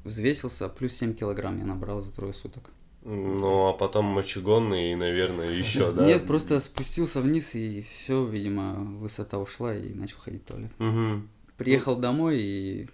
взвесился, 0.03 0.67
плюс 0.67 0.93
7 0.93 1.13
килограмм 1.13 1.59
я 1.59 1.65
набрал 1.65 2.01
за 2.01 2.11
трое 2.11 2.33
суток. 2.33 2.71
Ну, 3.03 3.67
а 3.67 3.73
потом 3.73 4.05
мочегонный 4.05 4.91
и, 4.91 4.95
наверное, 4.95 5.51
еще, 5.51 5.91
да? 5.91 6.05
Нет, 6.05 6.27
просто 6.27 6.59
спустился 6.59 7.19
вниз, 7.19 7.55
и 7.55 7.81
все, 7.81 8.25
видимо, 8.25 8.75
высота 8.75 9.39
ушла, 9.39 9.75
и 9.75 9.93
начал 9.93 10.19
ходить 10.19 10.43
в 10.43 10.45
туалет. 10.45 10.71
Мгм. 10.77 11.29
Приехал 11.57 11.95
домой 11.97 12.39
и 12.41 12.89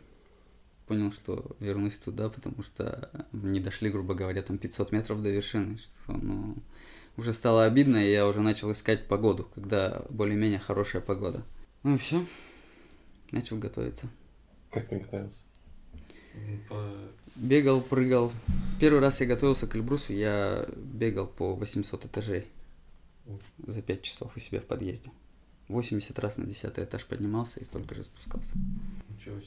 понял, 0.88 1.12
что 1.12 1.58
вернусь 1.60 1.98
туда, 1.98 2.30
потому 2.30 2.64
что 2.64 3.28
не 3.34 3.60
дошли, 3.60 3.90
грубо 3.90 4.14
говоря, 4.14 4.42
там 4.42 4.58
500 4.58 4.94
метров 4.94 5.22
до 5.22 5.30
вершины. 5.30 5.78
Что, 5.78 6.14
ну, 6.14 6.56
уже 7.18 7.34
стало 7.34 7.66
обидно, 7.66 7.98
и 7.98 8.12
я 8.12 8.28
уже 8.28 8.40
начал 8.40 8.72
искать 8.72 9.08
погоду, 9.08 9.50
когда 9.54 10.06
более-менее 10.10 10.60
хорошая 10.60 11.02
погода. 11.02 11.44
Ну 11.84 11.96
и 11.96 11.98
все, 11.98 12.26
начал 13.32 13.58
готовиться. 13.58 14.08
Как 14.72 14.88
ты 14.88 15.00
готовился? 15.00 15.42
По- 16.70 17.12
Бегал, 17.38 17.82
прыгал. 17.82 18.32
Первый 18.80 19.00
раз 19.00 19.22
я 19.22 19.28
готовился 19.28 19.68
к 19.68 19.76
Эльбрусу, 19.76 20.14
я 20.14 20.68
бегал 20.76 21.28
по 21.28 21.56
800 21.56 22.06
этажей 22.06 22.46
за 23.66 23.82
5 23.82 24.02
часов 24.02 24.32
у 24.36 24.40
себя 24.40 24.60
в 24.60 24.66
подъезде. 24.66 25.12
80 25.68 26.18
раз 26.20 26.38
на 26.38 26.46
10 26.46 26.80
этаж 26.80 27.06
поднимался 27.06 27.60
и 27.60 27.64
столько 27.64 27.94
же 27.96 28.04
спускался. 28.04 28.52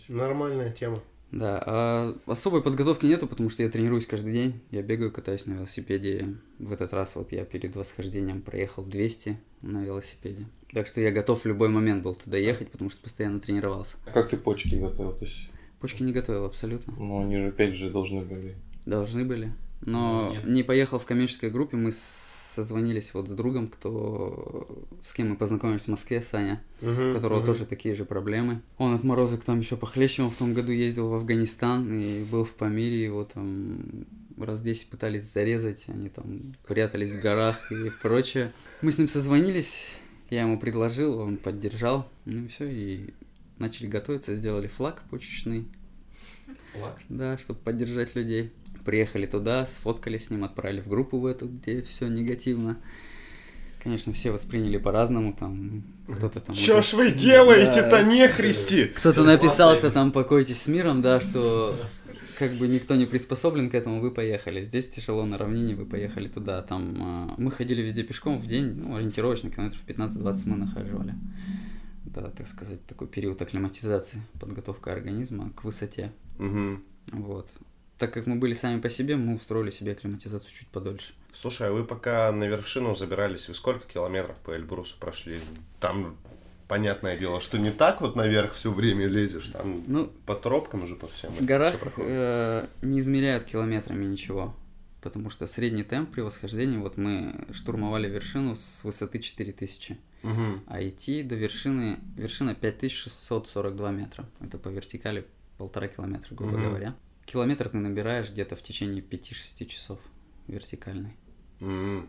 Нормальная 0.09 0.73
тема. 0.73 1.03
Да, 1.31 1.63
а 1.65 2.17
особой 2.27 2.61
подготовки 2.61 3.07
нету, 3.07 3.29
потому 3.29 3.51
что 3.51 3.63
я 3.63 3.69
тренируюсь 3.69 4.07
каждый 4.07 4.33
день. 4.33 4.61
Я 4.73 4.83
бегаю, 4.83 5.13
катаюсь 5.13 5.47
на 5.47 5.53
велосипеде. 5.53 6.35
В 6.59 6.73
этот 6.73 6.93
раз 6.93 7.15
вот 7.15 7.31
я 7.31 7.45
перед 7.45 7.77
восхождением 7.77 8.43
проехал 8.43 8.85
200 8.85 9.39
на 9.63 9.85
велосипеде. 9.85 10.47
Так 10.73 10.89
что 10.89 11.01
я 11.01 11.13
готов 11.13 11.43
в 11.43 11.47
любой 11.47 11.69
момент 11.69 12.03
был 12.03 12.15
туда 12.17 12.37
ехать, 12.37 12.71
потому 12.71 12.91
что 12.91 13.01
постоянно 13.01 13.39
тренировался. 13.39 13.97
А 14.07 14.11
как 14.11 14.31
ты 14.31 14.37
почки 14.37 14.75
готовил? 14.75 15.13
То 15.13 15.25
есть, 15.25 15.51
Почки 15.81 16.03
не 16.03 16.13
готовил 16.13 16.45
абсолютно. 16.45 16.95
ну, 16.99 17.23
они 17.23 17.37
же 17.37 17.49
опять 17.49 17.75
же 17.75 17.91
должны 17.91 18.23
были. 18.23 18.55
Должны 18.87 19.25
были. 19.25 19.53
Но 19.83 20.31
Нет. 20.33 20.45
не 20.45 20.63
поехал 20.63 20.99
в 20.99 21.07
коммерческой 21.07 21.51
группе. 21.51 21.77
Мы 21.77 21.93
созвонились 21.93 23.15
вот 23.15 23.29
с 23.29 23.33
другом, 23.33 23.69
кто 23.69 24.67
с 25.07 25.13
кем 25.15 25.31
мы 25.31 25.37
познакомились 25.37 25.85
в 25.85 25.89
Москве, 25.89 26.21
Саня, 26.21 26.63
у 26.83 27.13
которого 27.13 27.45
тоже 27.45 27.65
такие 27.65 27.95
же 27.95 28.05
проблемы. 28.05 28.61
Он 28.77 28.95
от 28.95 29.05
морозок 29.05 29.45
там 29.45 29.61
еще 29.61 29.77
похлеще, 29.77 30.23
он 30.23 30.31
в 30.31 30.37
том 30.37 30.53
году 30.53 30.73
ездил 30.73 31.09
в 31.09 31.15
Афганистан 31.15 31.99
и 31.99 32.25
был 32.25 32.45
в 32.45 32.53
Памире, 32.53 33.05
его 33.05 33.25
там 33.25 34.07
раз 34.37 34.63
10 34.63 34.89
пытались 34.91 35.33
зарезать, 35.33 35.85
они 35.89 36.09
там 36.09 36.55
прятались 36.67 37.13
в 37.13 37.21
горах 37.21 37.71
и 37.71 37.91
прочее. 38.03 38.53
Мы 38.83 38.93
с 38.93 38.99
ним 38.99 39.09
созвонились, 39.09 39.93
я 40.29 40.43
ему 40.43 40.59
предложил, 40.59 41.19
он 41.19 41.37
поддержал, 41.37 42.09
ну 42.25 42.45
и 42.45 42.49
все, 42.49 42.67
и 42.69 43.15
начали 43.61 43.87
готовиться, 43.87 44.35
сделали 44.35 44.67
флаг 44.67 45.03
почечный, 45.11 45.67
да, 47.09 47.39
чтобы 47.39 47.61
поддержать 47.61 48.15
людей. 48.15 48.53
Приехали 48.85 49.27
туда, 49.27 49.67
сфоткали 49.67 50.17
с 50.19 50.31
ним, 50.31 50.43
отправили 50.43 50.81
в 50.81 50.89
группу 50.89 51.19
в 51.19 51.27
эту, 51.27 51.49
где 51.49 51.83
все 51.83 52.09
негативно. 52.09 52.79
Конечно, 53.83 54.13
все 54.13 54.31
восприняли 54.31 54.77
по-разному, 54.77 55.33
там 55.33 55.85
кто-то 56.07 56.41
там... 56.41 56.55
Чё 56.55 56.79
уже- 56.79 56.91
ж 56.91 56.95
вы 56.95 57.11
делаете-то, 57.13 57.91
Да, 57.91 58.03
не 58.03 58.29
христи? 58.29 58.87
Кто-то 58.87 59.25
написался 59.25 59.91
там 59.91 60.13
«покойтесь 60.13 60.63
с 60.63 60.67
миром», 60.67 61.01
да, 61.03 61.21
что 61.21 61.79
как 62.39 62.53
бы 62.53 62.69
никто 62.69 62.95
не 62.95 63.05
приспособлен 63.05 63.69
к 63.71 63.75
этому, 63.75 64.01
вы 64.01 64.11
поехали. 64.11 64.63
Здесь 64.63 64.89
тяжело 64.89 65.27
на 65.27 65.37
равнине, 65.37 65.75
вы 65.75 65.85
поехали 65.85 66.27
туда. 66.29 66.63
Там 66.63 66.97
а, 66.99 67.35
мы 67.37 67.51
ходили 67.51 67.83
везде 67.83 68.03
пешком 68.03 68.39
в 68.39 68.47
день, 68.47 68.75
ну, 68.77 68.97
ориентировочно, 68.97 69.51
километров 69.51 69.83
15-20 69.87 70.43
мы 70.47 70.57
нахаживали. 70.57 71.15
Да, 72.15 72.31
так 72.31 72.49
сказать, 72.49 72.85
такой 72.87 73.07
период 73.07 73.41
акклиматизации, 73.41 74.21
подготовка 74.41 74.93
организма 74.93 75.51
к 75.51 75.65
высоте. 75.65 76.13
Мгм. 76.39 76.83
Вот. 77.13 77.51
Так 77.99 78.13
как 78.15 78.27
мы 78.27 78.37
были 78.37 78.55
сами 78.55 78.81
по 78.81 78.89
себе, 78.91 79.17
мы 79.17 79.35
устроили 79.37 79.71
себе 79.71 79.93
акклиматизацию 79.93 80.51
чуть 80.53 80.69
подольше. 80.69 81.13
Слушай, 81.33 81.69
а 81.69 81.73
вы 81.73 81.85
пока 81.85 82.33
на 82.33 82.45
вершину 82.45 82.95
забирались, 82.95 83.47
вы 83.49 83.55
сколько 83.55 83.87
километров 83.87 84.39
по 84.41 84.57
Эльбрусу 84.57 84.97
прошли? 84.99 85.39
Там, 85.79 86.17
понятное 86.67 87.17
дело, 87.19 87.41
что 87.41 87.59
не 87.59 87.71
так 87.71 88.01
вот 88.01 88.17
наверх 88.17 88.55
все 88.55 88.73
время 88.73 89.07
лезешь, 89.07 89.49
там 89.49 89.85
Ну, 89.87 90.07
по 90.27 90.35
тропкам 90.35 90.87
же 90.87 90.97
по 90.97 91.07
всем. 91.07 91.31
в 91.33 91.45
горах 91.45 91.75
э, 91.99 92.67
не 92.83 93.01
измеряют 93.01 93.45
километрами 93.45 94.05
ничего. 94.07 94.55
Потому 95.03 95.31
что 95.31 95.47
средний 95.47 95.83
темп 95.85 96.11
при 96.11 96.21
восхождении, 96.23 96.77
вот 96.79 96.97
мы 96.97 97.47
штурмовали 97.53 98.09
вершину 98.09 98.57
с 98.57 98.83
высоты 98.85 99.19
4000. 99.19 99.99
Мгм. 100.23 100.63
А 100.67 100.83
идти 100.83 101.23
до 101.23 101.35
вершины, 101.35 101.99
вершина 102.17 102.55
5642 102.55 103.91
метра. 103.91 104.29
Это 104.41 104.59
по 104.59 104.69
вертикали 104.69 105.27
полтора 105.59 105.89
километра, 105.89 106.35
грубо 106.35 106.55
Мгм. 106.55 106.63
говоря. 106.65 106.97
Километр 107.25 107.69
ты 107.69 107.79
набираешь 107.79 108.31
где-то 108.31 108.57
в 108.57 108.63
течение 108.63 109.03
5-6 109.03 109.67
часов 109.67 109.99
вертикальный. 110.47 111.17
М. 111.61 112.09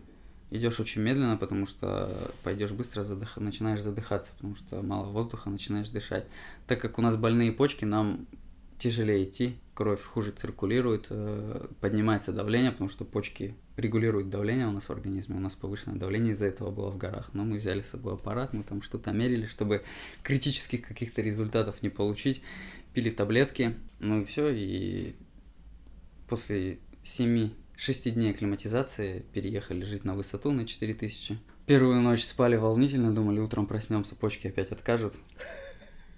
Идешь 0.49 0.79
очень 0.81 1.01
медленно, 1.01 1.37
потому 1.37 1.65
что 1.65 2.31
пойдешь 2.43 2.71
быстро, 2.71 3.03
задых... 3.05 3.37
начинаешь 3.37 3.81
задыхаться, 3.81 4.33
потому 4.33 4.55
что 4.55 4.81
мало 4.81 5.09
воздуха, 5.09 5.49
начинаешь 5.49 5.89
дышать. 5.89 6.25
Так 6.67 6.81
как 6.81 6.97
у 6.99 7.01
нас 7.01 7.15
больные 7.15 7.53
почки, 7.53 7.85
нам 7.85 8.27
тяжелее 8.77 9.23
идти, 9.23 9.55
кровь 9.75 10.01
хуже 10.03 10.31
циркулирует, 10.31 11.07
э, 11.09 11.67
поднимается 11.79 12.33
давление, 12.33 12.71
потому 12.71 12.89
что 12.89 13.05
почки 13.05 13.55
регулируют 13.81 14.29
давление 14.29 14.67
у 14.67 14.71
нас 14.71 14.83
в 14.83 14.89
организме, 14.91 15.35
у 15.35 15.39
нас 15.39 15.55
повышенное 15.55 15.97
давление 15.97 16.33
из-за 16.33 16.45
этого 16.45 16.71
было 16.71 16.89
в 16.89 16.97
горах, 16.97 17.31
но 17.33 17.43
мы 17.43 17.57
взяли 17.57 17.81
с 17.81 17.89
собой 17.89 18.13
аппарат, 18.13 18.53
мы 18.53 18.63
там 18.63 18.81
что-то 18.81 19.11
мерили, 19.11 19.47
чтобы 19.47 19.83
критических 20.23 20.81
каких-то 20.87 21.21
результатов 21.21 21.81
не 21.81 21.89
получить, 21.89 22.41
пили 22.93 23.09
таблетки, 23.09 23.75
ну 23.99 24.21
и 24.21 24.25
все, 24.25 24.49
и 24.49 25.15
после 26.29 26.79
7-6 27.03 27.51
дней 28.11 28.31
акклиматизации 28.31 29.25
переехали 29.33 29.83
жить 29.83 30.05
на 30.05 30.15
высоту 30.15 30.51
на 30.51 30.65
4000. 30.65 31.37
Первую 31.65 32.01
ночь 32.01 32.23
спали 32.23 32.55
волнительно, 32.55 33.13
думали, 33.13 33.39
утром 33.39 33.65
проснемся, 33.67 34.15
почки 34.15 34.47
опять 34.47 34.71
откажут. 34.71 35.15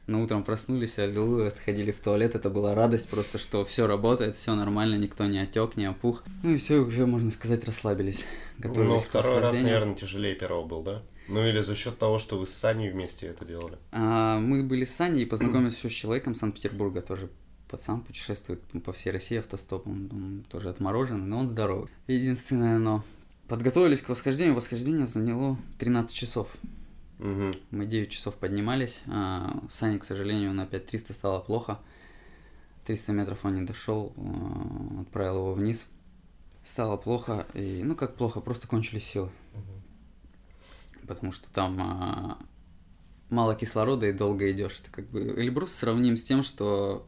Но 0.06 0.22
утром 0.22 0.43
проснулись, 0.43 0.99
аллилуйя, 0.99 1.49
сходили 1.49 1.91
в 1.91 2.01
туалет, 2.01 2.36
это 2.36 2.49
была 2.49 2.76
радость 2.76 3.08
просто, 3.08 3.38
что 3.38 3.64
все 3.64 3.88
работает, 3.88 4.36
все 4.36 4.54
нормально, 4.54 4.95
никто 4.95 5.26
не 5.26 5.39
отек, 5.39 5.78
не 5.78 5.86
опух. 5.86 6.24
Ну 6.43 6.51
и 6.51 6.58
все, 6.58 6.80
уже, 6.80 7.06
можно 7.06 7.32
сказать, 7.32 7.66
расслабились. 7.66 8.26
Ну, 8.58 8.70
Готовились 8.70 9.06
к 9.06 9.10
второй 9.10 9.39
раз, 9.39 9.58
наверное, 9.62 9.95
тяжелее 9.95 10.36
первого 10.36 10.66
был, 10.66 10.84
да? 10.84 11.04
Ну, 11.30 11.47
или 11.47 11.62
за 11.62 11.76
счет 11.76 11.97
того, 11.97 12.20
что 12.20 12.38
вы 12.38 12.47
с 12.47 12.54
Саней 12.54 12.89
вместе 12.89 13.28
это 13.28 13.45
делали. 13.45 13.78
А, 13.93 14.39
мы 14.39 14.62
были 14.64 14.84
с 14.84 14.93
Саней 14.93 15.24
и 15.24 15.26
познакомились 15.26 15.78
еще 15.78 15.89
с 15.89 15.93
человеком 15.93 16.36
Санкт-Петербурга, 16.36 17.01
тоже 17.01 17.30
пацан 17.70 18.01
путешествует 18.01 18.62
по 18.84 18.91
всей 18.93 19.12
России 19.12 19.39
автостопом, 19.39 20.10
он 20.12 20.45
тоже 20.51 20.70
отмороженный, 20.70 21.26
но 21.26 21.39
он 21.39 21.49
здоровый. 21.49 21.89
Единственное, 22.08 22.78
но 22.78 23.04
подготовились 23.47 24.01
к 24.01 24.10
восхождению, 24.10 24.54
восхождение 24.54 25.08
заняло 25.08 25.58
13 25.80 26.16
часов. 26.16 26.49
Мгм. 27.24 27.53
Мы 27.71 27.86
9 27.86 28.11
часов 28.11 28.36
поднимались, 28.36 29.01
а 29.07 29.63
Сане, 29.69 29.97
к 29.97 30.03
сожалению, 30.03 30.53
на 30.53 30.65
5300 30.65 31.13
стало 31.13 31.39
плохо. 31.39 31.80
300 32.86 33.13
метров 33.13 33.45
он 33.45 33.55
не 33.55 33.65
дошел, 33.65 34.13
а, 34.17 35.01
отправил 35.01 35.38
его 35.38 35.53
вниз. 35.53 35.88
Стало 36.65 36.97
плохо, 36.97 37.47
и, 37.53 37.82
ну 37.82 37.95
как 37.95 38.15
плохо, 38.15 38.41
просто 38.41 38.67
кончились 38.67 39.05
силы. 39.05 39.30
Потому 41.07 41.32
что 41.32 41.49
там 41.49 41.82
а, 41.82 42.38
мало 43.30 43.55
кислорода 43.55 44.05
и 44.05 44.11
долго 44.11 44.51
идешь. 44.51 44.82
Это 44.82 44.91
как 44.91 45.09
бы 45.09 45.21
Эльбрус 45.21 45.71
сравним 45.71 46.17
с 46.17 46.26
тем, 46.26 46.43
что 46.43 47.07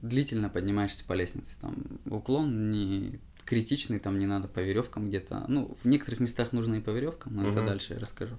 длительно 0.00 0.48
поднимаешься 0.48 1.04
по 1.04 1.12
лестнице. 1.12 1.54
Там 1.60 1.76
уклон 2.06 2.70
не 2.72 3.20
критичный, 3.44 4.00
там 4.00 4.18
не 4.18 4.26
надо 4.26 4.48
по 4.48 4.58
веревкам 4.58 5.06
где-то. 5.08 5.44
Ну, 5.46 5.76
в 5.80 5.86
некоторых 5.86 6.18
местах 6.18 6.52
нужно 6.52 6.76
и 6.76 6.80
по 6.80 6.90
веревкам, 6.90 7.36
но 7.36 7.48
это 7.48 7.58
Мгм. 7.58 7.66
дальше 7.66 7.94
я 7.94 8.00
расскажу. 8.00 8.36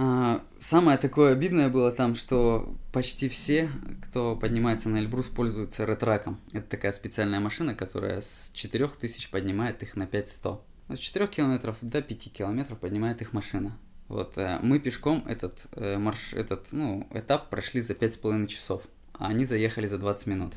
А, 0.00 0.44
самое 0.60 0.96
такое 0.96 1.32
обидное 1.32 1.68
было 1.68 1.90
там, 1.90 2.14
что 2.14 2.76
почти 2.92 3.28
все, 3.28 3.68
кто 4.06 4.36
поднимается 4.36 4.88
на 4.88 4.98
Эльбрус, 4.98 5.26
пользуются 5.26 5.84
ретраком. 5.84 6.38
Это 6.52 6.68
такая 6.68 6.92
специальная 6.92 7.40
машина, 7.40 7.74
которая 7.74 8.20
с 8.20 8.52
4000 8.54 9.28
поднимает 9.28 9.82
их 9.82 9.96
на 9.96 10.06
5100. 10.06 10.64
Ну, 10.86 10.96
С 10.96 11.00
4 11.00 11.26
километров 11.26 11.78
до 11.80 12.00
5 12.00 12.32
километров 12.32 12.78
поднимает 12.78 13.22
их 13.22 13.32
машина. 13.32 13.76
Вот 14.06 14.38
э, 14.38 14.60
мы 14.62 14.78
пешком 14.78 15.24
этот 15.26 15.66
э, 15.72 15.98
марш, 15.98 16.32
этот 16.32 16.68
ну 16.70 17.08
этап 17.12 17.50
прошли 17.50 17.80
за 17.80 17.94
пять 17.94 18.14
с 18.14 18.18
половиной 18.18 18.46
часов, 18.46 18.84
а 19.14 19.26
они 19.26 19.44
заехали 19.44 19.88
за 19.88 19.98
20 19.98 20.26
минут. 20.28 20.54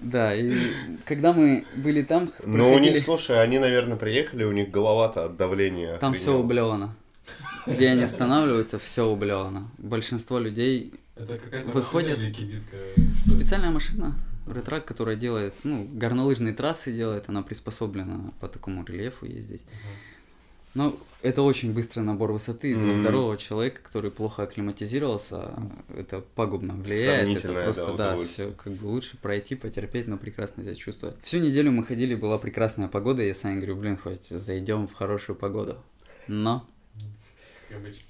Да, 0.00 0.34
и 0.34 0.54
когда 1.04 1.32
мы 1.32 1.64
были 1.74 2.02
там, 2.02 2.30
Ну, 2.44 2.68
у 2.72 2.78
них, 2.78 2.92
проходили- 2.92 2.98
слушай, 3.04 3.42
они, 3.42 3.58
наверное, 3.58 3.96
приехали, 3.96 4.44
у 4.44 4.52
них 4.52 4.70
голова-то 4.70 5.24
от 5.26 5.36
давления. 5.36 5.98
там 5.98 6.14
все 6.14 6.36
ублевано. 6.36 6.94
Где 7.66 7.88
они 7.88 8.02
останавливаются, 8.04 8.78
все 8.78 9.06
ублевано. 9.06 9.68
Большинство 9.78 10.38
людей 10.38 10.92
Это 11.16 11.40
Выходит- 11.72 12.18
машина 12.18 12.32
кибитка? 12.34 12.76
Специальная 13.26 13.70
машина, 13.70 14.14
ретрак, 14.54 14.84
которая 14.84 15.16
делает, 15.16 15.54
ну, 15.64 15.88
горнолыжные 15.90 16.52
трассы 16.54 16.92
делает, 16.92 17.24
она 17.28 17.42
приспособлена 17.42 18.32
по 18.38 18.48
такому 18.48 18.84
рельефу 18.84 19.24
ездить. 19.26 19.62
Но 20.76 20.94
это 21.22 21.40
очень 21.40 21.72
быстрый 21.72 22.00
набор 22.00 22.32
высоты 22.32 22.74
для 22.74 22.92
Мгм. 22.92 23.00
здорового 23.00 23.38
человека, 23.38 23.80
который 23.82 24.10
плохо 24.10 24.42
акклиматизировался, 24.42 25.54
это 25.96 26.22
пагубно 26.34 26.74
влияет. 26.74 27.38
Это 27.38 27.52
просто, 27.64 27.94
да, 27.94 28.14
да, 28.14 28.26
все 28.26 28.52
как 28.52 28.74
бы 28.74 28.84
лучше 28.84 29.16
пройти, 29.16 29.54
потерпеть, 29.54 30.06
но 30.06 30.18
прекрасно 30.18 30.62
себя 30.62 30.74
чувствовать. 30.74 31.16
Всю 31.22 31.38
неделю 31.38 31.72
мы 31.72 31.82
ходили, 31.82 32.14
была 32.14 32.36
прекрасная 32.36 32.88
погода, 32.88 33.22
я 33.22 33.32
Сане 33.32 33.56
говорю, 33.56 33.76
блин, 33.76 33.96
хоть 33.96 34.28
зайдем 34.28 34.86
в 34.86 34.92
хорошую 34.92 35.34
погоду. 35.34 35.78
Но. 36.28 36.66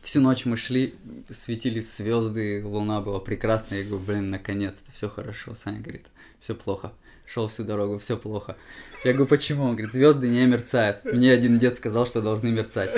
Всю 0.03 0.21
ночь 0.21 0.45
мы 0.45 0.57
шли, 0.57 0.97
светились 1.31 1.97
звезды, 1.97 2.65
луна 2.65 3.01
была 3.01 3.21
прекрасная. 3.21 3.83
Я 3.83 3.89
говорю, 3.89 4.05
блин, 4.05 4.31
наконец-то, 4.31 4.91
все 4.93 5.09
хорошо. 5.09 5.55
Саня 5.55 5.81
говорит, 5.81 6.07
все 6.41 6.55
плохо. 6.57 6.93
Шел 7.27 7.49
всю 7.49 7.65
дорогу, 7.65 7.99
все 7.99 8.17
плохо. 8.17 8.57
Я 9.05 9.13
говорю, 9.13 9.29
почему? 9.29 9.65
Он 9.65 9.73
говорит, 9.73 9.93
звезды 9.93 10.29
не 10.29 10.47
мерцают. 10.47 11.05
Мне 11.05 11.33
один 11.33 11.59
дед 11.59 11.77
сказал, 11.77 12.07
что 12.07 12.23
должны 12.23 12.51
мерцать. 12.51 12.91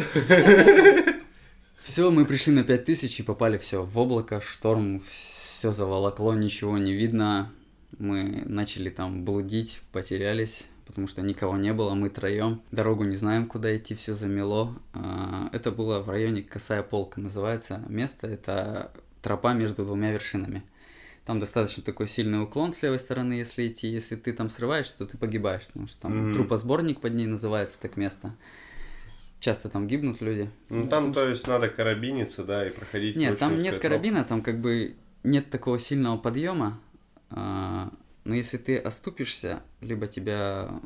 Все, 1.83 2.11
мы 2.11 2.27
пришли 2.27 2.53
на 2.53 2.65
5000 2.65 3.21
и 3.21 3.23
попали 3.23 3.57
все 3.57 3.83
в 3.83 3.97
облако, 3.99 4.43
шторм, 4.43 5.01
все 5.09 5.73
заволокло, 5.73 6.35
ничего 6.35 6.77
не 6.77 6.93
видно. 6.93 7.51
Мы 7.99 8.43
начали 8.45 8.91
там 8.91 9.25
блудить, 9.25 9.81
потерялись, 9.93 10.67
потому 10.87 11.09
что 11.09 11.23
никого 11.23 11.57
не 11.57 11.73
было, 11.73 11.95
мы 11.95 12.11
троем. 12.11 12.61
Дорогу 12.71 13.05
не 13.05 13.17
знаем, 13.17 13.47
куда 13.47 13.75
идти, 13.75 13.95
все 13.95 14.13
замело. 14.13 14.77
А, 14.93 15.49
Это 15.53 15.71
было 15.71 16.01
в 16.01 16.11
районе 16.11 16.43
Косая 16.43 16.83
Полка, 16.83 17.21
называется 17.21 17.83
место. 17.89 18.27
Это 18.27 18.93
тропа 19.23 19.55
между 19.55 19.85
двумя 19.85 20.13
вершинами. 20.13 20.63
Там 21.29 21.41
достаточно 21.41 21.83
такой 21.83 22.09
сильный 22.09 22.43
уклон 22.43 22.73
с 22.73 22.81
левой 22.81 22.99
стороны, 22.99 23.35
если 23.35 23.69
идти. 23.69 23.87
Если 23.87 24.17
ты 24.17 24.33
там 24.33 24.49
срываешься, 24.49 24.97
то 24.97 25.05
ты 25.05 25.19
погибаешь, 25.19 25.67
потому 25.67 25.87
что 25.87 26.01
там 26.01 26.13
Мгм. 26.23 26.33
трупосборник 26.33 27.03
под 27.03 27.13
ней 27.13 27.27
называется 27.27 27.79
так 27.79 27.99
место. 27.99 28.35
Часто 29.39 29.69
там 29.69 29.87
гибнут 29.87 30.23
люди. 30.23 30.51
Ну 30.71 30.89
там, 30.89 31.13
то 31.13 31.29
есть, 31.29 31.47
надо 31.47 31.69
карабиниться, 31.69 32.45
да, 32.45 32.67
и 32.67 32.71
проходить. 32.71 33.17
Нет, 33.17 33.39
там 33.39 33.59
нет 33.59 33.79
карабина, 33.79 34.25
там 34.25 34.41
как 34.41 34.59
бы 34.63 34.97
нет 35.23 35.51
такого 35.51 35.79
сильного 35.79 36.17
подъема. 36.17 36.81
а, 37.29 37.93
но 38.25 38.35
если 38.35 38.57
ты 38.57 38.79
оступишься, 38.79 39.63
либо 39.83 40.07
тебя 40.07 40.81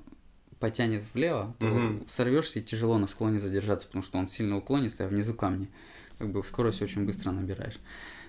потянет 0.58 1.04
влево, 1.14 1.54
то 1.60 1.66
Мгм. 1.66 2.08
сорвешься 2.08 2.58
и 2.58 2.62
тяжело 2.62 2.98
на 2.98 3.06
склоне 3.06 3.38
задержаться, 3.38 3.86
потому 3.86 4.02
что 4.02 4.18
он 4.18 4.26
сильно 4.26 4.56
уклонистый, 4.56 5.06
а 5.06 5.08
внизу 5.08 5.34
камни. 5.34 5.68
Как 6.18 6.32
бы 6.32 6.42
скорость 6.42 6.82
очень 6.82 7.06
быстро 7.06 7.30
набираешь. 7.30 7.78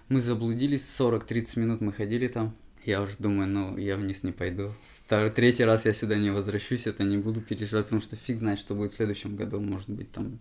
Мы 0.10 0.22
заблудились, 0.22 0.84
40-30 1.00 1.60
минут 1.60 1.82
мы 1.82 1.94
ходили 1.94 2.28
там. 2.28 2.56
Я 2.86 3.02
уже 3.02 3.16
думаю, 3.18 3.48
ну, 3.48 3.78
я 3.78 3.96
вниз 3.96 4.24
не 4.24 4.32
пойду. 4.32 4.74
Второй, 5.06 5.30
третий 5.30 5.64
раз 5.64 5.86
я 5.86 5.94
сюда 5.94 6.16
не 6.16 6.32
возвращусь, 6.32 6.86
это 6.86 7.04
не 7.04 7.18
буду 7.18 7.42
переживать, 7.42 7.86
потому 7.86 8.02
что 8.02 8.16
фиг 8.16 8.40
знает, 8.40 8.60
что 8.60 8.76
будет 8.76 8.92
в 8.92 8.96
следующем 8.96 9.36
году. 9.36 9.62
Может 9.62 9.90
быть, 9.90 10.12
там 10.12 10.40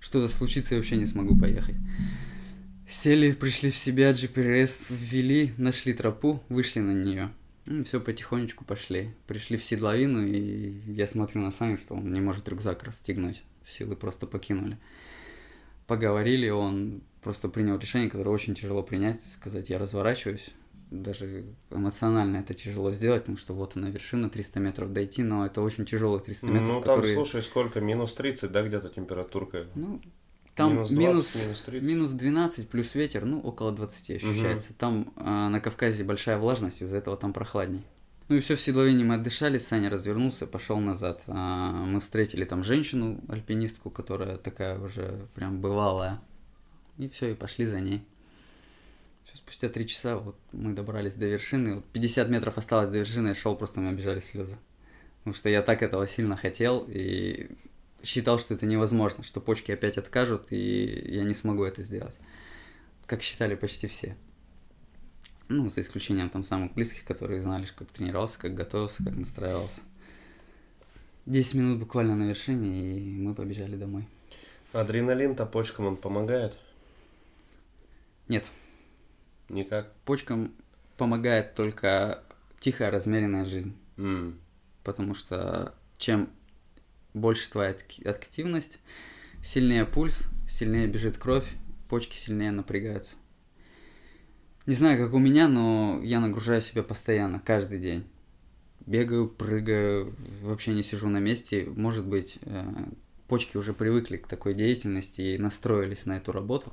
что-то 0.00 0.28
случится, 0.28 0.74
и 0.74 0.78
вообще 0.78 0.96
не 0.96 1.06
смогу 1.06 1.38
поехать. 1.38 1.76
Сели, 2.88 3.32
пришли 3.32 3.70
в 3.70 3.76
себя, 3.76 4.10
GPS 4.10 4.86
ввели, 4.90 5.54
нашли 5.56 5.94
тропу, 5.94 6.42
вышли 6.50 6.80
на 6.80 6.92
нее. 6.92 7.30
все 7.86 7.98
потихонечку 7.98 8.64
пошли. 8.64 9.10
Пришли 9.26 9.56
в 9.56 9.64
седловину, 9.64 10.26
и 10.26 10.74
я 10.92 11.06
смотрю 11.06 11.40
на 11.40 11.50
Саню, 11.50 11.78
что 11.78 11.94
он 11.94 12.12
не 12.12 12.20
может 12.20 12.48
рюкзак 12.48 12.82
расстегнуть. 12.82 13.42
Силы 13.66 13.96
просто 13.96 14.26
покинули. 14.26 14.76
Поговорили, 15.86 16.48
он 16.48 17.02
просто 17.22 17.48
принял 17.48 17.78
решение, 17.78 18.10
которое 18.10 18.30
очень 18.30 18.54
тяжело 18.54 18.82
принять, 18.82 19.20
сказать, 19.24 19.68
я 19.68 19.78
разворачиваюсь. 19.78 20.50
Даже 20.90 21.44
эмоционально 21.70 22.36
это 22.38 22.54
тяжело 22.54 22.92
сделать, 22.92 23.22
потому 23.22 23.38
что 23.38 23.54
вот 23.54 23.76
она 23.76 23.88
вершина, 23.90 24.30
300 24.30 24.60
метров 24.60 24.92
дойти, 24.92 25.22
но 25.22 25.44
это 25.44 25.60
очень 25.60 25.86
тяжелых 25.86 26.22
300 26.24 26.46
метров, 26.46 26.66
Ну 26.66 26.72
там, 26.74 26.82
которые... 26.82 27.14
слушай, 27.14 27.42
сколько? 27.42 27.80
Минус 27.80 28.14
30, 28.14 28.52
да, 28.52 28.62
где-то 28.62 28.90
температурка? 28.90 29.66
Ну, 29.74 30.00
там 30.54 30.74
Минус 30.74 30.90
минус, 30.90 31.32
20, 31.32 31.42
минус 31.42 31.60
30. 31.62 31.88
минус 31.88 32.12
12 32.12 32.68
плюс 32.68 32.94
ветер, 32.94 33.24
ну, 33.24 33.40
около 33.40 33.72
20 33.72 34.10
ощущается. 34.10 34.72
Там 34.74 35.12
а, 35.16 35.48
на 35.48 35.60
Кавказе 35.60 36.04
большая 36.04 36.38
влажность, 36.38 36.82
из-за 36.82 36.96
этого 36.96 37.16
там 37.16 37.32
прохладней. 37.32 37.82
Ну 38.28 38.36
и 38.36 38.40
все, 38.40 38.56
в 38.56 38.60
седловине 38.60 39.04
мы 39.04 39.16
отдышали, 39.16 39.58
Саня 39.58 39.90
развернулся, 39.90 40.46
пошел 40.46 40.78
назад. 40.80 41.22
А, 41.26 41.72
мы 41.84 42.00
встретили 42.00 42.44
там 42.44 42.64
женщину, 42.64 43.20
альпинистку, 43.28 43.90
которая 43.90 44.38
такая 44.38 44.78
уже 44.78 45.26
прям 45.34 45.60
бывалая. 45.60 46.20
И 46.96 47.08
все, 47.08 47.32
и 47.32 47.34
пошли 47.34 47.66
за 47.66 47.80
ней. 47.80 48.02
Всё, 49.24 49.36
спустя 49.36 49.68
три 49.68 49.86
часа 49.86 50.16
вот 50.16 50.36
мы 50.52 50.72
добрались 50.72 51.16
до 51.16 51.26
вершины. 51.26 51.76
Вот 51.76 51.84
50 51.86 52.30
метров 52.30 52.56
осталось 52.56 52.88
до 52.88 52.98
вершины, 52.98 53.28
я 53.28 53.34
шел, 53.34 53.56
просто 53.56 53.80
у 53.80 53.82
меня 53.82 53.92
бежали 53.92 54.20
слезы. 54.20 54.56
Потому 55.18 55.34
что 55.34 55.50
я 55.50 55.60
так 55.60 55.82
этого 55.82 56.06
сильно 56.06 56.36
хотел 56.36 56.86
и 56.88 57.50
считал, 58.02 58.38
что 58.38 58.54
это 58.54 58.64
невозможно, 58.64 59.22
что 59.22 59.42
почки 59.42 59.70
опять 59.70 59.98
откажут, 59.98 60.50
и 60.50 61.08
я 61.08 61.24
не 61.24 61.34
смогу 61.34 61.64
это 61.64 61.82
сделать. 61.82 62.14
Как 63.06 63.22
считали 63.22 63.54
почти 63.54 63.86
все. 63.86 64.16
Ну, 65.48 65.68
за 65.68 65.82
исключением 65.82 66.30
там 66.30 66.42
самых 66.42 66.72
близких, 66.74 67.04
которые 67.04 67.42
знали, 67.42 67.66
как 67.76 67.88
тренировался, 67.88 68.38
как 68.38 68.54
готовился, 68.54 69.04
как 69.04 69.14
настраивался. 69.14 69.82
10 71.26 71.54
минут 71.54 71.78
буквально 71.78 72.16
на 72.16 72.24
вершине, 72.24 72.98
и 72.98 73.16
мы 73.18 73.34
побежали 73.34 73.76
домой. 73.76 74.06
Адреналин-то 74.72 75.46
почкам 75.46 75.86
он 75.86 75.96
помогает? 75.96 76.58
Нет, 78.28 78.50
Никак. 79.48 79.92
почкам 80.04 80.52
помогает 80.96 81.54
только 81.54 82.22
тихая, 82.60 82.90
размеренная 82.90 83.44
жизнь. 83.44 83.76
М. 83.96 84.40
потому 84.82 85.14
что 85.14 85.74
чем 85.98 86.28
больше 87.14 87.48
твоя 87.50 87.70
ак- 87.70 88.06
активность, 88.06 88.78
сильнее 89.42 89.84
пульс, 89.84 90.28
сильнее 90.48 90.86
бежит 90.88 91.16
кровь, 91.16 91.46
почки 91.88 92.16
сильнее 92.16 92.50
напрягаются. 92.50 93.14
Не 94.66 94.74
знаю, 94.74 94.98
как 94.98 95.14
у 95.14 95.18
меня, 95.18 95.48
но 95.48 96.00
я 96.02 96.20
нагружаю 96.20 96.62
себя 96.62 96.82
постоянно, 96.82 97.40
каждый 97.44 97.78
день. 97.78 98.04
Бегаю, 98.86 99.28
прыгаю, 99.28 100.14
вообще 100.42 100.72
не 100.74 100.82
сижу 100.82 101.08
на 101.08 101.18
месте. 101.18 101.66
Может 101.76 102.06
быть, 102.06 102.38
э, 102.42 102.64
почки 103.28 103.56
уже 103.56 103.72
привыкли 103.72 104.16
к 104.16 104.26
такой 104.26 104.54
деятельности 104.54 105.20
и 105.20 105.38
настроились 105.38 106.06
на 106.06 106.16
эту 106.16 106.32
работу. 106.32 106.72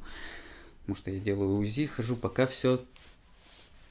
Потому 0.82 0.96
что 0.96 1.12
я 1.12 1.20
делаю 1.20 1.58
УЗИ, 1.58 1.86
хожу, 1.88 2.16
пока 2.16 2.48
все 2.48 2.82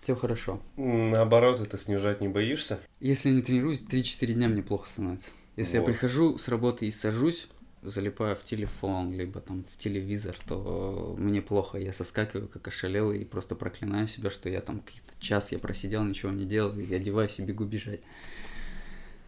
все 0.01 0.15
хорошо. 0.17 0.61
Наоборот, 0.77 1.61
это 1.61 1.77
снижать 1.77 2.21
не 2.21 2.29
боишься? 2.29 2.81
Если 3.01 3.31
не 3.31 3.43
тренируюсь, 3.43 3.83
3-4 3.83 4.33
дня 4.33 4.49
мне 4.49 4.63
плохо 4.63 4.89
становится. 4.89 5.31
Если 5.57 5.75
я 5.75 5.81
Вот. 5.83 5.87
прихожу 5.87 6.39
с 6.39 6.49
работы 6.49 6.87
и 6.87 6.91
сажусь, 6.91 7.49
залипаю 7.83 8.37
в 8.37 8.45
телефон, 8.45 9.13
либо 9.13 9.41
там 9.41 9.65
в 9.65 9.77
телевизор, 9.79 10.37
то 10.47 11.15
мне 11.19 11.41
плохо, 11.41 11.79
я 11.79 11.93
соскакиваю 11.93 12.49
как 12.49 12.69
ошалелый 12.69 13.23
и 13.23 13.25
просто 13.25 13.55
проклинаю 13.55 14.07
себя, 14.07 14.31
что 14.31 14.49
я 14.49 14.61
там 14.61 14.83
час 15.19 15.53
я 15.53 15.59
просидел, 15.59 16.05
ничего 16.05 16.31
не 16.31 16.45
делал, 16.45 16.79
и 16.79 16.93
одеваюсь 16.93 17.39
и 17.39 17.43
бегу 17.43 17.65
бежать. 17.65 18.01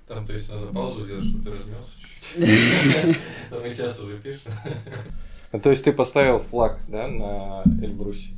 Там, 0.07 0.27
то 0.27 0.33
есть, 0.33 0.51
надо 0.51 0.67
паузу 0.67 1.05
сделать, 1.05 1.25
что 1.25 1.43
ты 1.43 1.51
размялся 1.51 1.93
чуть-чуть. 1.99 3.17
И 3.73 3.75
час 3.75 4.01
уже 4.01 4.19
пишешь. 4.19 4.43
А 5.53 5.59
То 5.59 5.71
есть 5.71 5.85
ты 5.85 5.93
поставил 5.93 6.39
флаг, 6.39 6.81
да, 6.89 7.09
на 7.09 7.63
Эльбрусе? 7.83 8.31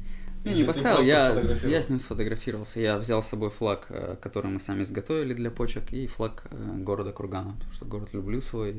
Или 0.45 0.57
не 0.57 0.65
поставил, 0.65 1.01
я, 1.01 1.31
я 1.65 1.83
с 1.83 1.89
ним 1.89 2.01
сфотографировался. 2.01 2.79
Я 2.79 2.99
взял 2.99 3.23
с 3.23 3.29
собой 3.29 3.51
флаг, 3.51 3.87
э, 3.89 4.17
который 4.21 4.51
мы 4.51 4.61
сами 4.61 4.83
изготовили 4.83 5.33
для 5.33 5.51
почек, 5.51 5.93
и 5.93 6.07
флаг 6.07 6.45
э, 6.51 6.77
города 6.79 7.13
Кургана, 7.13 7.55
потому 7.55 7.73
что 7.73 7.87
город 7.87 8.11
люблю 8.13 8.43
свой, 8.43 8.77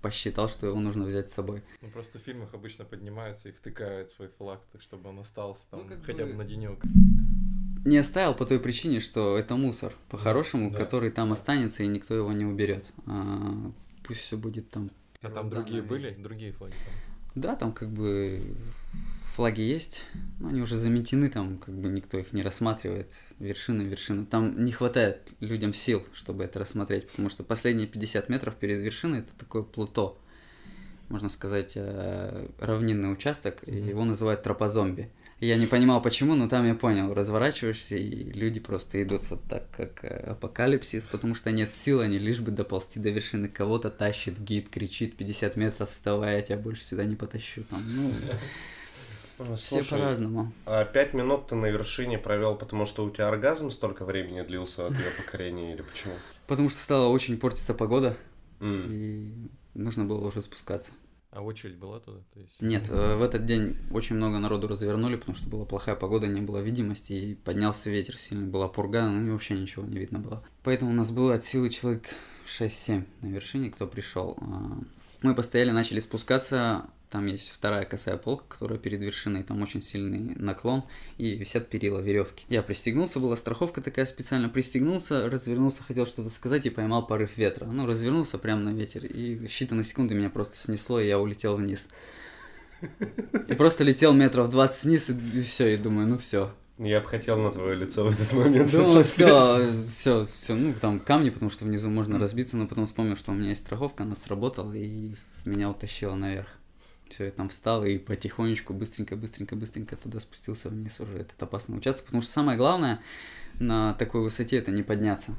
посчитал, 0.00 0.48
что 0.48 0.66
его 0.66 0.78
нужно 0.80 1.04
взять 1.04 1.30
с 1.30 1.34
собой. 1.34 1.62
Ну 1.82 1.88
просто 1.90 2.18
в 2.18 2.22
фильмах 2.22 2.54
обычно 2.54 2.84
поднимаются 2.84 3.48
и 3.48 3.52
втыкают 3.52 4.10
свой 4.12 4.28
флаг, 4.28 4.60
так 4.72 4.82
чтобы 4.82 5.08
он 5.10 5.18
остался 5.18 5.66
там 5.70 5.86
Ну, 5.88 5.96
хотя 6.04 6.24
бы- 6.24 6.32
бы 6.32 6.38
на 6.38 6.44
денек. 6.44 6.78
Не 7.84 7.96
оставил 7.98 8.34
по 8.34 8.44
той 8.44 8.58
причине, 8.60 9.00
что 9.00 9.38
это 9.38 9.56
мусор, 9.56 9.92
по-хорошему, 10.08 10.70
Да. 10.70 10.76
который 10.78 11.10
там 11.10 11.32
останется, 11.32 11.82
и 11.82 11.86
никто 11.86 12.14
его 12.14 12.32
не 12.32 12.44
уберет. 12.44 12.86
А, 13.06 13.72
пусть 14.04 14.20
все 14.20 14.36
будет 14.36 14.70
там. 14.70 14.90
А 15.22 15.30
там 15.30 15.48
другие 15.48 15.82
были? 15.82 16.10
Другие 16.14 16.52
флаги 16.52 16.72
там. 16.72 16.94
Да, 17.40 17.54
там 17.56 17.72
как 17.72 17.88
бы 17.88 18.42
флаги 19.34 19.60
есть, 19.60 20.04
но 20.40 20.48
они 20.48 20.60
уже 20.60 20.76
заметены, 20.76 21.28
там 21.28 21.58
как 21.58 21.72
бы 21.74 21.88
никто 21.88 22.18
их 22.18 22.32
не 22.32 22.42
рассматривает. 22.42 23.12
Вершина, 23.38 23.82
вершина. 23.82 24.26
Там 24.26 24.64
не 24.64 24.72
хватает 24.72 25.30
людям 25.38 25.72
сил, 25.74 26.04
чтобы 26.12 26.42
это 26.42 26.58
рассмотреть, 26.58 27.08
потому 27.08 27.30
что 27.30 27.44
последние 27.44 27.86
50 27.86 28.28
метров 28.28 28.56
перед 28.56 28.80
вершиной 28.80 29.20
это 29.20 29.30
такое 29.38 29.62
плато. 29.62 30.18
Можно 31.08 31.28
сказать, 31.28 31.74
э, 31.76 32.48
равнинный 32.58 33.12
участок, 33.12 33.62
и 33.66 33.70
Мгм. 33.72 33.88
его 33.88 34.04
называют 34.04 34.42
тропа 34.42 34.68
зомби. 34.68 35.08
Я 35.40 35.56
не 35.56 35.66
понимал 35.66 36.02
почему, 36.02 36.34
но 36.34 36.48
там 36.48 36.66
я 36.66 36.74
понял, 36.74 37.14
разворачиваешься, 37.14 37.94
и 37.94 38.24
люди 38.32 38.58
просто 38.58 39.00
идут 39.04 39.22
вот 39.30 39.40
так, 39.48 39.70
как 39.70 40.04
э, 40.04 40.30
апокалипсис, 40.30 41.06
потому 41.06 41.36
что 41.36 41.52
нет 41.52 41.76
сил, 41.76 42.00
они 42.00 42.18
лишь 42.18 42.40
бы 42.40 42.50
доползти 42.50 42.98
до 42.98 43.10
вершины. 43.10 43.48
Кого-то 43.48 43.90
тащит 43.90 44.40
гид, 44.40 44.68
кричит 44.68 45.16
50 45.16 45.54
метров, 45.54 45.90
вставай, 45.90 46.36
я 46.36 46.42
тебя 46.42 46.58
больше 46.58 46.82
сюда 46.82 47.04
не 47.04 47.14
потащу. 47.14 47.62
Там, 47.70 47.80
ну, 47.86 49.54
все 49.54 49.76
слушай, 49.76 49.90
по-разному. 49.90 50.52
А 50.66 50.84
пять 50.84 51.14
минут 51.14 51.46
ты 51.46 51.54
на 51.54 51.66
вершине 51.66 52.18
провел, 52.18 52.56
потому 52.56 52.84
что 52.84 53.04
у 53.04 53.10
тебя 53.10 53.28
оргазм 53.28 53.70
столько 53.70 54.04
времени 54.04 54.42
длился 54.42 54.88
от 54.88 54.94
ее 54.94 55.10
покорения 55.16 55.72
или 55.72 55.82
почему? 55.82 56.14
Потому 56.48 56.68
что 56.68 56.80
стала 56.80 57.08
очень 57.08 57.38
портиться 57.38 57.74
погода, 57.74 58.16
М. 58.60 58.86
и 58.90 59.50
нужно 59.74 60.04
было 60.04 60.26
уже 60.26 60.42
спускаться. 60.42 60.90
А 61.30 61.42
очередь 61.42 61.76
была 61.76 62.00
туда? 62.00 62.20
То 62.32 62.40
есть... 62.40 62.60
Нет, 62.60 62.88
э, 62.88 63.16
в 63.16 63.22
этот 63.22 63.44
день 63.44 63.76
очень 63.90 64.16
много 64.16 64.38
народу 64.38 64.66
развернули, 64.66 65.16
потому 65.16 65.36
что 65.36 65.48
была 65.48 65.66
плохая 65.66 65.94
погода, 65.94 66.26
не 66.26 66.40
было 66.40 66.58
видимости, 66.58 67.12
и 67.12 67.34
поднялся 67.34 67.90
ветер 67.90 68.16
сильный, 68.16 68.48
была 68.48 68.68
пурга, 68.68 69.06
ну 69.06 69.26
и 69.26 69.30
вообще 69.30 69.54
ничего 69.54 69.84
не 69.84 69.98
видно 69.98 70.20
было. 70.20 70.42
Поэтому 70.62 70.90
у 70.90 70.94
нас 70.94 71.10
было 71.10 71.34
от 71.34 71.44
силы 71.44 71.68
человек 71.68 72.06
6-7 72.46 73.04
на 73.20 73.26
вершине, 73.26 73.70
кто 73.70 73.86
пришел. 73.86 74.38
А, 74.40 74.78
Мы 75.22 75.34
постояли, 75.34 75.70
начали 75.70 76.00
спускаться, 76.00 76.86
там 77.10 77.26
есть 77.26 77.50
вторая 77.50 77.84
косая 77.84 78.16
полка, 78.16 78.44
которая 78.48 78.78
перед 78.78 79.00
вершиной, 79.00 79.42
там 79.42 79.62
очень 79.62 79.80
сильный 79.80 80.34
наклон, 80.36 80.84
и 81.16 81.36
висят 81.36 81.68
перила, 81.68 82.00
веревки. 82.00 82.44
Я 82.48 82.62
пристегнулся, 82.62 83.18
была 83.18 83.36
страховка 83.36 83.80
такая 83.80 84.04
специально, 84.06 84.48
пристегнулся, 84.48 85.28
развернулся, 85.30 85.82
хотел 85.82 86.06
что-то 86.06 86.28
сказать 86.28 86.66
и 86.66 86.70
поймал 86.70 87.06
порыв 87.06 87.36
ветра. 87.36 87.64
Ну, 87.64 87.86
развернулся 87.86 88.36
прямо 88.38 88.62
на 88.62 88.70
ветер, 88.70 89.04
и 89.06 89.36
в 89.36 89.44
считанные 89.44 89.84
секунды 89.84 90.14
меня 90.14 90.28
просто 90.28 90.56
снесло, 90.56 91.00
и 91.00 91.06
я 91.06 91.18
улетел 91.18 91.56
вниз. 91.56 91.88
И 93.48 93.54
просто 93.54 93.84
летел 93.84 94.12
метров 94.12 94.50
20 94.50 94.84
вниз, 94.84 95.10
и, 95.10 95.42
все, 95.42 95.74
и 95.74 95.76
думаю, 95.76 96.06
ну 96.06 96.18
все, 96.18 96.52
Я 96.78 97.00
бы 97.00 97.08
хотел 97.08 97.38
на 97.38 97.50
твое 97.50 97.74
лицо 97.74 98.04
в 98.04 98.08
этот 98.08 98.32
момент. 98.34 98.70
Думал, 98.70 99.02
все, 99.02 99.72
все, 99.86 100.24
все, 100.26 100.54
ну 100.54 100.74
там 100.80 101.00
камни, 101.00 101.30
потому 101.30 101.50
что 101.50 101.64
внизу 101.64 101.88
можно 101.88 102.18
разбиться, 102.18 102.56
но 102.56 102.68
потом 102.68 102.86
вспомнил, 102.86 103.16
что 103.16 103.32
у 103.32 103.34
меня 103.34 103.48
есть 103.48 103.62
страховка, 103.62 104.04
она 104.04 104.14
сработала 104.14 104.72
и 104.74 105.14
меня 105.44 105.70
утащила 105.70 106.14
наверх. 106.14 106.57
Все, 107.10 107.26
я 107.26 107.30
там 107.30 107.48
встал 107.48 107.84
и 107.84 107.98
потихонечку, 107.98 108.74
быстренько, 108.74 109.16
быстренько, 109.16 109.56
быстренько 109.56 109.96
туда 109.96 110.20
спустился 110.20 110.68
вниз 110.68 111.00
уже 111.00 111.18
этот 111.18 111.42
опасный 111.42 111.78
участок, 111.78 112.06
потому 112.06 112.22
что 112.22 112.30
самое 112.30 112.58
главное 112.58 113.00
на 113.58 113.94
такой 113.94 114.22
высоте 114.22 114.58
это 114.58 114.70
не 114.70 114.82
подняться. 114.82 115.34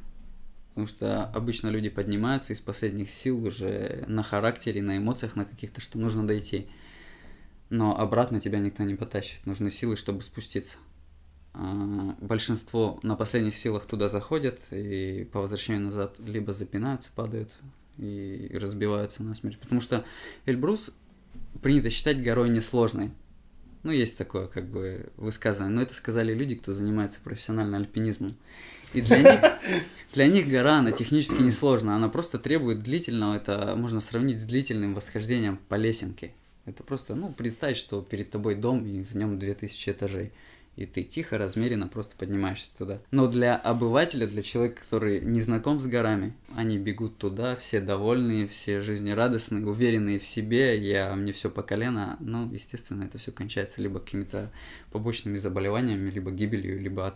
Потому 0.70 0.88
что 0.88 1.26
обычно 1.26 1.68
люди 1.68 1.90
поднимаются 1.90 2.54
из 2.54 2.62
последних 2.62 3.10
сил 3.10 3.44
уже 3.44 4.06
на 4.08 4.24
характере, 4.24 4.82
на 4.82 4.98
эмоциях, 4.98 5.36
на 5.36 5.46
каких-то, 5.46 5.82
что 5.82 6.00
нужно 6.00 6.26
дойти. 6.26 6.68
Но 7.70 8.00
обратно 8.00 8.40
тебя 8.40 8.60
никто 8.60 8.84
не 8.84 8.96
потащит. 8.96 9.46
Нужны 9.46 9.72
силы, 9.72 9.96
чтобы 9.96 10.22
спуститься. 10.24 10.78
А, 11.54 12.16
большинство 12.22 13.00
на 13.04 13.16
последних 13.16 13.56
силах 13.56 13.86
туда 13.86 14.08
заходят 14.08 14.60
и 14.72 15.28
по 15.32 15.42
возвращению 15.42 15.84
назад 15.84 16.20
либо 16.20 16.54
запинаются, 16.54 17.10
падают 17.14 17.52
и 17.98 18.50
разбиваются 18.54 19.24
на 19.24 19.36
смерть. 19.36 19.60
Потому 19.60 19.82
что 19.82 20.06
Эльбрус 20.46 20.96
принято 21.62 21.89
считать 21.89 22.22
горой 22.22 22.49
несложной. 22.49 23.12
Ну, 23.84 23.91
есть 23.91 24.18
такое, 24.18 24.47
как 24.47 24.68
бы, 24.68 25.10
высказывание. 25.16 25.76
Но 25.76 25.82
это 25.82 25.93
сказали 25.93 26.34
люди, 26.34 26.55
кто 26.55 26.74
занимается 26.74 27.20
профессиональным 27.24 27.82
альпинизмом. 27.82 28.36
И 28.93 29.01
для 29.01 29.20
них, 29.20 29.39
для 30.14 30.28
них 30.28 30.49
гора, 30.49 30.80
она 30.80 30.91
технически 30.91 31.41
несложна. 31.41 31.95
Она 31.95 32.10
просто 32.10 32.39
требует 32.39 32.84
длительного, 32.84 33.36
это 33.36 33.76
можно 33.78 34.01
сравнить 34.01 34.41
с 34.41 34.45
длительным 34.45 34.95
восхождением 34.95 35.60
по 35.70 35.76
лесенке. 35.76 36.34
Это 36.66 36.84
просто, 36.84 37.16
ну, 37.16 37.32
представить, 37.32 37.78
что 37.78 38.01
перед 38.01 38.30
тобой 38.32 38.55
дом, 38.55 38.86
и 38.86 39.03
в 39.03 39.16
нем 39.16 39.39
2000 39.39 39.89
этажей 39.89 40.32
и 40.80 40.86
ты 40.86 41.04
тихо, 41.04 41.38
размеренно 41.38 41.90
просто 41.90 42.16
поднимаешься 42.16 42.72
туда. 42.78 43.02
Но 43.12 43.28
для 43.28 43.58
обывателя, 43.58 44.26
для 44.26 44.42
человека, 44.42 44.82
который 44.82 45.20
не 45.20 45.42
знаком 45.42 45.82
с 45.82 45.88
горами, 45.88 46.34
они 46.56 46.78
бегут 46.78 47.18
туда, 47.18 47.58
все 47.58 47.82
довольные, 47.82 48.48
все 48.48 48.82
жизнерадостные, 48.82 49.66
уверенные 49.66 50.20
в 50.20 50.26
себе, 50.26 50.80
я, 50.80 51.14
мне 51.16 51.34
все 51.34 51.50
по 51.50 51.64
колено, 51.64 52.16
ну, 52.22 52.50
естественно, 52.50 53.04
это 53.04 53.18
все 53.18 53.34
кончается 53.34 53.82
либо 53.82 54.00
какими-то 54.00 54.52
побочными 54.90 55.38
заболеваниями, 55.38 56.12
либо 56.12 56.32
гибелью, 56.32 56.82
либо 56.82 57.08
от 57.08 57.16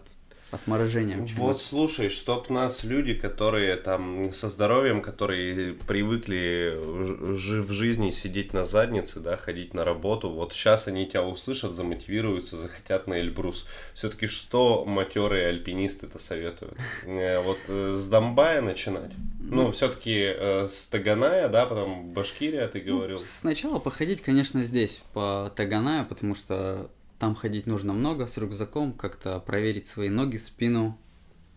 отморожением. 0.54 1.26
Вот 1.36 1.62
слушай, 1.62 2.10
чтоб 2.10 2.49
нас 2.49 2.84
люди, 2.84 3.14
которые 3.16 3.76
там 3.76 4.34
со 4.34 4.49
здоровьем, 4.49 5.01
которые 5.01 5.74
привыкли 5.74 6.78
в 6.80 7.72
жизни 7.72 8.12
сидеть 8.12 8.54
на 8.54 8.64
заднице, 8.64 9.20
да, 9.20 9.36
ходить 9.36 9.74
на 9.74 9.84
работу, 9.84 10.30
вот 10.30 10.54
сейчас 10.54 10.88
они 10.88 11.08
тебя 11.08 11.24
услышат, 11.24 11.74
замотивируются, 11.74 12.56
захотят 12.56 13.08
на 13.08 13.20
Эльбрус. 13.20 13.68
Все-таки 13.93 14.28
что 14.28 14.86
матерые 14.86 15.47
альпинисты-то 15.47 16.20
советуют? 16.20 16.78
Э, 17.06 17.41
вот 17.41 17.60
э, 17.68 17.93
с 17.95 18.08
Донбая 18.08 18.62
начинать? 18.62 19.12
Ну, 19.39 19.64
ну 19.64 19.72
все-таки 19.72 20.16
э, 20.26 20.68
с 20.68 20.88
Таганая, 20.88 21.47
да, 21.47 21.66
потом 21.66 22.12
Башкирия, 22.14 22.68
ты 22.68 22.82
ну, 22.86 22.97
говорил. 22.97 23.20
Сначала 23.20 23.80
походить, 23.80 24.22
конечно, 24.22 24.64
здесь, 24.64 25.01
по 25.14 25.51
Таганая, 25.56 26.04
потому 26.04 26.36
что 26.36 26.89
там 27.24 27.36
ходить 27.36 27.67
нужно 27.67 27.93
много 27.93 28.28
с 28.28 28.38
рюкзаком, 28.38 28.91
как-то 28.91 29.39
проверить 29.39 29.88
свои 29.88 30.09
ноги, 30.09 30.36
спину, 30.36 30.99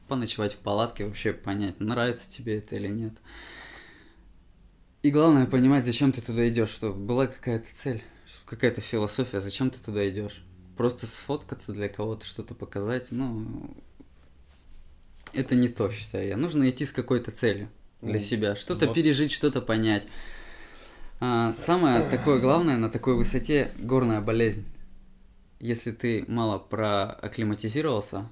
поночевать 0.07 0.53
в 0.53 0.59
палатке, 0.59 1.05
вообще 1.05 1.33
понять, 1.33 1.81
нравится 1.81 2.31
тебе 2.31 2.59
это 2.59 2.77
или 2.77 2.87
нет. 2.87 3.15
И 5.03 5.11
главное 5.11 5.45
понимать, 5.47 5.85
зачем 5.85 6.13
ты 6.13 6.21
туда 6.21 6.49
идешь, 6.49 6.69
чтобы 6.69 7.05
была 7.05 7.27
какая-то 7.27 7.67
цель, 7.75 8.05
какая-то 8.45 8.81
философия, 8.81 9.41
зачем 9.41 9.71
ты 9.71 9.81
туда 9.81 10.09
идешь. 10.09 10.45
Просто 10.77 11.09
сфоткаться 11.09 11.73
для 11.73 11.89
кого-то, 11.89 12.25
что-то 12.25 12.55
показать, 12.55 13.09
ну, 13.11 13.77
это 15.33 15.57
не 15.57 15.67
то, 15.67 15.91
считаю 15.91 16.29
я. 16.29 16.37
Нужно 16.37 16.71
идти 16.71 16.85
с 16.85 16.93
какой-то 16.93 17.33
целью 17.33 17.71
для 18.03 18.21
себя, 18.21 18.55
что-то 18.55 18.87
вот. 18.87 18.95
пережить, 18.95 19.33
что-то 19.33 19.61
понять. 19.61 20.07
А, 21.19 21.55
самое 21.55 22.09
такое 22.09 22.39
главное 22.39 22.77
на 22.77 22.89
такой 22.89 23.17
высоте 23.17 23.73
горная 23.81 24.21
болезнь 24.21 24.65
если 25.61 25.93
ты 25.93 26.25
мало 26.29 26.59
проакклиматизировался, 26.59 28.29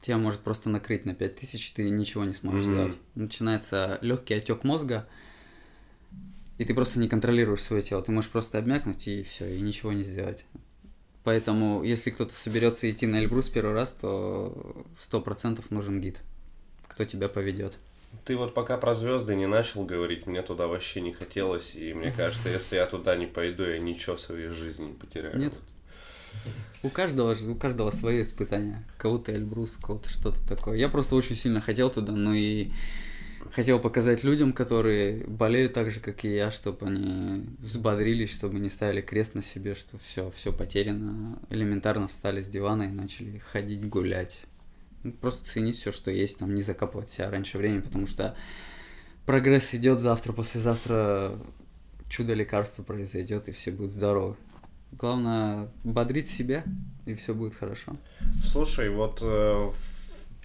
тебя 0.00 0.18
может 0.18 0.40
просто 0.40 0.70
накрыть 0.70 1.04
на 1.04 1.14
5000, 1.14 1.72
ты 1.72 1.90
ничего 1.90 2.24
не 2.24 2.34
сможешь 2.34 2.66
mm-hmm. 2.66 2.72
сделать. 2.72 2.96
Начинается 3.14 3.98
легкий 4.02 4.34
отек 4.34 4.64
мозга, 4.64 5.08
и 6.58 6.64
ты 6.64 6.74
просто 6.74 6.98
не 7.00 7.08
контролируешь 7.08 7.62
свое 7.62 7.82
тело. 7.82 8.02
Ты 8.02 8.12
можешь 8.12 8.30
просто 8.30 8.58
обмякнуть 8.58 9.06
и 9.08 9.22
все, 9.22 9.46
и 9.46 9.60
ничего 9.60 9.92
не 9.92 10.04
сделать. 10.04 10.44
Поэтому, 11.24 11.82
если 11.82 12.10
кто-то 12.10 12.34
соберется 12.34 12.88
идти 12.88 13.06
на 13.06 13.16
Эльбрус 13.16 13.48
первый 13.48 13.74
раз, 13.74 13.92
то 13.92 14.86
сто 14.96 15.20
процентов 15.20 15.72
нужен 15.72 16.00
гид, 16.00 16.20
кто 16.86 17.04
тебя 17.04 17.28
поведет. 17.28 17.76
Ты 18.24 18.36
вот 18.36 18.54
пока 18.54 18.78
про 18.78 18.94
звезды 18.94 19.34
не 19.34 19.46
начал 19.46 19.84
говорить, 19.84 20.26
мне 20.26 20.40
туда 20.42 20.68
вообще 20.68 21.00
не 21.00 21.12
хотелось, 21.12 21.74
и 21.74 21.92
мне 21.94 22.12
кажется, 22.12 22.48
если 22.48 22.76
я 22.76 22.86
туда 22.86 23.16
не 23.16 23.26
пойду, 23.26 23.64
я 23.64 23.78
ничего 23.78 24.16
в 24.16 24.20
своей 24.20 24.48
жизни 24.48 24.86
не 24.86 24.94
потеряю. 24.94 25.36
Нет, 25.36 25.54
у 26.82 26.88
каждого, 26.88 27.34
у 27.48 27.54
каждого 27.54 27.90
свои 27.90 28.22
испытания. 28.22 28.84
Кого-то 28.98 29.32
Эльбрус, 29.32 29.76
кого-то 29.80 30.08
что-то 30.08 30.46
такое. 30.46 30.78
Я 30.78 30.88
просто 30.88 31.14
очень 31.14 31.36
сильно 31.36 31.60
хотел 31.60 31.90
туда, 31.90 32.12
но 32.12 32.34
и 32.34 32.70
хотел 33.52 33.78
показать 33.78 34.24
людям, 34.24 34.52
которые 34.52 35.24
болеют 35.26 35.72
так 35.72 35.90
же, 35.90 36.00
как 36.00 36.24
и 36.24 36.34
я, 36.34 36.50
чтобы 36.50 36.86
они 36.86 37.46
взбодрились, 37.58 38.32
чтобы 38.32 38.58
не 38.58 38.68
ставили 38.68 39.00
крест 39.00 39.34
на 39.34 39.42
себе, 39.42 39.74
что 39.74 39.98
все, 39.98 40.32
все 40.36 40.52
потеряно. 40.52 41.38
Элементарно 41.50 42.08
встали 42.08 42.40
с 42.40 42.48
дивана 42.48 42.84
и 42.84 42.88
начали 42.88 43.38
ходить, 43.38 43.88
гулять. 43.88 44.38
Ну, 45.02 45.12
просто 45.12 45.46
ценить 45.46 45.76
все, 45.76 45.92
что 45.92 46.10
есть, 46.10 46.38
там 46.38 46.54
не 46.54 46.62
закапывать 46.62 47.08
себя 47.08 47.30
раньше 47.30 47.58
времени, 47.58 47.80
потому 47.80 48.06
что 48.06 48.36
прогресс 49.24 49.74
идет 49.74 50.00
завтра, 50.00 50.32
послезавтра 50.32 51.38
чудо 52.08 52.34
лекарства 52.34 52.82
произойдет, 52.82 53.48
и 53.48 53.52
все 53.52 53.70
будут 53.70 53.92
здоровы. 53.92 54.36
Главное 54.98 55.68
бодрить 55.84 56.28
себя, 56.28 56.64
и 57.04 57.14
все 57.14 57.34
будет 57.34 57.54
хорошо. 57.54 57.96
Слушай, 58.42 58.88
вот 58.88 59.18
э, 59.20 59.70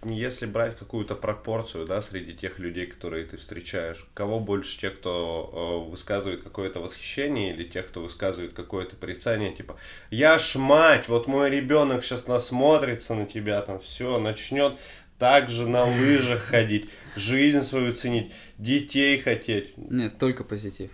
если 0.04 0.46
брать 0.46 0.78
какую-то 0.78 1.16
пропорцию, 1.16 1.86
да, 1.86 2.02
среди 2.02 2.34
тех 2.34 2.60
людей, 2.60 2.88
которые 2.88 3.26
ты 3.26 3.38
встречаешь, 3.38 4.08
кого 4.14 4.40
больше 4.40 4.80
тех, 4.80 4.96
кто 4.96 5.86
э, 5.86 5.90
высказывает 5.90 6.42
какое-то 6.42 6.80
восхищение, 6.80 7.54
или 7.54 7.64
тех, 7.64 7.88
кто 7.88 8.02
высказывает 8.02 8.54
какое-то 8.54 8.96
порицание, 8.96 9.54
типа, 9.54 9.78
я 10.10 10.38
ж 10.40 10.56
мать, 10.56 11.08
вот 11.08 11.28
мой 11.28 11.50
ребенок 11.50 12.04
сейчас 12.04 12.28
насмотрится 12.28 13.14
на 13.14 13.26
тебя, 13.26 13.62
там 13.62 13.80
все, 13.80 14.20
начнет 14.20 14.78
также 15.18 15.68
на 15.68 15.86
лыжах 15.86 16.42
ходить, 16.42 16.90
жизнь 17.16 17.62
свою 17.62 17.94
ценить, 17.94 18.34
детей 18.58 19.20
хотеть. 19.20 19.78
Нет, 19.78 20.18
только 20.18 20.44
позитив 20.44 20.92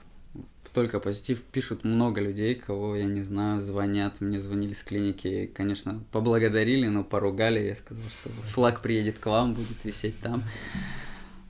только 0.77 0.99
позитив. 0.99 1.41
Пишут 1.41 1.83
много 1.85 2.21
людей, 2.21 2.53
кого 2.53 2.95
я 2.95 3.05
не 3.05 3.23
знаю, 3.23 3.61
звонят. 3.61 4.21
Мне 4.21 4.39
звонили 4.39 4.73
с 4.73 4.83
клиники, 4.83 5.49
конечно, 5.55 6.03
поблагодарили, 6.11 6.85
но 6.85 7.03
поругали. 7.03 7.61
Я 7.61 7.73
сказал, 7.73 8.03
что 8.11 8.29
флаг 8.53 8.83
приедет 8.83 9.17
к 9.17 9.25
вам, 9.25 9.55
будет 9.55 9.83
висеть 9.83 10.19
там. 10.19 10.43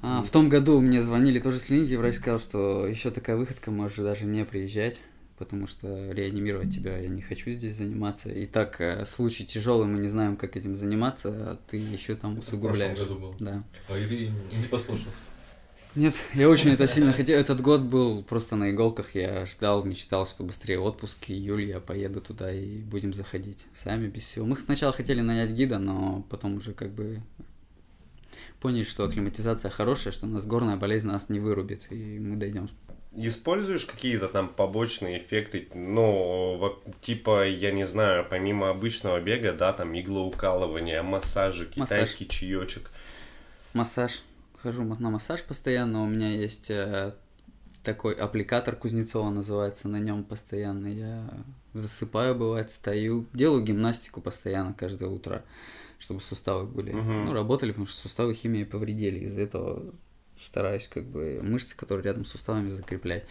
А, 0.01 0.23
в 0.23 0.29
том 0.29 0.47
году 0.47 0.79
мне 0.79 1.01
звонили 1.01 1.41
тоже 1.41 1.59
с 1.59 1.65
клиники, 1.65 1.95
врач 1.95 2.15
сказал, 2.15 2.39
что 2.39 2.87
еще 2.87 3.11
такая 3.11 3.35
выходка, 3.35 3.69
можешь 3.69 3.97
даже 3.97 4.23
не 4.23 4.45
приезжать, 4.45 5.01
потому 5.37 5.67
что 5.67 6.13
реанимировать 6.13 6.73
тебя 6.73 6.97
я 6.97 7.09
не 7.09 7.21
хочу 7.21 7.51
здесь 7.51 7.75
заниматься. 7.75 8.29
И 8.29 8.45
так 8.45 8.79
э, 8.79 9.05
случай 9.05 9.45
тяжелый, 9.45 9.87
мы 9.87 9.99
не 9.99 10.07
знаем, 10.07 10.37
как 10.37 10.55
этим 10.55 10.77
заниматься, 10.77 11.27
а 11.29 11.59
ты 11.69 11.75
еще 11.75 12.15
там 12.15 12.39
усугубляешь. 12.39 12.97
В 12.97 13.01
году 13.01 13.19
был. 13.19 13.35
Да. 13.41 13.61
А 13.89 13.97
и 13.97 14.07
ты 14.07 14.31
не 14.55 14.67
послушался. 14.71 15.36
Нет, 15.97 16.13
я 16.35 16.47
очень 16.47 16.69
это 16.69 16.85
сильно 16.85 17.11
хотел. 17.11 17.39
Этот 17.39 17.59
год 17.59 17.81
был 17.81 18.21
просто 18.21 18.55
на 18.55 18.69
иголках. 18.69 19.15
Я 19.15 19.47
ждал, 19.47 19.83
мечтал, 19.83 20.27
что 20.27 20.43
быстрее 20.43 20.79
отпуск, 20.79 21.17
июль 21.27 21.63
я 21.63 21.79
поеду 21.79 22.21
туда 22.21 22.51
и 22.53 22.77
будем 22.77 23.15
заходить. 23.15 23.65
Сами, 23.73 24.07
без 24.07 24.21
всего. 24.21 24.45
Мы 24.45 24.55
сначала 24.57 24.93
хотели 24.93 25.21
нанять 25.21 25.49
гида, 25.49 25.79
но 25.79 26.23
потом 26.29 26.57
уже 26.57 26.73
как 26.73 26.91
бы 26.91 27.23
поняли, 28.59 28.83
что 28.83 29.05
акклиматизация 29.05 29.71
хорошая, 29.71 30.13
что 30.13 30.27
у 30.27 30.29
нас 30.29 30.45
горная 30.45 30.75
болезнь 30.75 31.07
нас 31.07 31.29
не 31.29 31.39
вырубит, 31.39 31.91
и 31.91 32.19
мы 32.19 32.35
дойдем. 32.35 32.69
Используешь 33.15 33.85
какие-то 33.85 34.27
там 34.27 34.49
побочные 34.49 35.17
эффекты, 35.17 35.67
ну, 35.73 36.77
типа, 37.01 37.47
я 37.47 37.71
не 37.71 37.87
знаю, 37.87 38.23
помимо 38.29 38.69
обычного 38.69 39.19
бега, 39.19 39.51
да, 39.51 39.73
там 39.73 39.99
иглоукалывания, 39.99 41.01
массажи, 41.01 41.65
китайский 41.65 42.25
Массаж. 42.25 42.39
чаечек. 42.39 42.91
Массаж 43.73 44.21
хожу 44.61 44.83
на 44.83 45.09
массаж 45.09 45.43
постоянно, 45.43 46.03
у 46.03 46.07
меня 46.07 46.29
есть 46.29 46.69
э, 46.69 47.13
такой 47.83 48.13
аппликатор 48.13 48.75
Кузнецова 48.75 49.29
называется, 49.29 49.87
на 49.87 49.97
нем 49.97 50.23
постоянно 50.23 50.87
я 50.87 51.29
засыпаю, 51.73 52.35
бывает, 52.35 52.71
стою, 52.71 53.25
делаю 53.33 53.63
гимнастику 53.63 54.19
постоянно 54.19 54.73
каждое 54.73 55.09
утро, 55.09 55.43
чтобы 55.99 56.21
суставы 56.21 56.65
были, 56.65 56.91
угу. 56.91 56.99
ну, 56.99 57.33
работали, 57.33 57.71
потому 57.71 57.87
что 57.87 57.97
суставы 57.97 58.33
химией 58.33 58.65
повредили, 58.65 59.19
из-за 59.19 59.41
этого 59.41 59.93
стараюсь 60.39 60.87
как 60.87 61.05
бы 61.05 61.39
мышцы, 61.41 61.77
которые 61.77 62.03
рядом 62.03 62.25
с 62.25 62.29
суставами, 62.29 62.69
закреплять. 62.69 63.25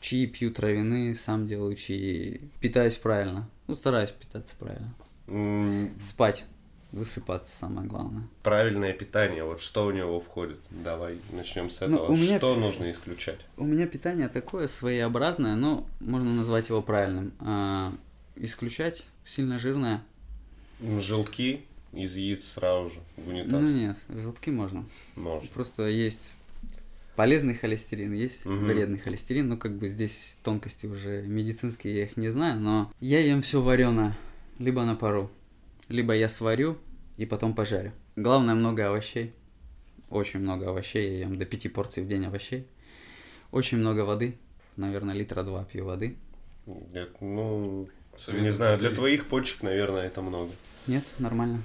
Чаи 0.00 0.26
пью 0.26 0.52
травяные, 0.52 1.14
сам 1.14 1.46
делаю 1.46 1.76
чаи, 1.76 2.40
питаюсь 2.60 2.96
правильно, 2.96 3.48
ну, 3.66 3.74
стараюсь 3.74 4.10
питаться 4.10 4.54
правильно. 4.58 4.94
Mm. 5.26 6.00
Спать 6.00 6.44
высыпаться 6.92 7.56
самое 7.56 7.88
главное. 7.88 8.22
Правильное 8.42 8.92
питание, 8.92 9.44
вот 9.44 9.60
что 9.60 9.86
в 9.86 9.92
него 9.94 10.20
входит? 10.20 10.58
Давай 10.70 11.18
начнем 11.32 11.70
с 11.70 11.80
Ну, 11.80 11.86
этого. 11.86 12.06
у 12.12 12.16
меня- 12.16 12.38
Что 12.38 12.54
нужно 12.54 12.90
исключать? 12.92 13.40
У 13.56 13.64
меня 13.64 13.86
питание 13.86 14.28
такое 14.28 14.68
своеобразное, 14.68 15.56
но 15.56 15.86
можно 16.00 16.32
назвать 16.34 16.68
его 16.68 16.82
правильным. 16.82 17.32
А, 17.40 17.92
исключать 18.36 19.04
сильно 19.24 19.58
жирное. 19.58 20.02
М, 20.80 21.00
Желтки 21.00 21.62
из 21.92 22.14
яиц 22.16 22.44
сразу 22.44 22.90
же 22.90 23.00
в 23.16 23.28
унитаз. 23.28 23.52
Ну 23.52 23.60
нет, 23.68 23.96
желтки 24.08 24.50
можно. 24.50 24.84
Можно. 25.16 25.48
Просто 25.54 25.88
есть 25.88 26.30
полезный 27.16 27.54
холестерин, 27.54 28.12
есть 28.12 28.44
Мгм. 28.46 28.66
вредный 28.66 28.98
холестерин. 28.98 29.48
Ну, 29.48 29.56
как 29.58 29.76
бы 29.76 29.88
здесь 29.88 30.36
тонкости 30.42 30.86
уже 30.86 31.22
медицинские, 31.22 31.94
я 31.96 32.04
их 32.04 32.16
не 32.16 32.30
знаю, 32.30 32.58
но 32.60 32.92
я 33.00 33.20
ем 33.20 33.42
все 33.42 33.60
вареное, 33.62 34.14
либо 34.58 34.84
на 34.84 34.94
пару, 34.96 35.30
либо 35.92 36.14
я 36.14 36.28
сварю 36.28 36.78
и 37.16 37.26
потом 37.26 37.54
пожарю. 37.54 37.92
Главное, 38.16 38.54
много 38.54 38.88
овощей. 38.88 39.32
Очень 40.10 40.40
много 40.40 40.70
овощей, 40.70 41.18
я 41.18 41.20
ем 41.20 41.38
до 41.38 41.46
пяти 41.46 41.68
порций 41.68 42.02
в 42.02 42.08
день 42.08 42.26
овощей. 42.26 42.66
Очень 43.50 43.78
много 43.78 44.00
воды, 44.00 44.36
наверное, 44.76 45.14
литра 45.14 45.42
два 45.42 45.64
пью 45.64 45.84
воды. 45.84 46.16
Это, 46.92 47.12
ну, 47.20 47.88
Совет 48.18 48.42
не 48.42 48.50
знаю, 48.50 48.78
для 48.78 48.90
твоих 48.90 49.26
почек, 49.26 49.62
наверное, 49.62 50.06
это 50.06 50.22
много. 50.22 50.50
Нет, 50.86 51.04
нормально. 51.18 51.62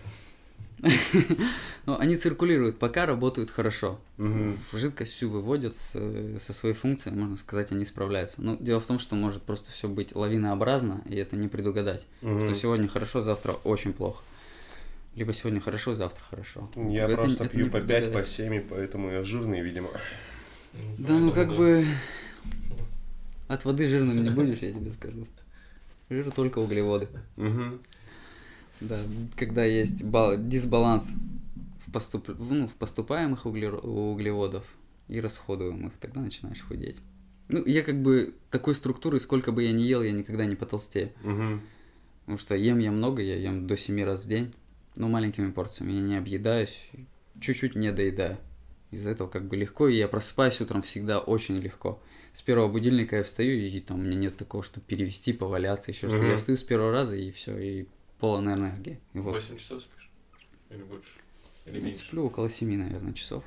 Но 1.85 1.99
они 1.99 2.17
циркулируют, 2.17 2.77
пока 2.79 3.05
работают 3.05 3.49
хорошо. 3.51 3.99
В 4.17 4.77
жидкость 4.77 5.13
всю 5.13 5.29
выводят 5.29 5.75
с- 5.75 6.39
со 6.45 6.53
своей 6.53 6.75
функцией, 6.75 7.15
можно 7.15 7.37
сказать, 7.37 7.71
они 7.71 7.85
справляются. 7.85 8.41
Но 8.41 8.55
дело 8.57 8.79
в 8.79 8.85
том, 8.85 8.99
что 8.99 9.15
может 9.15 9.41
просто 9.43 9.71
все 9.71 9.87
быть 9.87 10.15
лавинообразно, 10.15 11.01
и 11.09 11.15
это 11.15 11.35
не 11.35 11.47
предугадать. 11.47 12.05
Мгм. 12.21 12.41
Что 12.47 12.55
сегодня 12.55 12.87
хорошо, 12.87 13.21
завтра 13.23 13.53
очень 13.63 13.93
плохо. 13.93 14.23
Либо 15.15 15.33
сегодня 15.33 15.59
хорошо, 15.59 15.95
завтра 15.95 16.21
хорошо. 16.29 16.69
Я 16.75 17.05
Это- 17.05 17.17
просто 17.17 17.45
это 17.45 17.53
пью 17.57 17.65
по 17.71 17.79
5, 17.79 17.81
по 17.81 17.87
предугадать. 17.87 18.27
7, 18.27 18.53
и 18.55 18.59
поэтому 18.59 19.09
я 19.11 19.23
жирный, 19.23 19.61
видимо. 19.61 19.89
Ну, 20.73 20.79
Да 20.99 21.13
ну 21.17 21.31
как 21.31 21.49
да. 21.49 21.55
бы 21.55 21.85
от 23.47 23.65
воды 23.65 23.87
жирным 23.87 24.23
не 24.23 24.29
будешь, 24.29 24.59
я 24.59 24.71
тебе 24.73 24.91
скажу. 24.91 25.25
Жир 26.09 26.29
только 26.31 26.59
углеводы. 26.59 27.07
Мгм. 27.35 27.79
Да, 28.81 28.99
когда 29.35 29.65
есть 29.65 30.03
бал- 30.03 30.37
дисбаланс 30.37 31.11
в, 31.85 31.91
поступ... 31.91 32.29
в, 32.29 32.53
ну, 32.53 32.67
в 32.67 32.73
поступаемых 32.73 33.45
углеро- 33.45 33.85
углеводов 33.85 34.65
и 35.07 35.19
расходуемых, 35.19 35.93
тогда 35.99 36.21
начинаешь 36.21 36.61
худеть. 36.61 36.97
Ну, 37.49 37.65
я 37.65 37.81
как 37.81 38.01
бы 38.01 38.35
такой 38.51 38.75
структуры, 38.75 39.19
сколько 39.19 39.51
бы 39.51 39.63
я 39.63 39.71
ни 39.71 39.83
ел, 39.83 40.03
я 40.03 40.11
никогда 40.11 40.45
не 40.45 40.55
потолстею. 40.55 41.11
Мгм. 41.23 41.61
Потому 42.21 42.37
что 42.37 42.55
ем 42.55 42.79
я 42.79 42.91
много, 42.91 43.21
я 43.21 43.35
ем 43.37 43.67
до 43.67 43.77
7 43.77 44.03
раз 44.03 44.25
в 44.25 44.27
день, 44.27 44.53
но 44.97 45.07
маленькими 45.07 45.49
порциями. 45.51 45.93
Я 45.93 46.01
не 46.01 46.17
объедаюсь, 46.17 46.89
чуть-чуть 47.39 47.75
не 47.75 47.91
доедаю. 47.91 48.37
Из-за 48.91 49.11
этого 49.11 49.29
как 49.29 49.47
бы 49.47 49.55
легко, 49.55 49.87
и 49.87 49.95
я 49.95 50.07
просыпаюсь 50.07 50.59
утром 50.61 50.81
всегда 50.81 51.19
очень 51.19 51.57
легко. 51.57 52.01
С 52.33 52.41
первого 52.41 52.67
будильника 52.67 53.17
я 53.17 53.23
встаю, 53.23 53.57
и 53.57 53.79
там 53.79 53.99
у 53.99 54.03
меня 54.03 54.15
нет 54.15 54.37
такого, 54.37 54.63
что 54.63 54.79
перевести, 54.81 55.33
поваляться, 55.33 55.91
еще 55.91 56.09
что. 56.09 56.17
Мгм. 56.17 56.31
Я 56.31 56.37
встаю 56.37 56.57
с 56.57 56.63
первого 56.63 56.91
раза, 56.91 57.15
и 57.15 57.31
все, 57.31 57.57
и 57.57 57.87
полон 58.19 58.51
энергии. 58.53 58.99
И 59.13 59.19
вот. 59.19 59.33
8 59.33 59.57
часов 59.57 59.81
спишь? 59.83 60.09
Или 60.69 60.83
больше? 60.83 61.11
Или 61.65 61.79
Ну, 61.79 61.85
меньше? 61.85 62.01
Сплю 62.05 62.25
около 62.25 62.49
7, 62.49 62.77
наверное, 62.77 63.13
часов. 63.13 63.43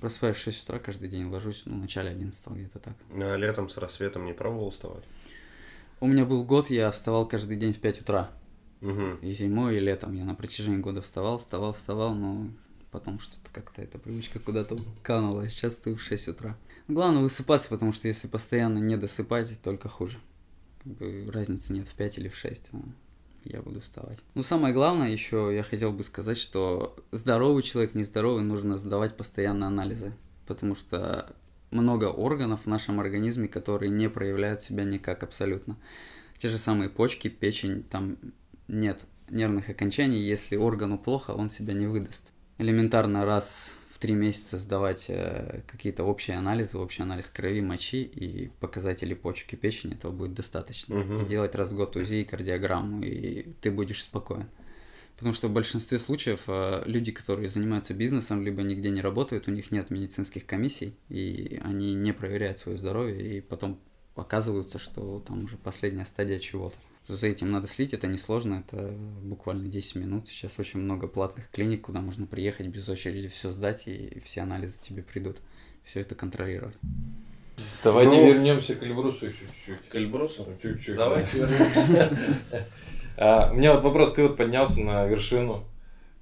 Просыпаюсь 0.00 0.36
в 0.36 0.40
6 0.40 0.64
утра 0.64 0.78
каждый 0.78 1.08
день, 1.08 1.24
ложусь, 1.26 1.62
ну, 1.64 1.76
в 1.76 1.78
начале 1.78 2.10
11 2.10 2.46
где-то 2.48 2.78
так. 2.78 2.94
А 3.10 3.36
летом 3.36 3.68
с 3.68 3.76
рассветом 3.78 4.26
не 4.26 4.32
пробовал 4.32 4.70
вставать? 4.70 5.04
У 6.00 6.06
меня 6.06 6.24
был 6.24 6.44
год, 6.44 6.68
я 6.70 6.90
вставал 6.90 7.26
каждый 7.26 7.56
день 7.56 7.72
в 7.72 7.78
5 7.80 8.02
утра. 8.02 8.30
Мгм. 8.80 9.16
И 9.22 9.30
зимой, 9.32 9.76
и 9.76 9.80
летом 9.80 10.12
я 10.12 10.24
на 10.24 10.34
протяжении 10.34 10.78
года 10.78 11.00
вставал, 11.00 11.38
вставал, 11.38 11.72
вставал, 11.72 12.14
но 12.14 12.48
потом 12.90 13.18
что-то 13.18 13.50
как-то 13.52 13.80
эта 13.80 13.98
привычка 13.98 14.38
куда-то 14.38 14.78
канула. 15.02 15.48
Сейчас 15.48 15.74
встаю 15.74 15.96
в 15.96 16.02
6 16.02 16.28
утра. 16.28 16.58
Главное 16.86 17.22
высыпаться, 17.22 17.68
потому 17.70 17.92
что 17.92 18.08
если 18.08 18.28
постоянно 18.28 18.78
не 18.78 18.98
досыпать, 18.98 19.58
только 19.62 19.88
хуже. 19.88 20.18
Как 20.82 20.92
бы 20.92 21.30
разницы 21.32 21.72
нет 21.72 21.86
в 21.86 21.94
5 21.94 22.18
или 22.18 22.28
в 22.28 22.36
6. 22.36 22.64
а 22.72 22.76
Я 23.44 23.62
буду 23.62 23.80
вставать. 23.80 24.18
Ну, 24.34 24.42
самое 24.42 24.72
главное 24.72 25.10
еще 25.10 25.52
я 25.54 25.62
хотел 25.62 25.92
бы 25.92 26.02
сказать, 26.04 26.38
что 26.38 26.96
здоровый 27.10 27.62
человек, 27.62 27.94
нездоровый, 27.94 28.42
нужно 28.42 28.78
сдавать 28.78 29.16
постоянно 29.16 29.66
анализы. 29.66 30.12
Потому 30.46 30.74
что 30.74 31.34
много 31.70 32.06
органов 32.06 32.60
в 32.64 32.68
нашем 32.68 33.00
организме, 33.00 33.48
которые 33.48 33.90
не 33.90 34.08
проявляют 34.08 34.62
себя 34.62 34.84
никак 34.84 35.22
абсолютно. 35.22 35.76
Те 36.38 36.48
же 36.48 36.58
самые 36.58 36.88
почки, 36.88 37.28
печень, 37.28 37.82
там 37.82 38.16
нет 38.68 39.04
нервных 39.28 39.68
окончаний, 39.68 40.20
если 40.20 40.56
органу 40.56 40.98
плохо, 40.98 41.32
он 41.32 41.50
себя 41.50 41.74
не 41.74 41.86
выдаст. 41.86 42.32
Элементарно 42.58 43.24
раз 43.24 43.74
в 43.94 44.00
три 44.00 44.14
месяца 44.14 44.58
сдавать 44.58 45.06
э, 45.08 45.62
какие-то 45.68 46.02
общие 46.02 46.36
анализы, 46.36 46.78
общий 46.78 47.02
анализ 47.02 47.30
крови, 47.30 47.60
мочи 47.60 48.02
и 48.02 48.48
показатели 48.58 49.14
почек 49.14 49.52
и 49.52 49.56
печени, 49.56 49.94
этого 49.94 50.10
будет 50.10 50.34
достаточно. 50.34 50.96
Мгм. 50.96 51.22
И 51.22 51.28
делать 51.28 51.54
раз 51.54 51.70
в 51.70 51.76
год 51.76 51.94
УЗИ 51.94 52.22
и 52.22 52.24
кардиограмму, 52.24 53.04
и 53.04 53.52
ты 53.60 53.70
будешь 53.70 54.02
спокоен. 54.02 54.48
Потому 55.16 55.32
что 55.32 55.46
в 55.46 55.52
большинстве 55.52 56.00
случаев 56.00 56.42
э, 56.48 56.82
люди, 56.86 57.12
которые 57.12 57.48
занимаются 57.48 57.94
бизнесом, 57.94 58.42
либо 58.42 58.62
нигде 58.62 58.90
не 58.90 59.00
работают, 59.00 59.46
у 59.46 59.52
них 59.52 59.70
нет 59.70 59.90
медицинских 59.90 60.44
комиссий, 60.44 60.96
и 61.08 61.60
они 61.62 61.94
не 61.94 62.12
проверяют 62.12 62.58
свое 62.58 62.76
здоровье, 62.76 63.38
и 63.38 63.40
потом 63.40 63.78
оказывается, 64.16 64.80
что 64.80 65.20
там 65.20 65.44
уже 65.44 65.56
последняя 65.56 66.04
стадия 66.04 66.40
чего-то. 66.40 66.76
За 67.06 67.26
этим 67.26 67.50
надо 67.50 67.66
слить, 67.66 67.92
это 67.92 68.06
несложно, 68.06 68.64
это 68.66 68.94
буквально 69.22 69.68
10 69.68 69.96
минут. 69.96 70.28
Сейчас 70.28 70.58
очень 70.58 70.80
много 70.80 71.06
платных 71.06 71.50
клиник, 71.50 71.82
куда 71.82 72.00
можно 72.00 72.26
приехать 72.26 72.66
без 72.68 72.88
очереди, 72.88 73.28
все 73.28 73.50
сдать, 73.50 73.86
и 73.86 74.20
все 74.24 74.40
анализы 74.40 74.78
тебе 74.80 75.02
придут. 75.02 75.36
Все 75.84 76.00
это 76.00 76.14
контролировать. 76.14 76.76
Давайте 77.82 78.10
Ну, 78.10 78.26
вернемся 78.26 78.74
к 78.74 78.82
Эльбрусу 78.82 79.30
чуть-чуть. 79.30 79.88
К 79.90 79.94
Эльбрусу? 79.96 80.46
Чуть-чуть. 80.62 80.96
Давайте 80.96 81.40
да. 81.40 81.46
вернемся. 81.46 82.66
А, 83.16 83.52
у 83.52 83.54
меня 83.54 83.74
вот 83.74 83.84
вопрос, 83.84 84.14
ты 84.14 84.22
вот 84.22 84.36
поднялся 84.36 84.80
на 84.80 85.06
вершину. 85.06 85.64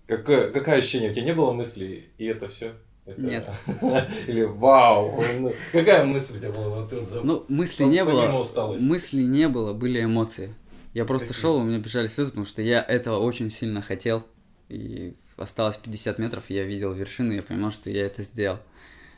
Какое, 0.06 0.50
какое 0.50 0.76
ощущение? 0.76 1.10
У 1.10 1.14
тебя 1.14 1.24
не 1.24 1.32
было 1.32 1.52
мыслей, 1.52 2.10
и 2.18 2.26
это 2.26 2.48
все? 2.48 2.74
Нет. 3.16 3.48
Или 4.26 4.42
вау! 4.42 5.24
ну, 5.40 5.54
какая 5.72 6.04
мысль 6.04 6.36
у 6.36 6.38
тебя 6.38 6.52
была? 6.52 6.86
Ну, 7.22 7.44
мысли 7.48 7.84
не 7.84 8.04
было, 8.04 8.44
мыслей 8.78 9.24
не 9.24 9.48
было, 9.48 9.72
были 9.72 10.04
эмоции. 10.04 10.54
Я 10.95 11.05
просто 11.05 11.28
Какие? 11.28 11.40
шел, 11.40 11.57
у 11.57 11.62
меня 11.62 11.78
бежали 11.78 12.09
слезы, 12.09 12.30
потому 12.30 12.47
что 12.47 12.62
я 12.62 12.82
этого 12.82 13.18
очень 13.18 13.51
сильно 13.51 13.80
хотел. 13.80 14.26
И 14.68 15.14
осталось 15.36 15.76
50 15.76 16.18
метров, 16.18 16.45
и 16.49 16.55
я 16.55 16.64
видел 16.64 16.93
вершину, 16.93 17.32
я 17.32 17.43
понимал, 17.43 17.72
что 17.72 17.90
я 17.90 18.07
это 18.07 18.22
сделал. 18.22 18.59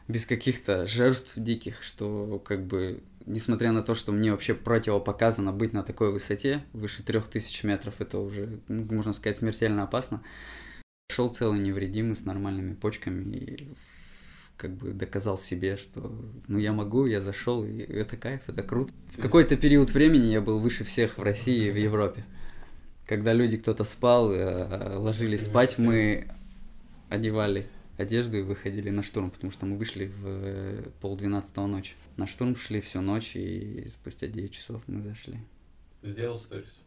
Без 0.07 0.27
каких-то 0.27 0.87
жертв 0.87 1.33
диких, 1.37 1.83
что 1.83 2.39
как 2.45 2.64
бы, 2.66 3.03
несмотря 3.27 3.72
на 3.72 3.83
то, 3.83 3.95
что 3.95 4.12
мне 4.12 4.31
вообще 4.31 4.55
противопоказано 4.55 5.53
быть 5.53 5.72
на 5.72 5.83
такой 5.83 6.12
высоте, 6.12 6.62
выше 6.72 7.03
3000 7.03 7.66
метров, 7.66 8.01
это 8.01 8.18
уже, 8.18 8.61
ну, 8.68 8.87
можно 8.91 9.12
сказать, 9.12 9.39
смертельно 9.39 9.85
опасно. 9.85 10.22
Шел 11.11 11.29
целый 11.29 11.59
невредимый, 11.59 12.16
с 12.16 12.25
нормальными 12.25 12.75
почками, 12.75 13.37
и 13.37 13.68
как 14.57 14.74
бы 14.74 14.92
доказал 14.92 15.36
себе, 15.36 15.76
что 15.76 16.12
ну 16.48 16.59
я 16.59 16.72
могу, 16.72 17.07
я 17.07 17.20
зашел, 17.20 17.64
и 17.64 17.78
это 17.78 18.16
кайф, 18.16 18.42
это 18.46 18.62
круто. 18.62 18.92
В 19.11 19.20
какой-то 19.20 19.57
период 19.57 19.90
времени 19.90 20.26
я 20.26 20.40
был 20.40 20.59
выше 20.59 20.84
всех 20.84 21.18
в 21.18 21.22
России 21.22 21.68
и 21.68 21.70
в 21.70 21.76
Европе. 21.76 22.24
Когда 23.07 23.32
люди, 23.32 23.57
кто-то 23.57 23.84
спал, 23.84 24.32
э, 24.32 24.96
ложились 24.96 25.44
спать, 25.44 25.78
мы 25.78 26.28
одевали 27.11 27.66
одежду 27.96 28.38
и 28.38 28.42
выходили 28.42 28.90
на 28.90 29.02
штурм, 29.02 29.30
потому 29.30 29.52
что 29.52 29.66
мы 29.66 29.76
вышли 29.76 30.07
в 30.07 30.22
э, 30.26 30.88
полдвенадцатого 31.00 31.66
ночи. 31.66 31.94
На 32.16 32.26
штурм 32.26 32.57
шли 32.57 32.80
всю 32.80 33.00
ночь, 33.00 33.32
и 33.34 33.88
спустя 33.88 34.26
9 34.26 34.52
часов 34.52 34.82
мы 34.86 35.02
зашли. 35.02 35.38
Сделал 36.02 36.38
сторис. 36.38 36.84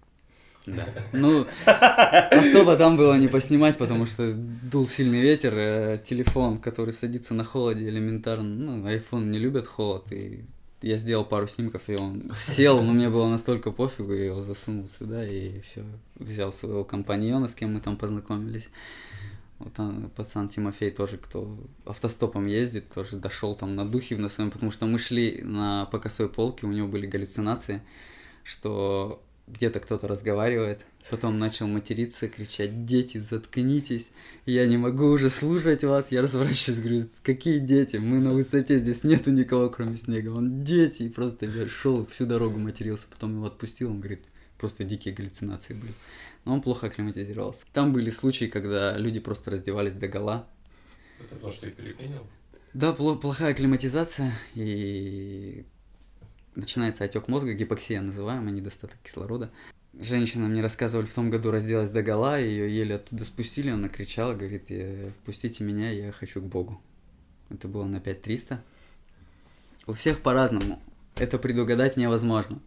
Да. 0.67 0.85
Ну, 1.13 1.45
особо 1.65 2.75
там 2.75 2.97
было 2.97 3.17
не 3.17 3.27
поснимать, 3.27 3.77
потому 3.77 4.05
что 4.05 4.31
дул 4.33 4.85
сильный 4.85 5.21
ветер, 5.21 5.53
э, 5.55 6.01
телефон, 6.03 6.57
который 6.57 6.93
садится 6.93 7.33
на 7.33 7.45
холоде 7.45 7.87
элементарно, 7.87 8.43
ну, 8.43 8.87
iPhone 8.87 9.27
не 9.27 9.39
любят 9.39 9.65
холод, 9.65 10.11
и 10.11 10.43
я 10.81 10.97
сделал 10.97 11.23
пару 11.23 11.47
снимков, 11.47 11.83
и 11.87 11.95
он 11.95 12.31
сел, 12.35 12.81
но 12.81 12.91
мне 12.91 13.09
было 13.09 13.29
настолько 13.29 13.71
пофигу, 13.71 14.13
я 14.13 14.25
его 14.25 14.41
засунул 14.41 14.89
сюда, 14.99 15.25
и 15.25 15.61
все, 15.61 15.83
взял 16.15 16.51
своего 16.51 16.83
компаньона, 16.83 17.47
с 17.47 17.55
кем 17.55 17.73
мы 17.73 17.79
там 17.79 17.95
познакомились. 17.95 18.69
Вот 19.59 19.73
там 19.73 20.11
пацан 20.15 20.49
Тимофей 20.49 20.91
тоже, 20.91 21.17
кто 21.17 21.57
автостопом 21.85 22.45
ездит, 22.45 22.91
тоже 22.91 23.15
дошел 23.15 23.55
там 23.55 23.75
на 23.75 23.89
духе 23.89 24.17
на 24.17 24.29
своем, 24.29 24.51
потому 24.51 24.71
что 24.71 24.85
мы 24.85 24.99
шли 24.99 25.41
на 25.43 25.85
по 25.85 25.97
косой 25.97 26.29
полке, 26.29 26.67
у 26.67 26.71
него 26.71 26.87
были 26.87 27.07
галлюцинации, 27.07 27.81
что 28.43 29.23
где-то 29.47 29.79
кто-то 29.79 30.07
разговаривает, 30.07 30.85
потом 31.09 31.39
начал 31.39 31.67
материться, 31.67 32.27
кричать, 32.27 32.85
дети, 32.85 33.17
заткнитесь, 33.17 34.11
я 34.45 34.65
не 34.65 34.77
могу 34.77 35.05
уже 35.05 35.29
слушать 35.29 35.83
вас, 35.83 36.11
я 36.11 36.21
разворачиваюсь, 36.21 36.79
говорю, 36.79 37.03
какие 37.23 37.59
дети, 37.59 37.95
мы 37.97 38.19
на 38.19 38.33
высоте, 38.33 38.77
здесь 38.77 39.03
нету 39.03 39.31
никого, 39.31 39.69
кроме 39.69 39.97
снега, 39.97 40.29
он 40.29 40.63
дети, 40.63 41.03
и 41.03 41.09
просто 41.09 41.45
я 41.45 41.67
шел 41.69 42.05
всю 42.05 42.25
дорогу 42.25 42.59
матерился, 42.59 43.05
потом 43.09 43.35
его 43.35 43.45
отпустил, 43.45 43.89
он 43.91 43.99
говорит, 43.99 44.25
просто 44.57 44.83
дикие 44.83 45.13
галлюцинации 45.13 45.73
были. 45.73 45.93
но 46.45 46.53
он 46.53 46.61
плохо 46.61 46.87
акклиматизировался. 46.87 47.65
Там 47.73 47.93
были 47.93 48.09
случаи, 48.09 48.45
когда 48.45 48.97
люди 48.97 49.19
просто 49.19 49.51
раздевались 49.51 49.93
до 49.93 50.07
гола. 50.07 50.47
Это 51.19 51.35
то, 51.35 51.51
что 51.51 51.61
ты 51.61 51.71
переклинил? 51.71 52.25
Да, 52.73 52.91
пло- 52.93 53.19
плохая 53.19 53.51
акклиматизация, 53.53 54.33
и 54.55 55.65
начинается 56.57 57.03
отек 57.03 57.27
мозга, 57.27 57.53
гипоксия 57.53 58.01
называемая, 58.01 58.51
недостаток 58.51 58.97
кислорода. 59.03 59.51
Женщина 59.93 60.47
мне 60.47 60.61
рассказывали, 60.61 61.05
в 61.05 61.13
том 61.13 61.29
году 61.29 61.51
разделась 61.51 61.89
до 61.89 62.03
гола, 62.03 62.39
ее 62.39 62.75
еле 62.75 62.95
оттуда 62.95 63.25
спустили, 63.25 63.69
она 63.69 63.89
кричала, 63.89 64.33
говорит, 64.33 64.65
«Э, 64.69 65.11
впустите 65.21 65.63
меня, 65.63 65.89
я 65.89 66.11
хочу 66.11 66.41
к 66.41 66.45
Богу. 66.45 66.79
Это 67.49 67.67
было 67.67 67.85
на 67.85 67.99
5300. 67.99 68.61
У 69.87 69.93
всех 69.93 70.19
по-разному. 70.19 70.81
Это 71.15 71.39
предугадать 71.39 71.97
невозможно. 71.97 72.59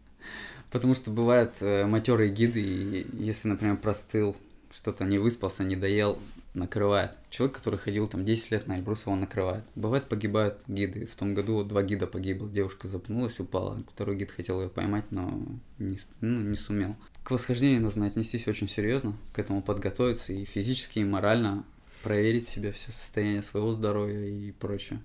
Потому 0.70 0.94
что 0.94 1.10
бывают 1.10 1.56
э, 1.60 1.86
матерые 1.86 2.32
гиды, 2.32 2.60
и 2.60 3.06
если, 3.12 3.48
например, 3.48 3.76
простыл, 3.76 4.36
что-то 4.72 5.04
не 5.04 5.18
выспался, 5.18 5.64
не 5.64 5.76
доел, 5.76 6.18
накрывает. 6.54 7.16
Человек, 7.30 7.56
который 7.56 7.78
ходил 7.78 8.08
там 8.08 8.24
10 8.24 8.50
лет 8.50 8.66
на 8.66 8.76
Эльбрус, 8.76 9.06
его 9.06 9.14
накрывает. 9.14 9.64
Бывает, 9.74 10.08
погибают 10.08 10.62
гиды. 10.66 11.06
В 11.06 11.14
том 11.14 11.34
году 11.34 11.62
два 11.64 11.82
гида 11.82 12.06
погибло. 12.06 12.48
Девушка 12.48 12.88
запнулась, 12.88 13.38
упала. 13.38 13.82
Второй 13.92 14.16
гид 14.16 14.30
хотел 14.30 14.60
ее 14.60 14.68
поймать, 14.68 15.10
но 15.10 15.46
не, 15.78 15.98
ну, 16.20 16.40
не 16.40 16.56
сумел. 16.56 16.96
К 17.22 17.30
восхождению 17.30 17.82
нужно 17.82 18.06
отнестись 18.06 18.48
очень 18.48 18.68
серьезно, 18.68 19.16
к 19.32 19.38
этому 19.38 19.62
подготовиться 19.62 20.32
и 20.32 20.44
физически, 20.44 21.00
и 21.00 21.04
морально 21.04 21.64
проверить 22.02 22.48
себя, 22.48 22.72
все 22.72 22.90
состояние 22.92 23.42
своего 23.42 23.72
здоровья 23.72 24.26
и 24.26 24.52
прочее. 24.52 25.02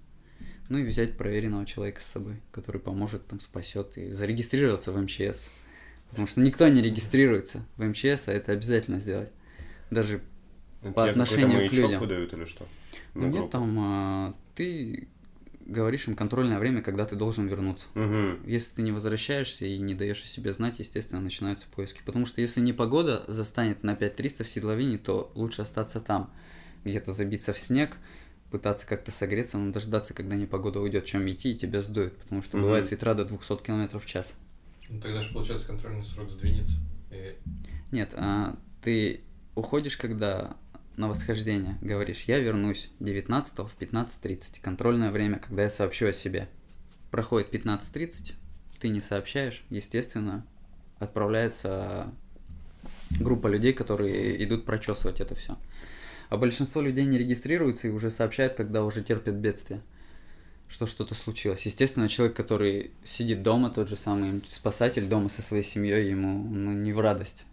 Ну 0.69 0.79
и 0.79 0.83
взять 0.83 1.17
проверенного 1.17 1.65
человека 1.65 2.01
с 2.01 2.05
собой, 2.05 2.41
который 2.51 2.81
поможет, 2.81 3.27
там, 3.27 3.39
спасет, 3.39 3.97
и 3.97 4.11
зарегистрироваться 4.13 4.91
в 4.91 4.99
МЧС. 4.99 5.49
Потому 6.09 6.27
что 6.27 6.41
никто 6.41 6.67
не 6.67 6.81
регистрируется 6.81 7.65
в 7.77 7.83
МЧС, 7.83 8.29
а 8.29 8.33
это 8.33 8.53
обязательно 8.53 8.99
сделать. 8.99 9.29
Даже 9.91 10.21
По 10.93 11.05
отношению 11.05 11.69
к 11.69 11.73
людям. 11.73 11.99
выдают 11.99 12.33
или 12.33 12.45
что? 12.45 12.65
Ну, 13.13 13.27
нет, 13.27 13.49
там 13.49 13.77
а, 13.79 14.36
ты 14.55 15.07
говоришь 15.65 16.07
им 16.07 16.15
контрольное 16.15 16.59
время, 16.59 16.81
когда 16.81 17.05
ты 17.05 17.15
должен 17.15 17.47
вернуться. 17.47 17.88
Мгм. 17.95 18.39
Если 18.45 18.75
ты 18.75 18.81
не 18.83 18.91
возвращаешься 18.91 19.65
и 19.65 19.79
не 19.79 19.95
даешь 19.95 20.23
о 20.23 20.27
себе 20.27 20.53
знать, 20.53 20.79
естественно, 20.79 21.21
начинаются 21.21 21.65
поиски. 21.75 22.01
Потому 22.05 22.25
что 22.25 22.39
если 22.41 22.61
не 22.61 22.73
погода 22.73 23.25
застанет 23.27 23.83
на 23.83 23.95
5300 23.95 24.43
в 24.43 24.49
седловине, 24.49 24.97
то 24.97 25.31
лучше 25.33 25.63
остаться 25.63 25.99
там, 25.99 26.29
где-то 26.83 27.13
забиться 27.13 27.51
в 27.53 27.59
снег, 27.59 27.97
пытаться 28.51 28.86
как-то 28.86 29.11
согреться, 29.11 29.57
но 29.57 29.71
дождаться, 29.71 30.13
когда 30.13 30.36
непогода 30.36 30.79
уйдет, 30.79 31.05
чем 31.05 31.27
идти, 31.29 31.51
и 31.51 31.55
тебя 31.55 31.81
сдует. 31.81 32.15
Потому 32.17 32.43
что 32.43 32.57
Мгм. 32.57 32.65
бывает 32.65 32.91
ветра 32.91 33.15
до 33.15 33.25
200 33.25 33.63
км 33.63 33.99
в 33.99 34.05
час. 34.05 34.33
Ну, 34.88 35.01
тогда 35.01 35.21
же, 35.21 35.33
получается, 35.33 35.67
контрольный 35.67 36.03
срок 36.03 36.29
сдвинется. 36.29 36.77
И 37.11 37.36
Нет, 37.91 38.13
а 38.15 38.55
ты 38.81 39.21
уходишь, 39.55 39.97
когда 39.97 40.55
на 40.97 41.07
восхождение 41.07 41.77
говоришь, 41.81 42.23
я 42.27 42.39
вернусь 42.39 42.89
19 42.99 43.57
в 43.59 43.77
15.30, 43.77 44.61
контрольное 44.61 45.11
время, 45.11 45.39
когда 45.39 45.63
я 45.63 45.69
сообщу 45.69 46.07
о 46.07 46.13
себе. 46.13 46.47
Проходит 47.11 47.53
15.30, 47.53 48.33
ты 48.79 48.89
не 48.89 49.01
сообщаешь, 49.01 49.63
естественно, 49.69 50.45
отправляется 50.99 52.13
группа 53.19 53.47
людей, 53.47 53.73
которые 53.73 54.43
идут 54.43 54.65
прочесывать 54.65 55.19
это 55.19 55.35
все. 55.35 55.57
А 56.29 56.37
большинство 56.37 56.81
людей 56.81 57.05
не 57.05 57.17
регистрируются 57.17 57.87
и 57.87 57.91
уже 57.91 58.09
сообщают, 58.09 58.55
когда 58.55 58.83
уже 58.83 59.03
терпят 59.03 59.35
бедствие, 59.35 59.81
что 60.67 60.87
что-то 60.87 61.13
случилось. 61.13 61.65
Естественно, 61.65 62.09
человек, 62.09 62.35
который 62.35 62.91
сидит 63.03 63.43
дома, 63.43 63.69
тот 63.69 63.89
же 63.89 63.95
самый 63.95 64.43
спасатель 64.49 65.05
дома 65.05 65.29
со 65.29 65.41
своей 65.41 65.63
семьей, 65.63 66.09
ему 66.09 66.43
ну, 66.43 66.73
не 66.73 66.93
в 66.93 66.99
радость 66.99 67.45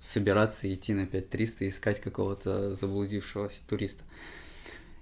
собираться 0.00 0.72
идти 0.72 0.94
на 0.94 1.06
5300 1.06 1.64
и 1.64 1.68
искать 1.68 2.00
какого-то 2.00 2.74
заблудившегося 2.74 3.60
туриста. 3.68 4.04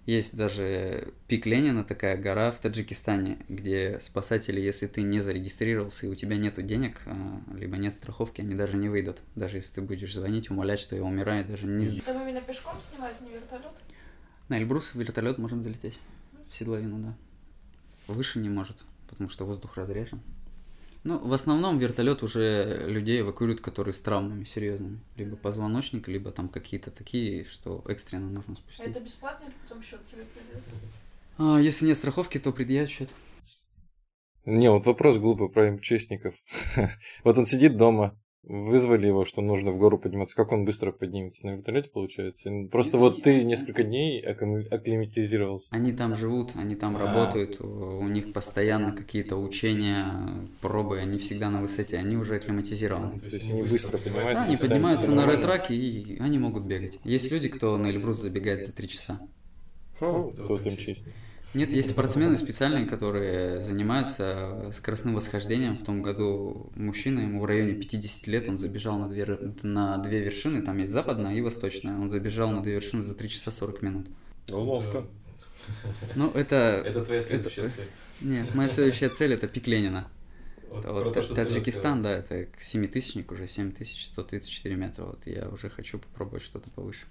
Есть 0.07 0.37
даже 0.37 1.13
пик 1.27 1.47
Ленина, 1.47 1.83
такая 1.83 2.17
гора 2.17 2.53
в 2.53 2.61
Таджикистане, 2.61 3.39
где 3.49 3.99
спасатели, 3.99 4.61
если 4.61 4.87
ты 4.87 5.03
не 5.03 5.19
зарегистрировался 5.19 6.07
и 6.07 6.09
у 6.09 6.15
тебя 6.15 6.37
нету 6.37 6.63
денег, 6.63 7.01
а, 7.07 7.41
либо 7.57 7.77
нет 7.77 7.93
страховки, 7.93 8.41
они 8.41 8.55
даже 8.55 8.77
не 8.77 8.89
выйдут. 8.89 9.19
Даже 9.35 9.57
если 9.57 9.75
ты 9.75 9.81
будешь 9.81 10.15
звонить, 10.15 10.49
умолять, 10.49 10.79
что 10.79 10.95
я 10.95 11.03
умираю, 11.03 11.45
даже 11.45 11.67
не... 11.67 12.01
Там 12.01 12.23
именно 12.23 12.41
пешком 12.41 12.77
снимают, 12.89 13.21
не 13.21 13.31
вертолет? 13.31 13.73
На 14.49 14.59
Эльбрус 14.59 14.95
вертолет 14.95 15.39
может 15.39 15.61
залететь. 15.61 15.99
В 16.51 16.55
седловину, 16.55 16.99
да. 16.99 17.17
Выше 18.07 18.39
не 18.39 18.49
может, 18.49 18.77
потому 19.09 19.29
что 19.29 19.45
воздух 19.45 19.77
разрежен. 19.77 20.21
Ну, 21.07 21.19
в 21.19 21.33
основном 21.33 21.79
вертолет 21.79 22.25
уже 22.25 22.87
людей 22.89 23.21
эвакуируют, 23.21 23.61
которые 23.61 23.95
с 23.95 24.03
травмами 24.03 24.43
серьезными. 24.43 24.99
Либо 25.15 25.37
позвоночник, 25.37 26.09
либо 26.09 26.33
там 26.33 26.49
какие-то 26.49 26.91
такие, 26.91 27.45
что 27.45 27.85
экстренно 27.87 28.29
нужно 28.29 28.55
А 28.55 28.57
спустить. 28.57 28.89
это 28.89 28.99
бесплатно 28.99 29.45
или 29.45 29.55
потом 29.63 29.85
счет 29.85 30.01
тебе 30.11 30.25
придет? 30.25 30.65
А, 31.39 31.59
если 31.61 31.87
нет 31.87 31.97
страховки, 31.97 32.39
то 32.39 32.51
предъявят 32.51 32.91
счет. 32.91 33.09
Не, 34.47 34.69
вот 34.69 34.85
вопрос 34.85 35.19
глупый 35.19 35.49
про 35.49 35.71
МЧСников. 35.71 36.35
вот 37.23 37.39
он 37.39 37.47
сидит 37.47 37.77
дома, 37.77 38.19
вызвали 38.47 39.07
его, 39.09 39.25
что 39.25 39.43
нужно 39.43 39.73
в 39.73 39.79
гору 39.79 39.99
подниматься. 39.99 40.37
Как 40.37 40.53
он 40.53 40.65
быстро 40.65 40.93
поднимется? 40.93 41.47
На 41.47 41.57
вертолете 41.57 41.91
получается? 41.91 42.51
Просто 42.71 42.97
Нет, 42.97 43.01
вот 43.01 43.23
ты 43.23 43.43
несколько 43.45 43.83
дней 43.83 44.23
аккли- 44.25 44.67
акклиматизировался. 44.69 45.67
Они 45.71 45.93
там 45.93 46.15
живут, 46.17 46.53
они 46.55 46.75
там 46.77 46.97
А. 46.97 47.01
работают, 47.01 47.61
у 47.61 47.67
у 48.07 48.09
них 48.09 48.33
постоянно 48.33 48.93
какие-то 48.93 49.37
учения, 49.37 50.47
пробы, 50.61 50.99
они 51.01 51.19
всегда 51.19 51.51
на 51.51 51.61
высоте, 51.61 51.97
они 51.97 52.17
уже 52.17 52.37
акклиматизированы. 52.37 53.19
То 53.21 53.27
есть 53.27 53.51
они 53.51 53.63
быстро 53.63 53.99
поднимаются. 53.99 54.35
Да, 54.35 54.45
они 54.45 54.57
поднимаются 54.57 55.11
на 55.11 55.27
ретраке 55.31 55.75
и 55.75 56.19
они 56.21 56.39
могут 56.39 56.65
бегать. 56.65 56.99
Есть 57.05 57.33
люди, 57.33 57.49
кто 57.49 57.77
на 57.77 57.89
Эльбрус 57.89 58.19
забегает 58.19 58.65
за 58.65 58.73
три 58.73 58.89
часа. 58.89 59.21
Ну, 60.01 60.31
Хм. 60.37 60.47
тот 60.47 60.65
МЧСник. 60.67 60.99
Нет, 61.55 61.71
есть 61.71 61.91
спортсмены 61.91 62.37
специальные, 62.37 62.87
которые 62.87 63.63
занимаются 63.63 64.71
скоростным 64.75 65.15
восхождением. 65.15 65.79
В 65.79 65.85
том 65.85 66.03
году 66.03 66.71
мужчина, 66.75 67.21
ему 67.21 67.41
в 67.41 67.45
районе 67.47 67.73
50 67.73 68.27
лет, 68.27 68.49
он 68.49 68.59
забежал 68.59 68.99
на 68.99 69.09
две, 69.09 69.25
на 69.63 69.97
две 69.99 70.23
вершины, 70.23 70.63
там 70.63 70.79
есть 70.79 70.93
западная 70.93 71.35
и 71.35 71.41
восточная. 71.41 71.99
Он 71.99 72.11
забежал 72.11 72.51
на 72.51 72.63
две 72.63 72.75
вершины 72.75 73.03
за 73.03 73.15
3 73.15 73.29
часа 73.29 73.51
40 73.51 73.83
минут. 73.83 74.07
Ну, 74.49 74.61
ловко. 74.61 75.07
Ну, 76.15 76.31
это... 76.31 76.83
Это 76.85 77.05
твоя 77.05 77.21
это- 77.21 77.29
следующая 77.29 77.69
цель. 77.69 77.89
Нет, 78.21 78.55
моя 78.55 78.69
следующая 78.69 79.11
цель 79.11 79.35
это 79.35 79.47
пик 79.47 79.67
Ленина. 79.67 80.09
Вот 80.71 81.15
то, 81.15 81.35
Таджикистан, 81.35 82.03
да, 82.03 82.11
это 82.13 82.49
семитысячник 82.59 83.31
уже, 83.31 83.47
7134 83.47 84.75
метра. 84.75 85.05
Вот 85.05 85.27
я 85.27 85.49
уже 85.49 85.71
хочу 85.71 85.99
попробовать 85.99 86.43
что-то 86.43 86.71
повыше. 86.71 87.07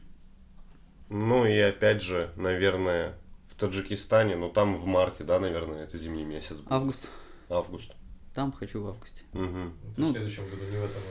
Ну 1.09 1.45
и 1.45 1.57
опять 1.57 2.01
же, 2.01 2.31
наверное, 2.36 3.15
в 3.56 3.60
Таджикистане, 3.60 4.36
ну 4.36 4.49
там 4.49 4.76
в 4.78 4.86
марте, 4.86 5.24
да, 5.24 5.39
наверное, 5.39 5.84
это 5.84 5.97
зимний 5.97 6.26
месяц. 6.26 6.58
будет. 6.58 6.72
Август. 6.72 7.08
Август. 7.49 7.91
Там 8.34 8.51
хочу 8.51 8.82
в 8.82 8.88
августе. 8.88 9.22
Рассказывал. 9.32 9.72
ну- 9.97 10.08
в 10.10 10.12
следующем 10.12 10.43
году, 10.49 10.64
не 10.70 10.78
в 10.78 10.84
этом. 10.84 11.01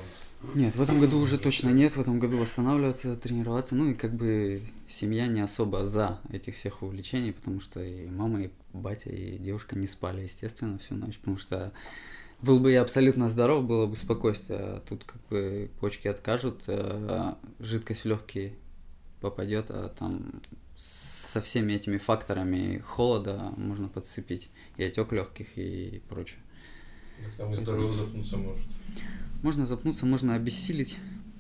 а 0.43 0.59
Нет, 0.59 0.77
в 0.77 0.83
этом 0.83 1.01
году 1.01 1.19
уже 1.21 1.39
точно 1.39 1.71
нет, 1.71 1.97
в 1.97 2.01
этом 2.01 2.19
году 2.19 2.37
восстанавливаться, 2.37 3.17
тренироваться. 3.17 3.75
Ну 3.75 3.89
и 3.89 3.95
как 3.95 4.15
бы 4.15 4.63
семья 4.87 5.27
не 5.27 5.41
особо 5.41 5.87
за 5.87 6.21
этих 6.31 6.57
всех 6.57 6.83
увлечений, 6.83 7.33
потому 7.33 7.61
что 7.61 7.83
и 7.83 8.07
мама, 8.11 8.43
и 8.43 8.51
батя, 8.75 9.09
и 9.09 9.39
девушка 9.39 9.75
не 9.79 9.87
спали, 9.87 10.23
естественно, 10.23 10.77
всю 10.79 10.97
ночь, 10.97 11.17
потому 11.17 11.39
что 11.39 11.73
был 12.43 12.61
бы 12.61 12.73
я 12.73 12.83
абсолютно 12.83 13.31
здоров, 13.31 13.65
было 13.65 13.87
бы 13.87 13.97
спокойствие, 13.97 14.59
а 14.59 14.83
тут 14.87 15.05
как 15.05 15.23
бы 15.31 15.71
почки 15.81 16.09
откажут, 16.09 16.65
а 16.67 17.39
жидкость 17.59 18.03
в 18.03 18.09
легкие 18.09 18.53
попадет, 19.23 19.71
а 19.71 19.89
там 19.99 20.43
со 21.35 21.41
всеми 21.41 21.73
этими 21.73 21.99
факторами 21.99 22.79
холода 22.79 23.53
можно 23.57 23.89
подцепить 23.89 24.51
и 24.77 24.85
отек 24.85 25.11
легких 25.11 25.49
и 25.59 26.01
прочее. 26.09 26.39
Так 27.25 27.35
там 27.35 27.53
и 27.53 27.57
здорово 27.57 27.93
запнуться 27.93 28.37
может. 28.37 28.67
Можно 29.43 29.67
запнуться, 29.67 30.07
можно 30.07 30.37
обессилить. 30.37 30.97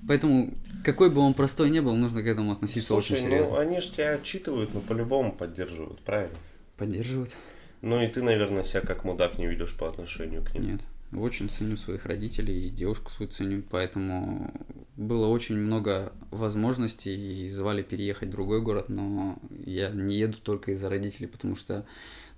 Поэтому, 0.09 0.53
какой 0.84 1.11
бы 1.11 1.20
он 1.20 1.32
простой 1.32 1.70
не 1.70 1.80
был, 1.80 1.95
нужно 1.95 2.22
к 2.22 2.26
этому 2.26 2.51
относиться 2.51 2.88
Слушай, 2.88 3.12
очень 3.12 3.24
ну 3.24 3.30
серьезно. 3.30 3.61
они 3.61 3.80
же 3.80 3.92
тебя 3.92 4.14
отчитывают, 4.14 4.74
но 4.74 4.80
по-любому 4.80 5.32
поддерживают, 5.32 6.01
правильно? 6.01 6.36
Поддерживают? 6.76 7.36
Ну 7.80 8.03
и 8.03 8.09
ты, 8.09 8.20
наверное, 8.20 8.64
себя 8.64 8.80
как 8.80 9.05
мудак 9.05 9.38
не 9.38 9.47
ведешь 9.47 9.76
по 9.76 9.88
отношению 9.88 10.45
к 10.45 10.55
ним. 10.55 10.72
Нет. 10.72 10.80
Очень 11.17 11.49
ценю 11.49 11.77
своих 11.77 12.07
родителей 12.07 12.67
и 12.67 12.71
девушку 12.71 13.11
свою 13.11 13.31
ценю, 13.31 13.62
поэтому 13.71 14.53
было 14.97 15.27
очень 15.29 15.57
много 15.57 16.12
возможностей 16.31 17.47
и 17.47 17.51
звали 17.51 17.83
переехать 17.83 18.29
в 18.29 18.33
другой 18.33 18.61
город, 18.62 18.89
но 18.89 19.39
я 19.65 19.91
не 19.91 20.17
еду 20.17 20.39
только 20.43 20.73
из-за 20.73 20.89
родителей, 20.89 21.27
потому 21.27 21.57
что 21.57 21.85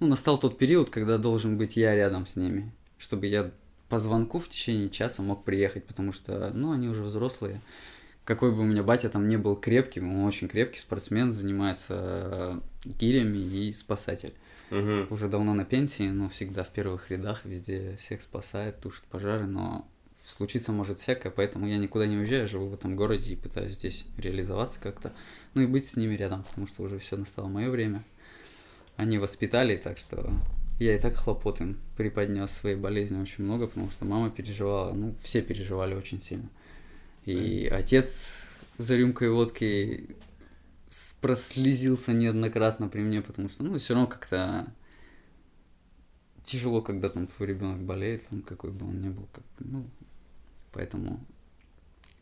ну, 0.01 0.07
настал 0.07 0.39
тот 0.39 0.59
период, 0.59 0.91
когда 0.91 1.19
должен 1.19 1.57
быть 1.57 1.77
я 1.77 1.95
рядом 1.95 2.27
с 2.27 2.37
ними, 2.37 2.73
чтобы 2.99 3.27
я 3.27 3.51
по 3.89 3.99
звонку 3.99 4.41
в 4.41 4.49
течение 4.49 4.91
часа 4.91 5.23
мог 5.23 5.45
приехать, 5.45 5.85
потому 5.85 6.13
что, 6.13 6.51
ну, 6.53 6.73
они 6.73 6.89
уже 6.89 7.03
взрослые. 7.03 7.61
Какой 8.25 8.53
бы 8.53 8.63
у 8.63 8.65
меня 8.65 8.83
батя 8.83 9.09
там 9.09 9.29
не 9.29 9.37
был 9.37 9.55
крепким, 9.55 10.11
он 10.13 10.25
очень 10.25 10.49
крепкий 10.49 10.81
спортсмен, 10.81 11.33
занимается 11.33 12.61
гирями 12.85 13.39
и 13.39 13.73
спасатель. 13.73 14.35
Мгм. 14.71 15.07
Уже 15.11 15.29
давно 15.29 15.55
на 15.55 15.65
пенсии, 15.65 16.09
но 16.09 16.29
всегда 16.29 16.65
в 16.65 16.71
первых 16.71 17.11
рядах, 17.11 17.45
везде 17.45 17.97
всех 17.99 18.23
спасает, 18.23 18.81
тушит 18.81 19.05
пожары, 19.05 19.47
но 19.47 19.87
случиться 20.25 20.73
может 20.73 20.99
всякое, 20.99 21.31
поэтому 21.31 21.67
я 21.69 21.79
никуда 21.79 22.07
не 22.07 22.17
уезжаю, 22.17 22.49
живу 22.49 22.69
в 22.69 22.75
этом 22.75 22.97
городе 22.97 23.33
и 23.33 23.37
пытаюсь 23.37 23.75
здесь 23.75 24.05
реализоваться 24.19 24.81
как-то. 24.81 25.13
Ну 25.55 25.63
и 25.63 25.67
быть 25.67 25.87
с 25.87 25.97
ними 25.97 26.15
рядом, 26.15 26.43
потому 26.45 26.67
что 26.67 26.83
уже 26.83 26.99
все 26.99 27.17
настало 27.17 27.49
мое 27.49 27.71
время. 27.71 28.05
Они 28.97 29.19
воспитали, 29.19 29.77
так 29.77 29.99
что 29.99 30.33
я 30.81 30.97
и 30.97 30.99
так 30.99 31.15
хлопот 31.15 31.61
им 31.61 31.79
преподнес 31.97 32.51
своей 32.51 32.77
болезни 32.77 33.21
очень 33.21 33.45
много, 33.45 33.67
потому 33.67 33.91
что 33.91 34.05
мама 34.05 34.31
переживала, 34.31 34.93
ну, 34.93 35.15
все 35.23 35.43
переживали 35.43 35.95
очень 35.95 36.21
сильно. 36.21 36.49
И 37.25 37.71
отец 37.73 38.31
за 38.79 38.97
рюмкой 38.97 39.31
водки 39.31 40.17
прослезился 41.21 42.13
неоднократно 42.13 42.89
при 42.89 43.01
мне, 43.01 43.23
потому 43.23 43.49
что, 43.49 43.65
ну, 43.65 43.77
все 43.79 43.95
равно 43.95 44.07
как-то 44.09 44.73
тяжело, 46.45 46.81
когда 46.81 47.09
там 47.09 47.27
твой 47.27 47.49
ребенок 47.49 47.83
болеет, 47.83 48.27
там, 48.29 48.43
какой 48.43 48.71
бы 48.71 48.87
он 48.87 49.01
ни 49.01 49.09
был, 49.09 49.29
как, 49.33 49.45
ну, 49.59 49.85
поэтому 50.73 51.25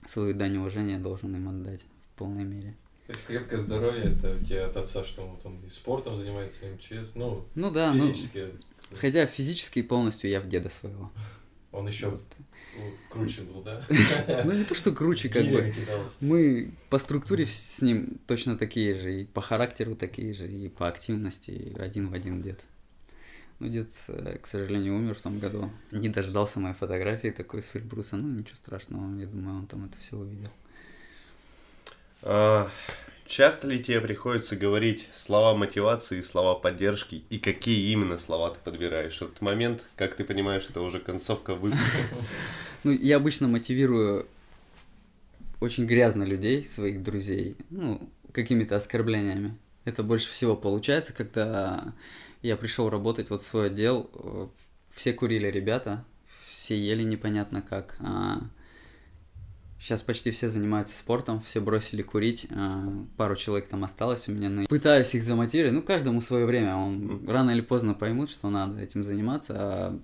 свою 0.07 0.35
дань 0.35 0.57
уважения 0.57 0.99
должен 0.99 1.35
им 1.37 1.49
отдать 1.49 1.81
в 1.83 2.19
полной 2.19 2.45
мере. 2.45 2.75
То 3.07 3.13
есть 3.13 3.27
крепкое 3.27 3.61
здоровье 3.61 4.05
это 4.05 4.35
у 4.35 4.41
тебя 4.43 4.67
от 4.67 4.77
отца, 4.79 5.05
что 5.05 5.27
вот 5.27 5.45
он 5.45 5.61
и 5.67 5.69
спортом 5.69 6.17
занимается, 6.17 6.67
и 6.67 6.73
МЧС, 6.73 7.15
ну, 7.15 7.45
Ну 7.55 7.71
да, 7.71 7.93
ну, 7.93 8.09
физически. 8.13 8.49
хотя 8.95 9.27
физически 9.27 9.83
полностью 9.83 10.31
я 10.31 10.41
в 10.41 10.49
деда 10.49 10.71
своего. 10.71 11.11
Он 11.75 11.89
еще 11.89 12.09
Вот. 12.09 12.23
круче 13.11 13.43
был, 13.43 13.63
да? 13.63 13.85
Ну 14.45 14.53
не 14.53 14.65
то, 14.65 14.75
что 14.75 14.93
круче, 14.93 15.29
как 15.29 15.45
бы. 15.45 15.75
Мы 16.21 16.71
по 16.89 16.99
структуре 16.99 17.47
с 17.47 17.83
ним 17.83 18.19
точно 18.27 18.57
такие 18.57 18.95
же, 18.95 19.23
и 19.23 19.25
по 19.25 19.41
характеру 19.41 19.97
такие 19.97 20.33
же, 20.35 20.47
и 20.49 20.69
по 20.69 20.87
активности 20.87 21.75
один 21.79 22.09
в 22.09 22.15
один 22.15 22.43
дед. 22.43 22.61
Ну, 23.61 23.69
дед, 23.69 23.89
э, 24.09 24.39
к 24.43 24.47
сожалению, 24.47 24.97
умер 24.97 25.15
в 25.15 25.21
том 25.21 25.39
году. 25.39 25.71
Не 25.93 26.09
дождался 26.09 26.61
моей 26.61 26.75
фотографии 26.75 27.29
такой 27.29 27.63
с 27.63 27.75
Эльбруса. 27.77 28.17
Ну, 28.17 28.29
ничего 28.29 28.57
страшного, 28.57 29.19
я 29.19 29.27
думаю, 29.27 29.59
он 29.59 29.67
там 29.67 29.85
это 29.85 29.97
все 29.99 30.17
увидел. 30.17 30.51
А, 33.25 33.29
часто 33.29 33.67
ли 33.67 33.83
тебе 33.83 34.01
приходится 34.01 34.57
говорить 34.57 35.09
слова 35.13 35.57
мотивации, 35.57 36.21
слова 36.23 36.55
поддержки, 36.55 37.25
и 37.31 37.39
какие 37.39 37.93
именно 37.93 38.19
слова 38.19 38.51
ты 38.51 38.61
подбираешь? 38.63 39.21
Вот 39.21 39.41
момент, 39.41 39.85
как 39.97 40.15
ты 40.15 40.25
понимаешь, 40.25 40.67
это 40.69 40.81
уже 40.81 41.01
концовка 41.01 41.55
выпуска. 41.55 41.85
Ну, 42.85 42.91
я 42.93 43.17
обычно 43.17 43.49
мотивирую 43.49 44.27
очень 45.59 45.87
грязно 45.87 46.25
людей, 46.25 46.67
своих 46.67 47.03
друзей, 47.03 47.57
ну, 47.71 48.11
какими-то 48.33 48.77
оскорблениями. 48.77 49.57
Это 49.87 50.03
больше 50.03 50.31
всего 50.31 50.55
получается, 50.55 51.15
когда 51.15 51.95
я 52.43 52.59
пришел 52.59 52.91
работать 52.91 53.31
вот 53.31 53.41
в 53.41 53.47
свой 53.47 53.69
отдел, 53.69 54.11
э, 54.13 54.49
все 54.91 55.15
курили 55.15 55.47
ребята, 55.47 56.05
все 56.47 56.79
ели 56.79 57.03
непонятно 57.03 57.63
как. 57.63 57.97
Сейчас 59.85 60.03
почти 60.03 60.31
все 60.31 60.49
занимаются 60.49 60.97
спортом, 60.97 61.43
все 61.43 61.61
бросили 61.61 62.01
курить, 62.01 62.47
а, 62.51 62.89
пару 63.19 63.37
человек 63.37 63.69
там 63.69 63.85
осталось 63.85 64.29
у 64.29 64.33
меня. 64.33 64.49
Но 64.49 64.67
пытаюсь 64.67 65.15
их 65.15 65.23
замотивировать, 65.23 65.75
ну, 65.75 65.83
каждому 65.83 66.23
свое 66.23 66.47
время, 66.47 66.75
он 66.75 67.29
рано 67.29 67.51
или 67.51 67.61
поздно 67.61 67.93
поймут, 67.93 68.31
что 68.31 68.49
надо 68.49 68.81
этим 68.81 69.05
заниматься, 69.05 69.55
а 69.57 70.01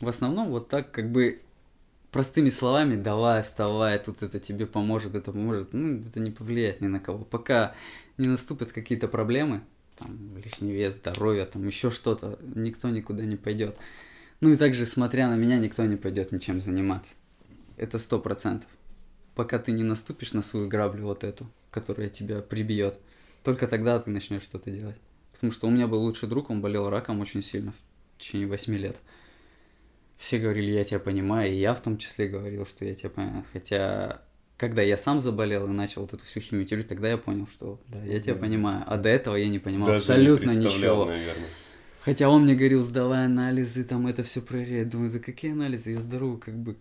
в 0.00 0.08
основном 0.08 0.48
вот 0.48 0.68
так 0.68 0.90
как 0.90 1.12
бы 1.12 1.40
простыми 2.10 2.48
словами 2.48 3.00
давай, 3.00 3.44
вставай, 3.44 4.00
тут 4.00 4.22
это 4.22 4.40
тебе 4.40 4.66
поможет, 4.66 5.14
это 5.14 5.30
поможет, 5.30 5.72
ну, 5.72 6.00
это 6.00 6.18
не 6.18 6.32
повлияет 6.32 6.80
ни 6.80 6.88
на 6.88 6.98
кого. 6.98 7.24
Пока 7.24 7.76
не 8.16 8.26
наступят 8.26 8.72
какие-то 8.72 9.06
проблемы, 9.06 9.62
там, 9.96 10.36
лишний 10.38 10.72
вес, 10.72 10.94
здоровье, 10.94 11.44
там, 11.44 11.64
еще 11.64 11.92
что-то, 11.92 12.36
никто 12.52 12.88
никуда 12.88 13.24
не 13.24 13.36
пойдет. 13.36 13.76
Ну 14.40 14.52
и 14.52 14.56
также, 14.56 14.86
смотря 14.86 15.28
на 15.28 15.36
меня, 15.36 15.58
никто 15.58 15.84
не 15.84 15.96
пойдет 15.96 16.32
ничем 16.32 16.60
заниматься. 16.60 17.14
Это 17.76 17.98
сто 17.98 18.18
процентов. 18.18 18.68
Пока 19.38 19.58
ты 19.58 19.70
не 19.72 19.84
наступишь 19.84 20.32
на 20.32 20.42
свою 20.42 20.68
граблю 20.68 21.04
вот 21.06 21.22
эту, 21.22 21.46
которая 21.70 22.08
тебя 22.08 22.42
прибьет, 22.42 22.98
только 23.44 23.66
тогда 23.68 23.98
ты 24.00 24.10
начнешь 24.10 24.42
что-то 24.42 24.70
делать. 24.70 24.96
Потому 25.32 25.52
что 25.52 25.68
у 25.68 25.70
меня 25.70 25.86
был 25.86 26.02
лучший 26.02 26.28
друг, 26.28 26.50
он 26.50 26.60
болел 26.60 26.90
раком 26.90 27.20
очень 27.20 27.42
сильно 27.42 27.72
в 27.72 28.20
течение 28.20 28.48
восьми 28.48 28.76
лет 28.76 28.96
все 30.18 30.38
говорили, 30.38 30.72
я 30.72 30.84
тебя 30.84 30.98
понимаю, 30.98 31.52
и 31.52 31.56
я 31.56 31.74
в 31.74 31.80
том 31.80 31.96
числе 31.96 32.28
говорил, 32.28 32.66
что 32.66 32.84
я 32.84 32.94
тебя 32.94 33.08
понимаю. 33.08 33.44
Хотя, 33.52 34.20
когда 34.56 34.82
я 34.82 34.96
сам 34.98 35.20
заболел 35.20 35.66
и 35.66 35.70
начал 35.70 36.02
вот 36.02 36.12
эту 36.12 36.24
всю 36.24 36.40
химиотерапию, 36.40 36.88
тогда 36.88 37.08
я 37.08 37.16
понял, 37.18 37.46
что 37.46 37.80
да, 37.86 38.02
я 38.04 38.20
тебя 38.20 38.34
Да. 38.34 38.40
понимаю. 38.40 38.82
А 38.86 38.96
до 38.96 39.08
этого 39.08 39.36
я 39.36 39.48
не 39.48 39.60
понимал 39.60 39.86
Даже 39.88 40.04
не 40.06 40.12
абсолютно 40.12 40.52
представлял, 40.52 40.96
ничего. 40.96 41.04
наверное. 41.06 41.48
Хотя 42.00 42.28
он 42.28 42.44
мне 42.44 42.54
говорил, 42.54 42.82
сдавай 42.82 43.26
анализы, 43.26 43.84
там 43.84 44.06
это 44.08 44.24
все 44.24 44.40
проверяй. 44.40 44.84
Думаю, 44.84 45.12
да 45.12 45.18
какие 45.20 45.52
анализы? 45.52 45.90
Я 45.92 46.00
здоров, 46.00 46.40
как 46.40 46.54
бы 46.54 46.76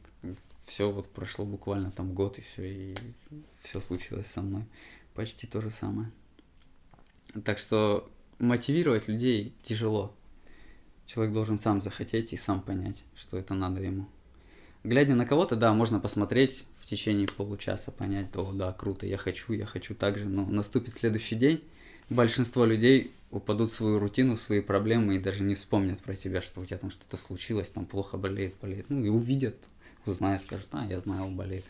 все 0.67 0.91
вот 0.91 1.07
прошло 1.07 1.45
буквально 1.45 1.91
там 1.91 2.13
год 2.13 2.37
и 2.37 2.41
все, 2.41 2.91
и 2.91 2.95
все 3.63 3.79
случилось 3.79 4.27
со 4.27 4.41
мной. 4.41 4.65
Почти 5.13 5.47
то 5.47 5.61
же 5.61 5.71
самое. 5.71 6.11
Так 7.45 7.57
что 7.57 8.07
мотивировать 8.37 9.07
людей 9.07 9.55
тяжело. 9.63 10.13
Человек 11.05 11.33
должен 11.33 11.57
сам 11.57 11.79
захотеть 11.79 12.33
и 12.33 12.37
сам 12.37 12.61
понять, 12.61 13.03
что 13.15 13.37
это 13.37 13.53
надо 13.53 13.81
ему. 13.81 14.07
Глядя 14.83 15.15
на 15.15 15.25
кого-то, 15.25 15.55
да, 15.55 15.73
можно 15.73 16.01
посмотреть 16.01 16.65
в 16.79 16.85
течение 16.85 17.27
получаса, 17.27 17.91
понять, 17.91 18.35
о, 18.35 18.51
да, 18.51 18.73
круто, 18.73 19.05
я 19.05 19.17
хочу, 19.17 19.53
я 19.53 19.65
хочу 19.65 19.95
так 19.95 20.17
же, 20.17 20.25
но 20.25 20.45
наступит 20.45 20.93
следующий 20.93 21.35
день, 21.35 21.63
большинство 22.09 22.65
людей 22.65 23.13
упадут 23.31 23.71
в 23.71 23.75
свою 23.75 23.99
рутину, 23.99 24.35
в 24.35 24.41
свои 24.41 24.59
проблемы 24.59 25.15
и 25.15 25.19
даже 25.19 25.43
не 25.43 25.55
вспомнят 25.55 25.99
про 25.99 26.15
тебя, 26.15 26.41
что 26.41 26.59
у 26.59 26.65
тебя 26.65 26.77
там 26.77 26.91
что-то 26.91 27.15
случилось, 27.15 27.71
там 27.71 27.85
плохо 27.85 28.17
болеет, 28.17 28.55
болеет. 28.61 28.89
Ну 28.89 29.03
и 29.03 29.09
увидят, 29.09 29.55
узнают, 30.07 30.43
скажут, 30.43 30.67
а, 30.71 30.85
я 30.85 30.99
знаю, 30.99 31.25
он 31.25 31.35
болеет. 31.35 31.65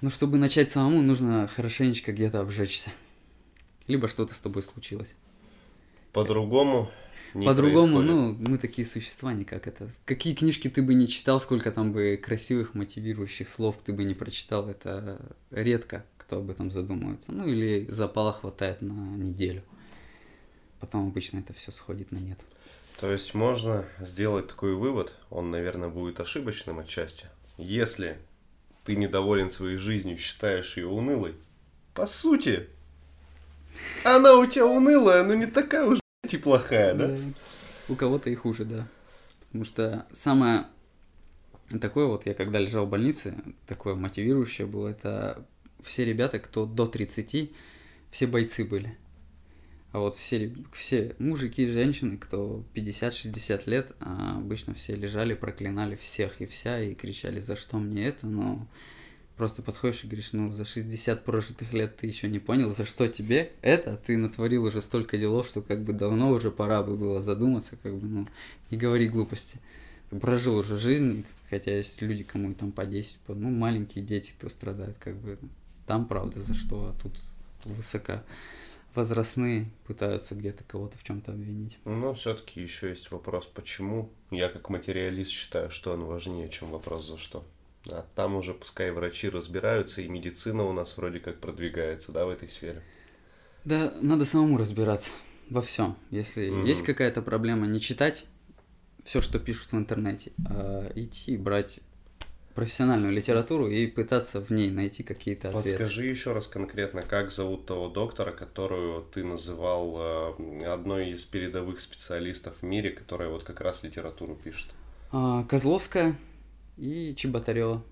Но 0.00 0.10
чтобы 0.10 0.38
начать 0.38 0.70
самому, 0.70 1.02
нужно 1.02 1.46
хорошенечко 1.46 2.12
где-то 2.12 2.40
обжечься. 2.40 2.90
Либо 3.86 4.08
что-то 4.08 4.34
с 4.34 4.40
тобой 4.40 4.62
случилось. 4.62 5.14
По-другому 6.12 6.90
не 7.34 7.46
По-другому, 7.46 7.98
происходит. 7.98 8.38
ну, 8.40 8.50
мы 8.50 8.58
такие 8.58 8.86
существа, 8.86 9.32
никак 9.32 9.66
это. 9.66 9.90
Какие 10.04 10.34
книжки 10.34 10.68
ты 10.68 10.82
бы 10.82 10.92
не 10.94 11.08
читал, 11.08 11.40
сколько 11.40 11.70
там 11.72 11.92
бы 11.92 12.20
красивых, 12.22 12.74
мотивирующих 12.74 13.48
слов 13.48 13.76
ты 13.84 13.92
бы 13.92 14.04
не 14.04 14.14
прочитал, 14.14 14.68
это 14.68 15.20
редко 15.50 16.04
кто 16.18 16.38
об 16.38 16.50
этом 16.50 16.70
задумывается. 16.70 17.32
Ну, 17.32 17.46
или 17.46 17.86
запала 17.88 18.32
хватает 18.32 18.82
на 18.82 18.92
неделю. 19.16 19.62
Потом 20.80 21.08
обычно 21.08 21.38
это 21.38 21.52
все 21.52 21.72
сходит 21.72 22.10
на 22.12 22.18
нет. 22.18 22.38
То 23.02 23.10
есть 23.10 23.34
можно 23.34 23.84
сделать 23.98 24.46
такой 24.46 24.76
вывод, 24.76 25.16
он, 25.28 25.50
наверное, 25.50 25.88
будет 25.88 26.20
ошибочным 26.20 26.78
отчасти. 26.78 27.26
Если 27.58 28.16
ты 28.84 28.94
недоволен 28.94 29.50
своей 29.50 29.76
жизнью, 29.76 30.16
считаешь 30.16 30.76
ее 30.76 30.86
унылой, 30.86 31.34
по 31.94 32.06
сути, 32.06 32.68
она 34.04 34.36
у 34.36 34.46
тебя 34.46 34.66
унылая, 34.66 35.24
но 35.24 35.34
не 35.34 35.46
такая 35.46 35.84
уж 35.84 35.98
и 36.30 36.36
плохая, 36.36 36.94
да? 36.94 37.16
У 37.88 37.96
кого-то 37.96 38.30
и 38.30 38.36
хуже, 38.36 38.64
да. 38.64 38.86
Потому 39.48 39.64
что 39.64 40.06
самое 40.12 40.68
такое 41.80 42.06
вот, 42.06 42.24
я 42.26 42.34
когда 42.34 42.60
лежал 42.60 42.86
в 42.86 42.90
больнице, 42.90 43.34
такое 43.66 43.96
мотивирующее 43.96 44.68
было, 44.68 44.86
это 44.90 45.44
все 45.82 46.04
ребята, 46.04 46.38
кто 46.38 46.66
до 46.66 46.86
30, 46.86 47.50
все 48.12 48.26
бойцы 48.28 48.64
были. 48.64 48.96
А 49.92 49.98
вот 49.98 50.16
все, 50.16 50.54
все 50.72 51.14
мужики 51.18 51.64
и 51.64 51.70
женщины, 51.70 52.16
кто 52.16 52.64
50-60 52.74 53.62
лет, 53.66 53.92
а 54.00 54.38
обычно 54.38 54.72
все 54.72 54.94
лежали, 54.94 55.34
проклинали 55.34 55.96
всех 55.96 56.40
и 56.40 56.46
вся, 56.46 56.80
и 56.80 56.94
кричали, 56.94 57.40
за 57.40 57.56
что 57.56 57.78
мне 57.78 58.06
это, 58.06 58.26
но 58.26 58.66
просто 59.36 59.60
подходишь 59.60 60.04
и 60.04 60.06
говоришь, 60.06 60.32
ну, 60.32 60.50
за 60.50 60.64
60 60.64 61.24
прожитых 61.24 61.74
лет 61.74 61.96
ты 61.98 62.06
еще 62.06 62.28
не 62.28 62.38
понял, 62.38 62.74
за 62.74 62.86
что 62.86 63.06
тебе 63.06 63.52
это, 63.60 63.98
ты 63.98 64.16
натворил 64.16 64.64
уже 64.64 64.80
столько 64.80 65.18
делов, 65.18 65.46
что 65.46 65.60
как 65.60 65.84
бы 65.84 65.92
давно 65.92 66.30
уже 66.30 66.50
пора 66.50 66.82
бы 66.82 66.96
было 66.96 67.20
задуматься, 67.20 67.76
как 67.82 67.94
бы, 67.94 68.06
ну, 68.06 68.28
не 68.70 68.78
говори 68.78 69.08
глупости. 69.08 69.58
Прожил 70.08 70.56
уже 70.56 70.78
жизнь, 70.78 71.24
хотя 71.50 71.76
есть 71.76 72.00
люди, 72.00 72.24
кому 72.24 72.54
там 72.54 72.72
по 72.72 72.86
10, 72.86 73.18
по, 73.26 73.34
ну, 73.34 73.50
маленькие 73.50 74.02
дети, 74.02 74.32
кто 74.38 74.48
страдает, 74.48 74.96
как 74.98 75.16
бы, 75.16 75.38
там 75.86 76.06
правда 76.06 76.40
за 76.42 76.54
что, 76.54 76.86
а 76.86 77.02
тут 77.02 77.12
высоко 77.64 78.22
возрастные 78.94 79.70
пытаются 79.86 80.34
где-то 80.34 80.64
кого-то 80.64 80.98
в 80.98 81.04
чем-то 81.04 81.32
обвинить. 81.32 81.78
Но 81.84 82.14
все-таки 82.14 82.60
еще 82.60 82.90
есть 82.90 83.10
вопрос, 83.10 83.46
почему 83.46 84.10
я 84.30 84.48
как 84.48 84.68
материалист 84.68 85.30
считаю, 85.30 85.70
что 85.70 85.92
он 85.92 86.04
важнее, 86.04 86.48
чем 86.48 86.70
вопрос 86.70 87.06
за 87.06 87.18
что. 87.18 87.44
А 87.90 88.06
там 88.14 88.36
уже 88.36 88.54
пускай 88.54 88.90
врачи 88.90 89.28
разбираются, 89.28 90.02
и 90.02 90.08
медицина 90.08 90.64
у 90.64 90.72
нас 90.72 90.96
вроде 90.96 91.20
как 91.20 91.40
продвигается, 91.40 92.12
да, 92.12 92.26
в 92.26 92.30
этой 92.30 92.48
сфере. 92.48 92.82
Да, 93.64 93.92
надо 94.00 94.24
самому 94.24 94.56
разбираться 94.56 95.10
во 95.50 95.62
всем. 95.62 95.96
Если 96.10 96.48
Мгм. 96.48 96.64
есть 96.64 96.82
какая-то 96.84 97.22
проблема, 97.22 97.66
не 97.66 97.80
читать 97.80 98.24
все, 99.04 99.20
что 99.20 99.38
пишут 99.38 99.72
в 99.72 99.76
интернете, 99.76 100.32
а 100.44 100.90
идти 100.94 101.32
и 101.32 101.36
брать 101.36 101.80
профессиональную 102.54 103.12
литературу 103.12 103.68
и 103.68 103.86
пытаться 103.86 104.40
в 104.40 104.50
ней 104.50 104.70
найти 104.70 105.02
какие-то 105.02 105.48
ответы. 105.48 105.70
Подскажи 105.70 106.06
еще 106.06 106.32
раз 106.32 106.46
конкретно, 106.46 107.02
как 107.02 107.30
зовут 107.30 107.66
того 107.66 107.88
доктора, 107.88 108.32
которую 108.32 109.02
ты 109.02 109.24
называл 109.24 109.96
э, 109.98 110.64
одной 110.66 111.10
из 111.10 111.24
передовых 111.24 111.80
специалистов 111.80 112.54
в 112.60 112.62
мире, 112.64 112.90
которая 112.90 113.28
вот 113.28 113.44
как 113.44 113.60
раз 113.60 113.82
литературу 113.82 114.34
пишет. 114.34 114.68
А, 115.10 115.44
Козловская, 115.44 116.16
и 116.76 117.14
Чеботарева. 117.16 117.82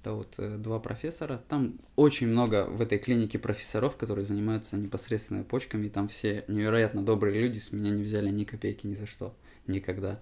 Это 0.00 0.12
вот 0.12 0.34
э, 0.38 0.56
два 0.56 0.78
профессора. 0.78 1.42
Там 1.48 1.78
очень 1.96 2.28
много 2.28 2.66
в 2.66 2.80
этой 2.80 2.98
клинике 2.98 3.38
профессоров, 3.38 3.96
которые 3.96 4.24
занимаются 4.24 4.76
непосредственно 4.76 5.42
почками. 5.42 5.86
И 5.86 5.90
там 5.90 6.08
все 6.08 6.44
невероятно 6.48 7.02
добрые 7.02 7.40
люди, 7.40 7.58
с 7.58 7.72
меня 7.72 7.90
не 7.90 8.02
взяли 8.02 8.30
ни 8.30 8.44
копейки 8.44 8.86
ни 8.86 8.94
за 8.94 9.06
что, 9.06 9.34
никогда. 9.66 10.20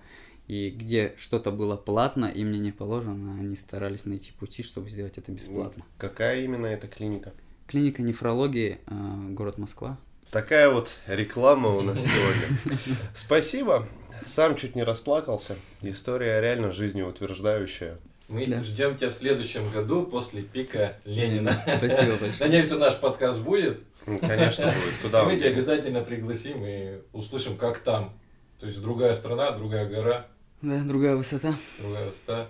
И 0.49 0.71
где 0.71 1.15
что-то 1.19 1.51
было 1.51 1.77
платно 1.77 2.27
и 2.27 2.45
мне 2.45 2.59
не 2.61 2.71
положено, 2.73 3.35
они 3.39 3.57
старались 3.57 4.05
найти 4.05 4.31
пути, 4.33 4.63
чтобы 4.63 4.89
сделать 4.91 5.19
это 5.19 5.33
бесплатно. 5.33 5.85
Какая 5.99 6.43
именно 6.43 6.67
эта 6.67 6.87
клиника? 6.87 7.33
Клиника 7.67 8.03
нефрологии, 8.03 8.79
э, 8.87 9.29
город 9.31 9.59
Москва. 9.59 9.99
Такая 10.31 10.71
вот 10.71 10.91
реклама 11.09 11.71
у 11.71 11.81
нас 11.81 12.01
сегодня. 12.05 12.79
Спасибо. 13.15 13.89
Сам 14.25 14.57
чуть 14.57 14.77
не 14.77 14.83
расплакался. 14.85 15.57
История 15.83 16.41
реально 16.41 16.71
жизнеутверждающая. 16.71 17.99
Мы 18.29 18.47
Да. 18.47 18.63
ждем 18.63 18.97
тебя 18.97 19.11
в 19.11 19.15
следующем 19.15 19.69
году 19.71 20.05
после 20.05 20.43
пика 20.43 20.97
Ленина. 21.05 21.53
Спасибо 21.79 22.17
большое. 22.17 22.35
Надеемся, 22.41 22.77
наш 22.79 22.99
подкаст 22.99 23.41
будет. 23.41 23.81
Ну, 24.07 24.19
Конечно, 24.19 24.67
будет. 24.67 24.95
Куда 25.03 25.25
мы 25.25 25.37
тебя 25.37 25.49
обязательно 25.51 26.03
пригласим 26.03 26.59
и 26.65 27.01
услышим, 27.13 27.57
как 27.57 27.79
там. 27.79 28.13
То 28.61 28.67
есть 28.67 28.81
другая 28.81 29.15
страна, 29.15 29.51
другая 29.53 29.89
гора, 29.89 30.27
Да, 30.63 30.81
другая 30.81 31.17
высота. 31.17 31.55
другая 31.79 32.07
высота. 32.07 32.49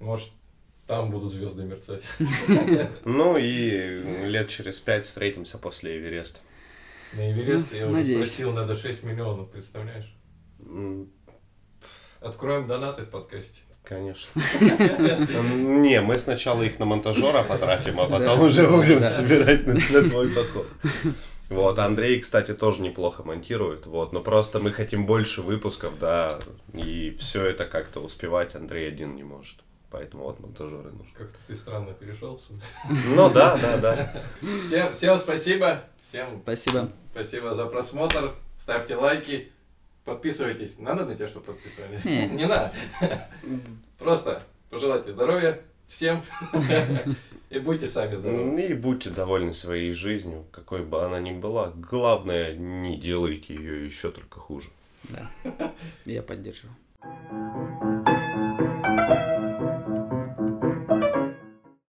Может, 0.00 0.30
там 0.86 1.10
будут 1.10 1.32
звезды 1.32 1.62
мерцать. 1.64 2.02
Ну 3.04 3.36
и 3.38 4.26
лет 4.26 4.48
через 4.48 4.80
пять 4.80 5.04
встретимся 5.06 5.58
после 5.58 5.96
Эвереста. 5.96 6.40
На 7.14 7.30
Эверест 7.30 7.68
Ну, 7.72 7.76
я 7.78 7.84
уже 7.86 7.92
надеюсь. 7.98 8.16
спросил, 8.28 8.52
надо 8.52 8.76
6 8.76 9.02
миллионов, 9.04 9.50
представляешь? 9.50 10.14
Откроем 12.20 12.66
донаты 12.66 13.02
в 13.02 13.10
подкасте. 13.10 13.60
Конечно. 13.84 14.40
Не, 14.60 16.00
мы 16.00 16.16
сначала 16.16 16.62
их 16.62 16.78
на 16.78 16.84
монтажера 16.86 17.42
потратим, 17.42 18.00
а 18.00 18.08
потом 18.08 18.40
уже 18.42 18.66
будем 18.68 19.02
собирать 19.04 19.66
на, 19.66 19.80
твой 20.08 20.28
поход. 20.34 20.68
Вот, 21.52 21.78
Андрей, 21.78 22.20
кстати, 22.20 22.54
тоже 22.54 22.82
неплохо 22.82 23.22
монтирует, 23.22 23.86
вот, 23.86 24.12
но 24.12 24.20
просто 24.20 24.58
мы 24.58 24.72
хотим 24.72 25.06
больше 25.06 25.42
выпусков, 25.42 25.98
да, 25.98 26.38
и 26.72 27.16
все 27.18 27.44
это 27.44 27.64
как-то 27.66 28.00
успевать 28.00 28.54
Андрей 28.54 28.88
один 28.88 29.14
не 29.14 29.22
может. 29.22 29.58
Поэтому 29.90 30.24
вот 30.24 30.40
монтажеры 30.40 30.90
нужны. 30.90 31.12
Как-то 31.14 31.36
ты 31.46 31.54
странно 31.54 31.92
перешел. 31.92 32.40
Ну 33.14 33.30
да, 33.30 33.58
да, 33.58 33.76
да. 33.76 34.14
Всем, 34.66 34.94
всем 34.94 35.18
спасибо. 35.18 35.84
Всем 36.00 36.40
Спасибо. 36.42 36.90
спасибо 37.10 37.54
за 37.54 37.66
просмотр. 37.66 38.34
Ставьте 38.58 38.96
лайки. 38.96 39.52
Подписывайтесь. 40.06 40.78
Надо 40.78 41.04
на 41.04 41.14
тебя, 41.14 41.28
чтобы 41.28 41.44
подписывались? 41.46 42.04
Не. 42.06 42.26
Не 42.28 42.46
надо. 42.46 42.72
Просто 43.98 44.42
пожелайте 44.70 45.12
здоровья 45.12 45.60
всем. 45.88 46.22
И 47.52 47.58
будьте 47.58 47.86
сами 47.86 48.14
здоровы. 48.14 48.62
И 48.62 48.72
будьте 48.72 49.10
довольны 49.10 49.52
своей 49.52 49.92
жизнью, 49.92 50.46
какой 50.50 50.82
бы 50.82 51.04
она 51.04 51.20
ни 51.20 51.32
была. 51.32 51.70
Главное, 51.76 52.54
не 52.54 52.96
делайте 52.96 53.54
ее 53.54 53.84
еще 53.84 54.10
только 54.10 54.40
хуже. 54.40 54.70
Да, 55.10 55.30
я 56.06 56.22
поддерживаю. 56.22 56.74